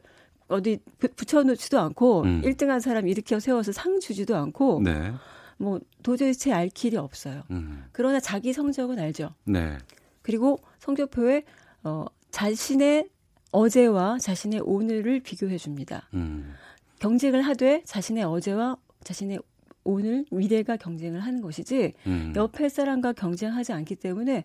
[0.48, 0.78] 어디
[1.16, 2.42] 붙여놓지도 않고 음.
[2.44, 5.12] 1등한 사람 일으켜 세워서 상 주지도 않고 네.
[5.58, 7.42] 뭐 도대체 알 길이 없어요.
[7.50, 7.84] 음.
[7.92, 9.34] 그러나 자기 성적은 알죠.
[9.44, 9.78] 네.
[10.22, 11.44] 그리고 성적표에
[11.84, 13.08] 어 자신의
[13.52, 16.08] 어제와 자신의 오늘을 비교해 줍니다.
[16.14, 16.54] 음.
[16.98, 19.38] 경쟁을 하되 자신의 어제와 자신의
[19.84, 22.32] 오늘 미래가 경쟁을 하는 것이지 음.
[22.34, 24.42] 옆에 사람과 경쟁하지 않기 때문에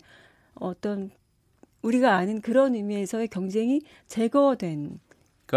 [0.54, 1.10] 어떤
[1.82, 5.00] 우리가 아는 그런 의미에서의 경쟁이 제거된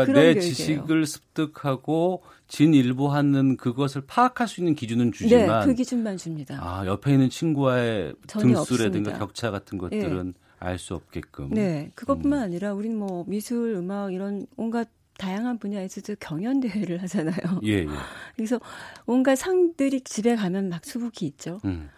[0.03, 0.41] 그러니까 내 교육이에요.
[0.53, 6.59] 지식을 습득하고 진일보하는 그것을 파악할 수 있는 기준은 주지만 네, 그 기준만 줍니다.
[6.61, 9.17] 아 옆에 있는 친구와의 등수라든가 없습니다.
[9.17, 10.39] 격차 같은 것들은 네.
[10.59, 11.49] 알수 없게끔.
[11.51, 12.43] 네, 그것뿐만 음.
[12.43, 17.61] 아니라 우리는 뭐 미술, 음악 이런 온갖 다양한 분야에서도 경연 대회를 하잖아요.
[17.63, 17.87] 예, 예.
[18.35, 18.59] 그래서
[19.05, 21.59] 온갖 상들이 집에 가면 막 수북히 있죠.
[21.65, 21.89] 음.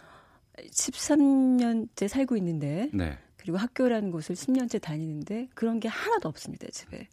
[0.60, 3.18] 13년째 살고 있는데 네.
[3.38, 7.08] 그리고 학교라는 곳을 10년째 다니는데 그런 게 하나도 없습니다, 집에.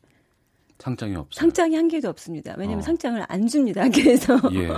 [0.79, 1.41] 상장이 없어요.
[1.41, 2.55] 상장이 한 개도 없습니다.
[2.59, 2.83] 왜냐하면 어.
[2.83, 3.83] 상장을 안 줍니다.
[3.85, 4.39] 학교에서.
[4.55, 4.69] 예.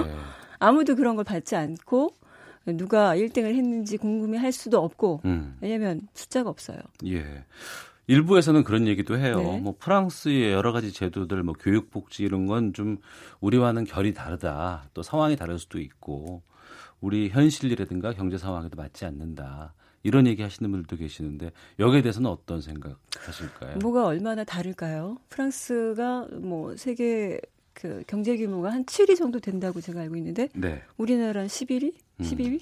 [0.59, 2.11] 아무도 그런 걸 받지 않고
[2.67, 5.57] 누가 1등을 했는지 궁금해 할 수도 없고 음.
[5.61, 6.79] 왜냐하면 숫자가 없어요.
[7.07, 7.45] 예.
[8.09, 9.39] 일부에서는 그런 얘기도 해요.
[9.39, 9.61] 네.
[9.61, 12.99] 뭐 프랑스의 여러 가지 제도들, 뭐 교육복지 이런 건 좀
[13.41, 14.89] 우리와는 결이 다르다.
[14.95, 16.43] 또 상황이 다를 수도 있고
[17.01, 19.75] 우리 현실이라든가 경제 상황에도 맞지 않는다.
[20.07, 21.51] 이런 얘기 하시는 분들도 계시는데
[21.81, 23.79] 여기에 대해서는 어떤 생각 하실까요?
[23.79, 25.17] 뭐가 얼마나 다를까요?
[25.31, 27.41] 프랑스가 뭐 세계
[27.73, 30.83] 그 경제 규모가 한 7위 정도 된다고 제가 알고 있는데 네.
[30.97, 32.53] 우리나라는 11위, 12위?
[32.53, 32.59] 음.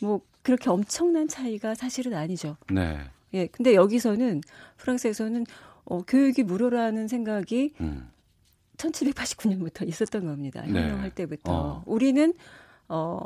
[0.00, 2.56] 뭐 그렇게 엄청난 차이가 사실은 아니죠.
[2.70, 3.00] 네.
[3.34, 3.48] 예.
[3.48, 4.42] 근데 여기서는
[4.76, 5.46] 프랑스에서는
[5.86, 8.08] 어, 교육이 무료라는 생각이 음.
[8.76, 10.62] 1789년부터 있었던 겁니다.
[10.64, 11.14] 혁명할 네.
[11.14, 11.52] 때부터.
[11.52, 11.82] 어.
[11.86, 12.32] 우리는
[12.88, 13.18] 어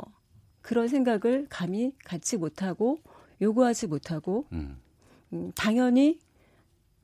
[0.61, 2.99] 그런 생각을 감히 갖지 못하고
[3.41, 4.77] 요구하지 못하고 음.
[5.33, 6.19] 음, 당연히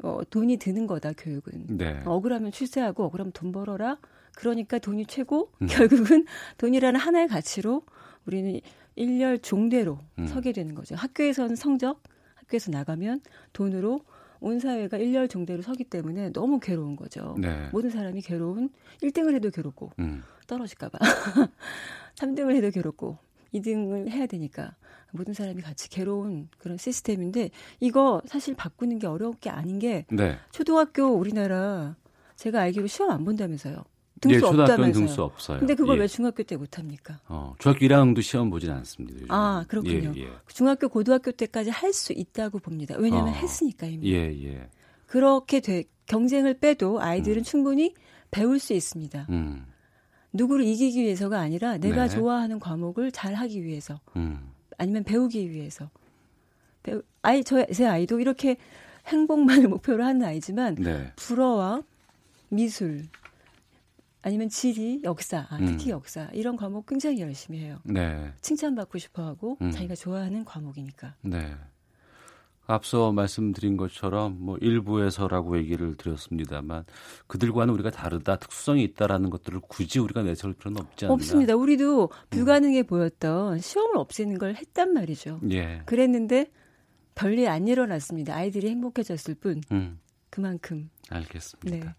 [0.03, 2.02] 어, 돈이 드는 거다 교육은 네.
[2.06, 3.98] 억울하면 출세하고 억울하면 돈 벌어라
[4.36, 5.68] 그러니까 돈이 최고 음.
[5.68, 6.26] 결국은
[6.57, 7.84] 돈이라는 하나의 가치로
[8.26, 8.60] 우리는
[8.95, 10.28] 일렬 종대로 음.
[10.28, 12.03] 서게 되는 거죠 학교에서는 성적
[12.36, 13.22] 학교에서 나가면
[13.53, 14.02] 돈으로
[14.41, 17.70] 온 사회가 일렬 종대로 서기 때문에 너무 괴로운 거죠 네.
[17.72, 18.70] 모든 사람이 괴로운
[19.02, 20.24] 1등을 해도 괴롭고 음.
[20.48, 20.99] 떨어질까 봐
[22.16, 23.18] 3등을 해도 괴롭고
[23.60, 24.76] 2등을 해야 되니까
[25.11, 27.49] 모든 사람이 같이 괴로운 그런 시스템인데
[27.80, 30.38] 이거 사실 바꾸는 게 어려운 게 아닌 게 네.
[30.52, 31.95] 초등학교 우리나라
[32.36, 33.84] 제가 알기로 시험 안 본다면서요.
[34.22, 35.60] 등수 예, 초등학교는 등수 없어요.
[35.60, 36.02] 근데 그걸 예.
[36.02, 37.19] 왜 중학교 때 못합니까?
[37.27, 39.14] 어, 중학교 1학년도 시험 보진 않습니다.
[39.15, 39.32] 요즘은.
[39.32, 40.14] 아 그렇군요.
[40.15, 40.30] 예, 예.
[40.48, 42.95] 중학교 고등학교 때까지 할 수 있다고 봅니다.
[42.98, 44.11] 왜냐하면 어, 했으니까 이미.
[44.14, 44.69] 예, 예.
[45.06, 47.44] 그렇게 돼 경쟁을 빼도 아이들은 음.
[47.44, 47.94] 충분히
[48.32, 49.27] 배울 수 있습니다.
[49.30, 49.65] 음.
[50.36, 52.16] 누구를 이기기 위해서가 아니라 내가 네.
[52.16, 53.99] 좋아하는 과목을 잘 하기 위해서.
[54.16, 54.52] 음.
[54.78, 55.90] 아니면 배우기 위해서.
[56.84, 58.57] 배우, 아이, 저, 제 아이도 이렇게
[59.07, 61.12] 행복만을 목표로 하는 아이지만, 네.
[61.16, 61.82] 불어와
[62.49, 63.06] 미술,
[64.22, 65.91] 아니면 지리, 역사, 아, 특히 음.
[65.91, 67.80] 역사, 이런 과목 굉장히 열심히 해요.
[67.84, 68.32] 네.
[68.41, 69.72] 칭찬받고 싶어 하고, 음.
[69.72, 71.16] 자기가 좋아하는 과목이니까.
[71.22, 71.56] 네.
[72.68, 76.86] 앞서 말씀드린 것처럼 뭐 일부에서라고 얘기를 드렸습니다만
[77.28, 81.56] 그들과는 우리가 다르다 특수성이 있다라는 것들을 굳이 우리가 내세울 필요는 없지 않나 없습니다.
[81.56, 82.86] 우리도 불가능해 음.
[82.86, 85.40] 보였던 시험을 없애는 걸 했단 말이죠.
[85.52, 85.82] 예.
[85.86, 86.48] 그랬는데
[87.14, 88.36] 별일 안 일어났습니다.
[88.36, 89.62] 아이들이 행복해졌을 뿐.
[89.72, 90.00] 음.
[90.30, 90.90] 그만큼.
[91.10, 91.88] 알겠습니다.
[91.88, 91.96] 네.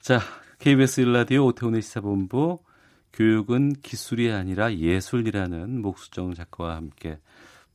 [0.00, 0.20] 자,
[0.58, 2.58] KBS 일라디오 오태훈의 시사본부
[3.12, 7.18] 교육은 기술이 아니라 예술이라는 목수정 작가와 함께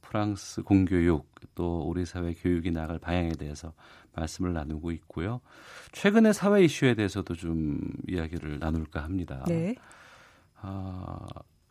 [0.08, 3.74] 프랑스 공교육 또 우리 사회 교육이 나갈 방향에 대해서
[4.14, 5.42] 말씀을 나누고 있고요.
[5.92, 9.44] 최근의 사회 이슈에 대해서도 좀 이야기를 나눌까 합니다.
[9.48, 9.76] 네.
[10.62, 11.26] 아,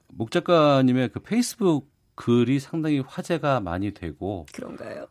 [0.09, 5.07] 목 작가님의 그 페이스북 글이 상당히 화제가 많이 되고 그런가요?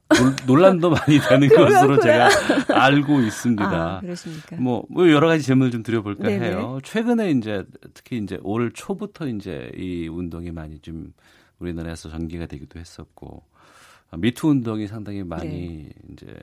[0.47, 2.29] 논,란도 많이 되는 것으로 제가
[2.69, 3.97] 알고 있습니다.
[3.97, 4.55] 아, 그렇습니까?
[4.57, 6.47] 뭐, 뭐 여러 가지 질문을 좀 드려볼까 네네.
[6.47, 6.79] 해요.
[6.83, 11.13] 최근에 이제 특히 이제 올 초부터 이제 이 운동이 많이 좀
[11.59, 13.43] 우리나라에서 전개가 되기도 했었고
[14.17, 15.89] 미투 운동이 상당히 많이 네.
[16.11, 16.37] 이제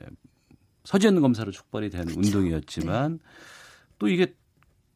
[0.83, 2.19] 서지현 검사로 촉발이 된 그렇죠.
[2.19, 3.23] 운동이었지만 네.
[3.99, 4.35] 또 이게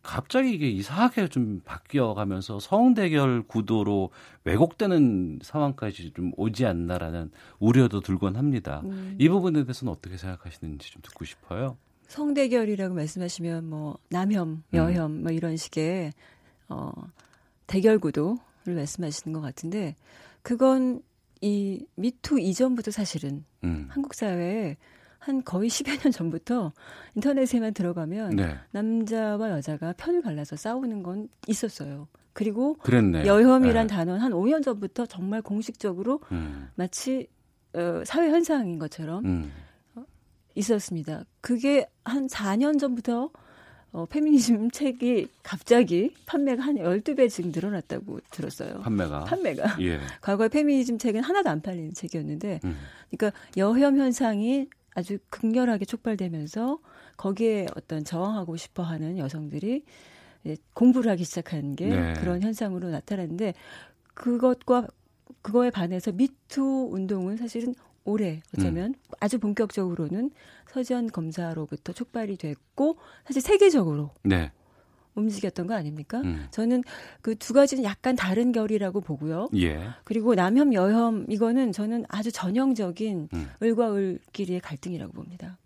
[0.03, 4.11] 갑자기 이게 이상하게 좀 바뀌어가면서 성대결 구도로
[4.45, 8.81] 왜곡되는 상황까지 좀 오지 않나라는 우려도 들곤 합니다.
[8.85, 9.15] 음.
[9.19, 11.77] 이 부분에 대해서는 어떻게 생각하시는지 좀 듣고 싶어요.
[12.07, 14.63] 성대결이라고 말씀하시면 뭐 남혐, 음.
[14.73, 15.23] 여혐 음.
[15.23, 16.13] 뭐 이런 식의
[16.69, 16.91] 어
[17.65, 18.37] 대결 구도를
[18.75, 19.95] 말씀하시는 것 같은데
[20.41, 21.01] 그건
[21.41, 23.87] 이 미투 이전부터 사실은 음.
[23.89, 24.77] 한국 사회에
[25.19, 26.71] 한 거의 10여 년 전부터
[27.15, 28.57] 인터넷에만 들어가면 네.
[28.71, 32.07] 남자와 여자가 편을 갈라서 싸우는 건 있었어요.
[32.33, 33.25] 그리고 그랬네요.
[33.25, 33.95] 여혐이란 네.
[33.95, 36.69] 단어는 한 5년 전부터 정말 공식적으로 음.
[36.75, 37.27] 마치
[37.73, 39.51] 어, 사회 현상인 것처럼 음.
[39.95, 40.03] 어,
[40.55, 41.25] 있었습니다.
[41.41, 43.31] 그게 한 4년 전부터
[43.91, 48.81] 어, 페미니즘 책이 갑자기 판매가 한 12배 지금 늘어났다고 들었어요.
[48.81, 49.25] 판매가?
[49.25, 49.77] 판매가.
[49.81, 49.99] 예.
[50.21, 52.77] 과거에 페미니즘 책은 하나도 안 팔리는 책이었는데, 음.
[53.09, 56.79] 그러니까 여혐 현상이 아주 극렬하게 촉발되면서
[57.17, 59.83] 거기에 어떤 저항하고 싶어 하는 여성들이
[60.73, 62.13] 공부를 하기 시작한 게 네.
[62.13, 63.53] 그런 현상으로 나타났는데
[64.13, 64.87] 그것과
[65.41, 69.15] 그거에 반해서 미투 운동은 사실은 올해 어쩌면 음.
[69.19, 70.31] 아주 본격적으로는
[70.77, 74.51] 서지현 검사로부터 촉발이 됐고 사실 세계적으로 네.
[75.15, 76.19] 움직였던 거 아닙니까?
[76.21, 76.45] 음.
[76.51, 76.83] 저는
[77.21, 79.49] 그 두 가지는 약간 다른 결이라고 보고요.
[79.55, 79.79] 예.
[80.03, 83.49] 그리고 남혐 여혐 이거는 저는 아주 전형적인 음.
[83.63, 85.57] 을과 을끼리의 갈등이라고 봅니다.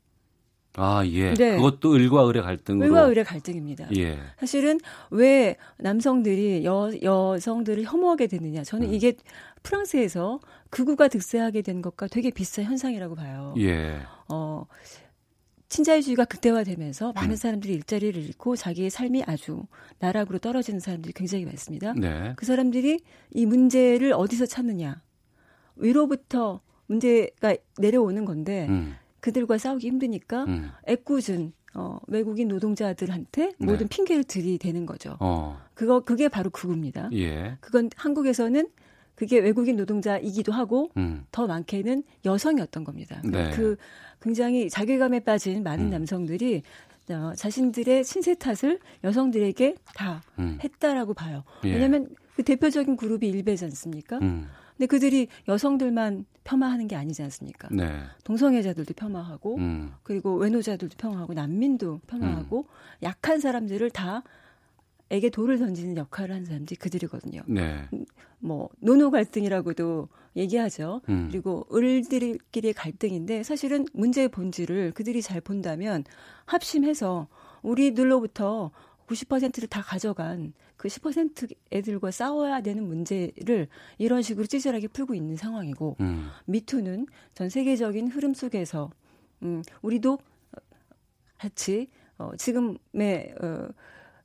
[0.78, 1.34] 아, 예.
[1.34, 1.58] 네.
[1.58, 2.86] 그것도 을과 을의 갈등으로.
[2.86, 3.90] 을과 을의 갈등입니다.
[3.98, 4.18] 예.
[4.40, 4.80] 사실은
[5.10, 8.64] 왜 남성들이 여, 여성들을 혐오하게 되느냐.
[8.64, 8.94] 저는 음.
[8.94, 9.18] 이게
[9.64, 10.40] 프랑스에서
[10.70, 13.54] 극우가 득세하게 된 것과 되게 비슷한 현상이라고 봐요.
[13.58, 14.00] 예.
[14.30, 14.66] 어,
[15.72, 17.36] 친자유주의가 극대화되면서 많은 음.
[17.36, 19.64] 사람들이 일자리를 잃고 자기의 삶이 아주
[20.00, 21.94] 나락으로 떨어지는 사람들이 굉장히 많습니다.
[21.94, 22.34] 네.
[22.36, 23.00] 그 사람들이
[23.32, 25.02] 이 문제를 어디서 찾느냐.
[25.78, 28.96] 위로부터 문제가 내려오는 건데 음.
[29.22, 30.70] 그들과 싸우기 힘드니까 음.
[30.90, 33.66] 애꿎은 어, 외국인 노동자들한테 네.
[33.66, 35.16] 모든 핑계를 들이대는 거죠.
[35.22, 35.58] 어.
[35.74, 37.10] 그거 그게 바로 극우입니다.
[37.14, 37.56] 예.
[37.62, 38.68] 그건 한국에서는
[39.16, 41.24] 그게 외국인 노동자이기도 하고 음.
[41.32, 43.22] 더 많게는 여성이었던 겁니다.
[43.24, 43.52] 네.
[43.52, 43.78] 그
[44.22, 45.90] 굉장히 자괴감에 빠진 많은 음.
[45.90, 46.62] 남성들이
[47.10, 50.60] 어, 자신들의 신세 탓을 여성들에게 다 음.
[50.64, 51.44] 했다라고 봐요.
[51.66, 51.74] 예.
[51.74, 54.20] 왜냐하면 그 대표적인 그룹이 일베지 않습니까?
[54.20, 54.48] 음.
[54.78, 57.68] 근데 그들이 여성들만 폄하하는 게 아니지 않습니까?
[57.72, 58.02] 네.
[58.24, 59.92] 동성애자들도 폄하하고 음.
[60.04, 63.04] 그리고 외노자들도 폄하하고 난민도 폄하하고 음.
[63.04, 64.24] 약한 사람들을 다
[65.12, 67.42] 에게 돌을 던지는 역할을 하는 사람들이 그들이거든요.
[67.46, 67.86] 네.
[68.40, 70.08] 뭐 노노 갈등이라고도
[70.38, 71.02] 얘기하죠.
[71.10, 71.28] 음.
[71.30, 76.06] 그리고 을들끼리의 갈등인데 사실은 문제의 본질을 그들이 잘 본다면
[76.46, 77.28] 합심해서
[77.62, 78.72] 우리들로부터
[79.08, 83.68] 90%를 다 가져간 그 10% 애들과 싸워야 되는 문제를
[83.98, 86.30] 이런 식으로 찌질하게 풀고 있는 상황이고 음.
[86.46, 88.90] 미투는 전 세계적인 흐름 속에서
[89.44, 90.20] 음 우리도
[91.38, 93.68] 같이 어 지금의 어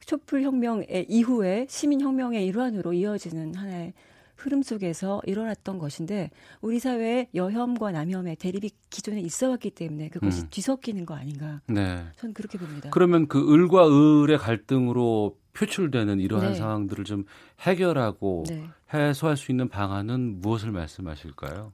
[0.05, 3.95] 촛불 혁명의 이후에 시민 혁명의 일환으로 이어지는 하나의
[4.37, 10.49] 흐름 속에서 일어났던 것인데 우리 사회에 여혐과 남혐의 대립이 기존에 있어 왔기 때문에 그것이 음.
[10.51, 11.61] 뒤섞이는 거 아닌가?
[11.67, 12.05] 네.
[12.17, 12.91] 전 그렇게 봅니다.
[12.91, 16.55] 그러면 그 을과 을의 갈등으로 표출되는 이러한 네.
[16.55, 17.25] 상황들을 좀
[17.61, 18.69] 해결하고 네.
[18.93, 21.73] 해소할 수 있는 방안은 무엇을 말씀하실까요?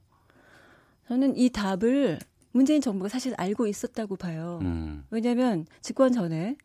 [1.09, 2.19] 저는 이 답을
[2.53, 4.59] 문재인 정부가 사실 알고 있었다고 봐요.
[4.61, 5.03] 음.
[5.09, 6.55] 왜냐하면 집권 전에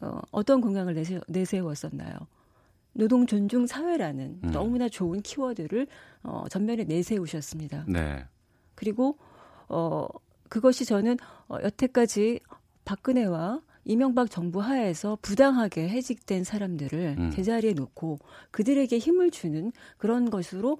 [0.00, 2.14] 어, 어떤 공약을 내세, 내세웠었나요?
[2.92, 4.50] 노동 존중 사회라는 음.
[4.52, 5.86] 너무나 좋은 키워드를
[6.22, 7.84] 어, 전면에 내세우셨습니다.
[7.88, 8.24] 네.
[8.74, 9.18] 그리고
[9.68, 10.06] 어,
[10.48, 11.16] 그것이 저는
[11.48, 12.40] 어, 여태까지
[12.84, 17.30] 박근혜와 이명박 정부 하에서 부당하게 해직된 사람들을 음.
[17.30, 18.18] 제자리에 놓고
[18.50, 20.78] 그들에게 힘을 주는 그런 것으로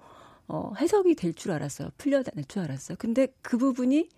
[0.48, 1.90] 어, 해석이 될 줄 알았어요.
[1.98, 2.97] 풀려날 줄 알았어요.
[2.98, 4.09] 근데 그 부분이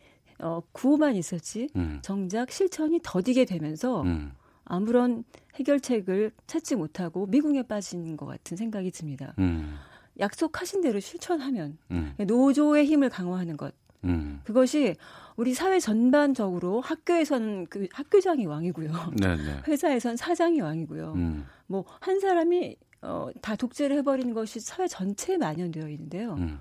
[0.40, 1.98] 어, 구호만 있었지 음.
[2.02, 4.32] 정작 실천이 더디게 되면서 음.
[4.68, 5.24] 아무런
[5.56, 9.34] 해결책을 찾지 못하고 미궁에 빠진 것 같은 생각이 듭니다.
[9.38, 9.76] 음.
[10.20, 12.14] 약속하신 대로 실천하면 음.
[12.18, 13.74] 노조의 힘을 강화하는 것
[14.04, 14.40] 음.
[14.44, 14.94] 그것이
[15.36, 18.92] 우리 사회 전반적으로 학교에서는 그 학교장이 왕이고요.
[19.20, 19.36] 네네.
[19.42, 19.62] 네.
[19.66, 21.12] 회사에선 사장이 왕이고요.
[21.14, 21.46] 음.
[21.66, 26.34] 뭐한 사람이 어, 다 독재를 해버리는 것이 사회 전체에 만연되어 있는데요.
[26.34, 26.58] 음.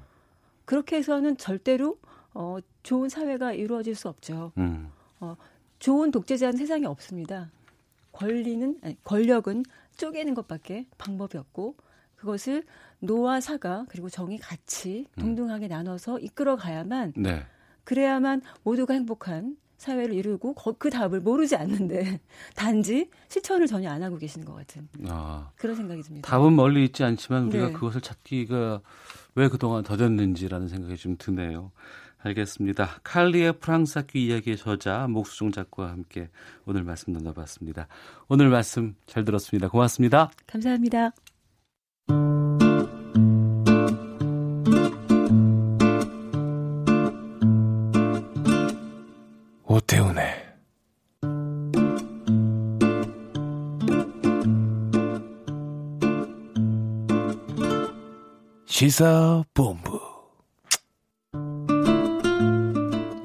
[0.66, 1.98] 그렇게 해서는 절대로
[2.34, 4.52] 어, 좋은 사회가 이루어질 수 없죠.
[4.58, 4.92] 음.
[5.20, 5.36] 어,
[5.80, 7.50] 좋은 독재자는 세상에 없습니다.
[8.18, 9.64] 권리는 아니, 권력은
[9.96, 11.76] 쪼개는 것밖에 방법이 없고
[12.16, 12.64] 그것을
[13.00, 15.22] 노와 사가 그리고 정이 같이 음.
[15.22, 15.70] 동등하게 음.
[15.70, 17.46] 나눠서 이끌어 가야만 네.
[17.84, 22.20] 그래야만 모두가 행복한 사회를 이루고 그 답을 모르지 않는데
[22.56, 26.28] 단지 실천을 전혀 안 하고 계시는 것 같은 아, 그런 생각이 듭니다.
[26.28, 27.74] 답은 멀리 있지 않지만 우리가 네.
[27.74, 28.82] 그것을 찾기가
[29.36, 31.72] 왜 그동안 더뎠는지라는 생각이 좀 드네요.
[32.20, 33.00] 알겠습니다.
[33.04, 36.30] 칼리의 프랑스 학교 이야기의 저자 목수종 작가와 함께
[36.66, 37.88] 오늘 말씀 나눠봤습니다.
[38.28, 39.70] 오늘 말씀 잘 들었습니다.
[39.70, 40.32] 고맙습니다.
[40.48, 41.12] 감사합니다.
[49.64, 50.48] 오태훈의
[58.66, 59.97] 시사본부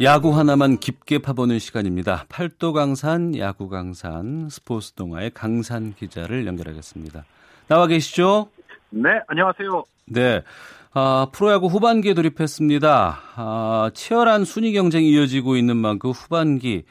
[0.03, 2.25] 야구 하나만 깊게 파보는 시간입니다.
[2.29, 7.25] 팔도 강산 야구 강산 스포츠 동아의 강산 기자를 연결하겠습니다.
[7.69, 8.49] 나와 계시죠?
[8.91, 9.85] 네, 안녕하세요.
[10.07, 10.43] 네.
[10.95, 13.21] 아, 프로야구 후반기에 돌입했습니다.
[13.37, 16.85] 아, 치열한 순위 경쟁이 이어지고 있는 만큼 후반기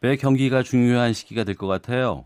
[0.00, 2.24] 매 경기가 중요한 시기가 될 것 같아요.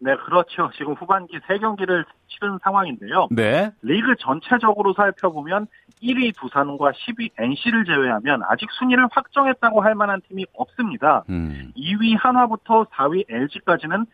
[0.00, 0.70] 네, 그렇죠.
[0.76, 3.28] 지금 후반기 세경기를 치른 상황인데요.
[3.30, 3.70] 네.
[3.82, 5.66] 리그 전체적으로 살펴보면
[6.02, 11.24] 1위 두산과 10위 NC를 제외하면 아직 순위를 확정했다고 할 만한 팀이 없습니다.
[11.30, 11.72] 음.
[11.76, 14.06] 2위 한화부터 4위 LG까지는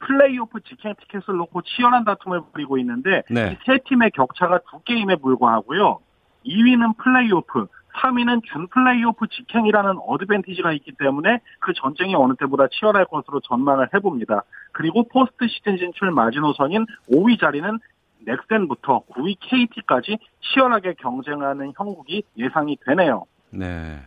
[0.00, 3.56] 플레이오프 직행 티켓을 놓고 치열한 다툼을 벌이고 있는데 네.
[3.60, 6.00] 이 세 팀의 격차가 두 게임에 불과하고요.
[6.46, 13.40] 2위는 플레이오프, 3위는 준 플레이오프 직행이라는 어드밴티지가 있기 때문에 그 전쟁이 어느 때보다 치열할 것으로
[13.40, 14.44] 전망을 해봅니다.
[14.72, 17.78] 그리고 포스트 시즌 진출 마지노선인 5위 자리는
[18.20, 23.24] 넥센부터 9위 KT까지 치열하게 경쟁하는 형국이 예상이 되네요.
[23.50, 24.00] 네.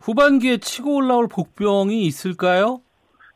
[0.00, 2.80] 후반기에 치고 올라올 복병이 있을까요?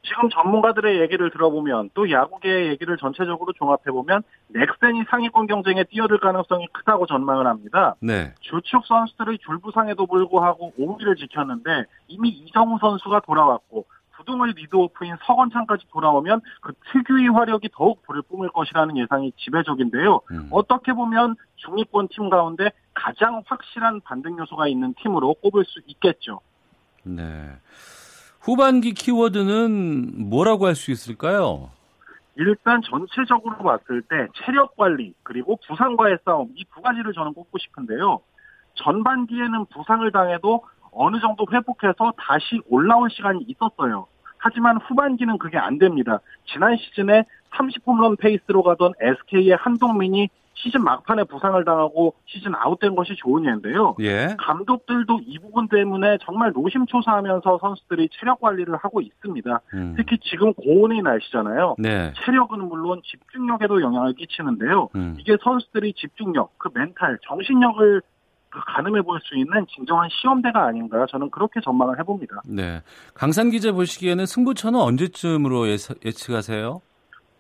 [0.03, 7.07] 지금 전문가들의 얘기를 들어보면 또 야구계의 얘기를 전체적으로 종합해보면 넥센이 상위권 경쟁에 뛰어들 가능성이 크다고
[7.07, 7.95] 전망을 합니다.
[8.01, 8.33] 네.
[8.41, 13.85] 주축 선수들의 줄부상에도 불구하고 5위를 지켰는데 이미 이정우 선수가 돌아왔고
[14.17, 20.21] 부동의 리드오프인 서건창까지 돌아오면 그 특유의 화력이 더욱 불을 뿜을 것이라는 예상이 지배적인데요.
[20.31, 20.49] 음.
[20.51, 26.41] 어떻게 보면 중위권 팀 가운데 가장 확실한 반등 요소가 있는 팀으로 꼽을 수 있겠죠.
[27.03, 27.51] 네.
[28.41, 31.71] 후반기 키워드는 뭐라고 할 수 있을까요?
[32.37, 38.21] 일단 전체적으로 봤을 때 체력 관리 그리고 부상과의 싸움 이 두 가지를 저는 꼽고 싶은데요.
[38.77, 40.63] 전반기에는 부상을 당해도
[40.93, 44.07] 어느 정도 회복해서 다시 올라올 시간이 있었어요.
[44.39, 46.21] 하지만 후반기는 그게 안 됩니다.
[46.47, 50.29] 지난 시즌에 30홈런 페이스로 가던 SK의 한동민이
[50.63, 53.97] 시즌 막판에 부상을 당하고 시즌 아웃된 것이 좋은 예인데요.
[54.01, 54.37] 예.
[54.39, 59.61] 감독들도 이 부분 때문에 정말 노심초사하면서 선수들이 체력 관리를 하고 있습니다.
[59.75, 59.95] 음.
[59.97, 61.77] 특히 지금 고온의 날씨잖아요.
[61.79, 62.13] 네.
[62.25, 64.89] 체력은 물론 집중력에도 영향을 끼치는데요.
[64.95, 65.17] 음.
[65.19, 68.03] 이게 선수들이 집중력, 그 멘탈, 정신력을
[68.51, 72.43] 그 가늠해 볼 수 있는 진정한 시험대가 아닌가 저는 그렇게 전망을 해봅니다.
[72.45, 72.83] 네,
[73.15, 76.81] 강산 기자 보시기에는 승부처는 언제쯤으로 예측하세요?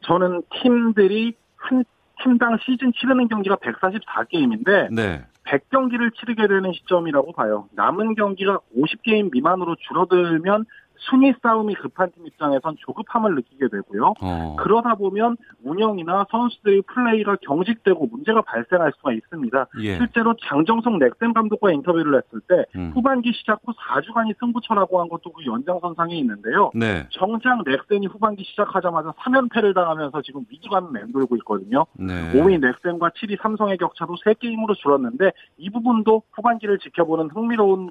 [0.02, 1.84] 저는 팀들이 한
[2.22, 5.24] 팀당 시즌 치르는 경기가 144게임인데 네.
[5.44, 7.68] 100경기를 치르게 되는 시점이라고 봐요.
[7.72, 10.64] 남은 경기가 50게임 미만으로 줄어들면
[11.01, 14.14] 순위 싸움이 급한 팀 입장에선 조급함을 느끼게 되고요.
[14.20, 14.56] 어.
[14.59, 19.66] 그러다 보면 운영이나 선수들의 플레이가 경직되고 문제가 발생할 수가 있습니다.
[19.81, 19.97] 예.
[19.97, 22.93] 실제로 장정석 넥센 감독과 인터뷰를 했을 때 음.
[22.94, 26.70] 후반기 시작 후 4주간이 승부처라고 한 것도 그 연장선상에 있는데요.
[26.74, 27.06] 네.
[27.10, 31.86] 정작 넥센이 후반기 시작하자마자 3연패를 당하면서 지금 위기감을 맴돌고 있거든요.
[31.94, 32.32] 네.
[32.32, 37.90] 5위 넥센과 7위 삼성의 격차도 3게임으로 줄었는데 이 부분도 후반기를 지켜보는 흥미로운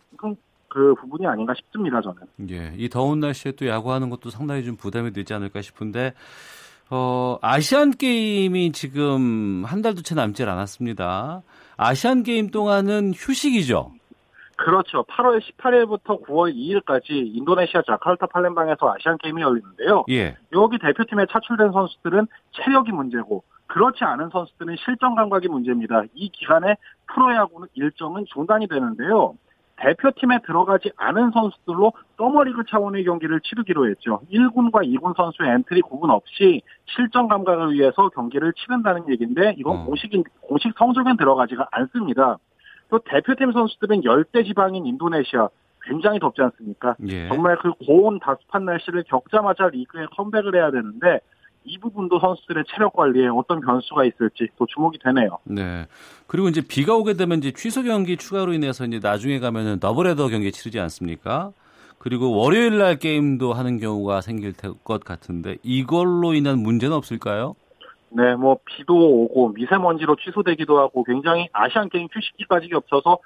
[0.69, 2.17] 그 부분이 아닌가 싶습니다, 저는.
[2.49, 6.13] 예, 이 더운 날씨에 또 야구하는 것도 상당히 좀 부담이 되지 않을까 싶은데,
[6.89, 11.41] 어, 아시안 게임이 지금 한 달도 채 남지 않았습니다.
[11.77, 13.91] 아시안 게임 동안은 휴식이죠?
[14.57, 15.03] 그렇죠.
[15.03, 20.03] 8월 18일부터 9월 2일까지 인도네시아 자카르타 팔렘방에서 아시안 게임이 열리는데요.
[20.09, 20.35] 예.
[20.51, 26.03] 여기 대표팀에 차출된 선수들은 체력이 문제고 그렇지 않은 선수들은 실전 감각이 문제입니다.
[26.13, 26.75] 이 기간에
[27.07, 29.35] 프로야구는 일정은 중단이 되는데요.
[29.79, 34.21] 대표팀에 들어가지 않은 선수들로 서머리그 차원의 경기를 치르기로 했죠.
[34.31, 39.85] 1군과 2군 선수의 엔트리 구분 없이 실전 감각을 위해서 경기를 치른다는 얘기인데 이건 어.
[39.85, 40.11] 공식
[40.41, 42.37] 공식 성적엔 들어가지가 않습니다.
[42.89, 45.49] 또 대표팀 선수들은 열대 지방인 인도네시아
[45.83, 46.95] 굉장히 덥지 않습니까?
[47.07, 47.29] 예.
[47.29, 51.19] 정말 그 고온 다습한 날씨를 겪자마자 리그에 컴백을 해야 되는데
[51.65, 55.37] 이 부분도 선수들의 체력 관리에 어떤 변수가 있을지 또 주목이 되네요.
[55.43, 55.85] 네.
[56.27, 60.51] 그리고 이제 비가 오게 되면 이제 취소 경기 추가로 인해서 이제 나중에 가면은 더블헤더 경기
[60.51, 61.51] 치르지 않습니까?
[61.97, 64.53] 그리고 월요일 날 게임도 하는 경우가 생길
[64.83, 67.55] 것 같은데 이걸로 인한 문제는 없을까요?
[68.11, 73.19] 네, 뭐 비도 오고 미세먼지로 취소되기도 하고 굉장히 아시안 게임 휴식기까지 겹쳐서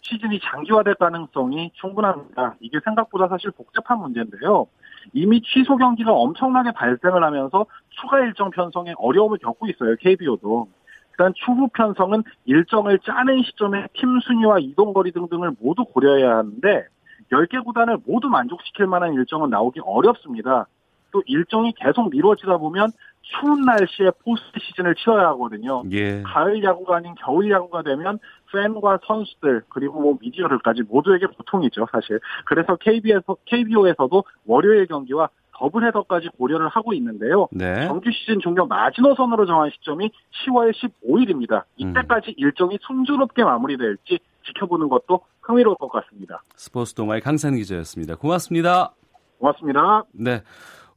[0.00, 2.56] 시즌이 장기화될 가능성이 충분합니다.
[2.60, 4.66] 이게 생각보다 사실 복잡한 문제인데요.
[5.12, 9.96] 이미 취소 경기가 엄청나게 발생을 하면서 추가 일정 편성에 어려움을 겪고 있어요.
[10.00, 10.68] KBO도.
[11.12, 16.86] 일단 추후 편성은 일정을 짜는 시점에 팀 순위와 이동 거리 등등을 모두 고려해야 하는데
[17.32, 20.66] 10개 구단을 모두 만족시킬 만한 일정은 나오기 어렵습니다.
[21.12, 22.90] 또 일정이 계속 미뤄지다 보면
[23.28, 25.82] 추운 날씨에 포스트 시즌을 치러야 하거든요.
[25.90, 26.22] 예.
[26.22, 28.18] 가을 야구가 아닌 겨울 야구가 되면
[28.52, 32.20] 팬과 선수들 그리고 뭐 미디어들까지 모두에게 고통이죠, 사실.
[32.44, 35.28] 그래서 KB에서 KBO에서도 월요일 경기와
[35.58, 37.48] 더블 헤더까지 고려를 하고 있는데요.
[37.50, 37.86] 네.
[37.86, 40.10] 정규 시즌 종료 마지노선으로 정한 시점이
[40.46, 41.64] 10월 15일입니다.
[41.76, 42.34] 이때까지 음.
[42.36, 46.42] 일정이 순조롭게 마무리될지 지켜보는 것도 흥미로울 것 같습니다.
[46.54, 48.16] 스포츠 동아의 강산 기자였습니다.
[48.16, 48.92] 고맙습니다.
[49.38, 50.04] 고맙습니다.
[50.12, 50.42] 네.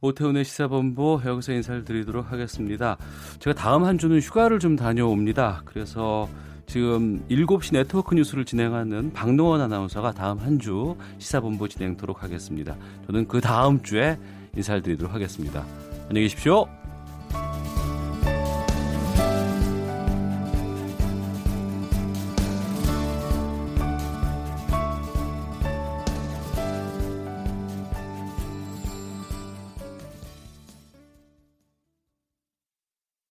[0.00, 2.96] 오태훈의 시사본부 여기서 인사를 드리도록 하겠습니다.
[3.38, 5.62] 제가 다음 한 주는 휴가를 좀 다녀옵니다.
[5.64, 6.28] 그래서
[6.66, 12.76] 지금 7시 네트워크 뉴스를 진행하는 박노원 아나운서가 다음 한 주 시사본부 진행토록 하겠습니다.
[13.06, 14.18] 저는 그 다음 주에
[14.56, 15.64] 인사를 드리도록 하겠습니다.
[16.08, 16.66] 안녕히 계십시오.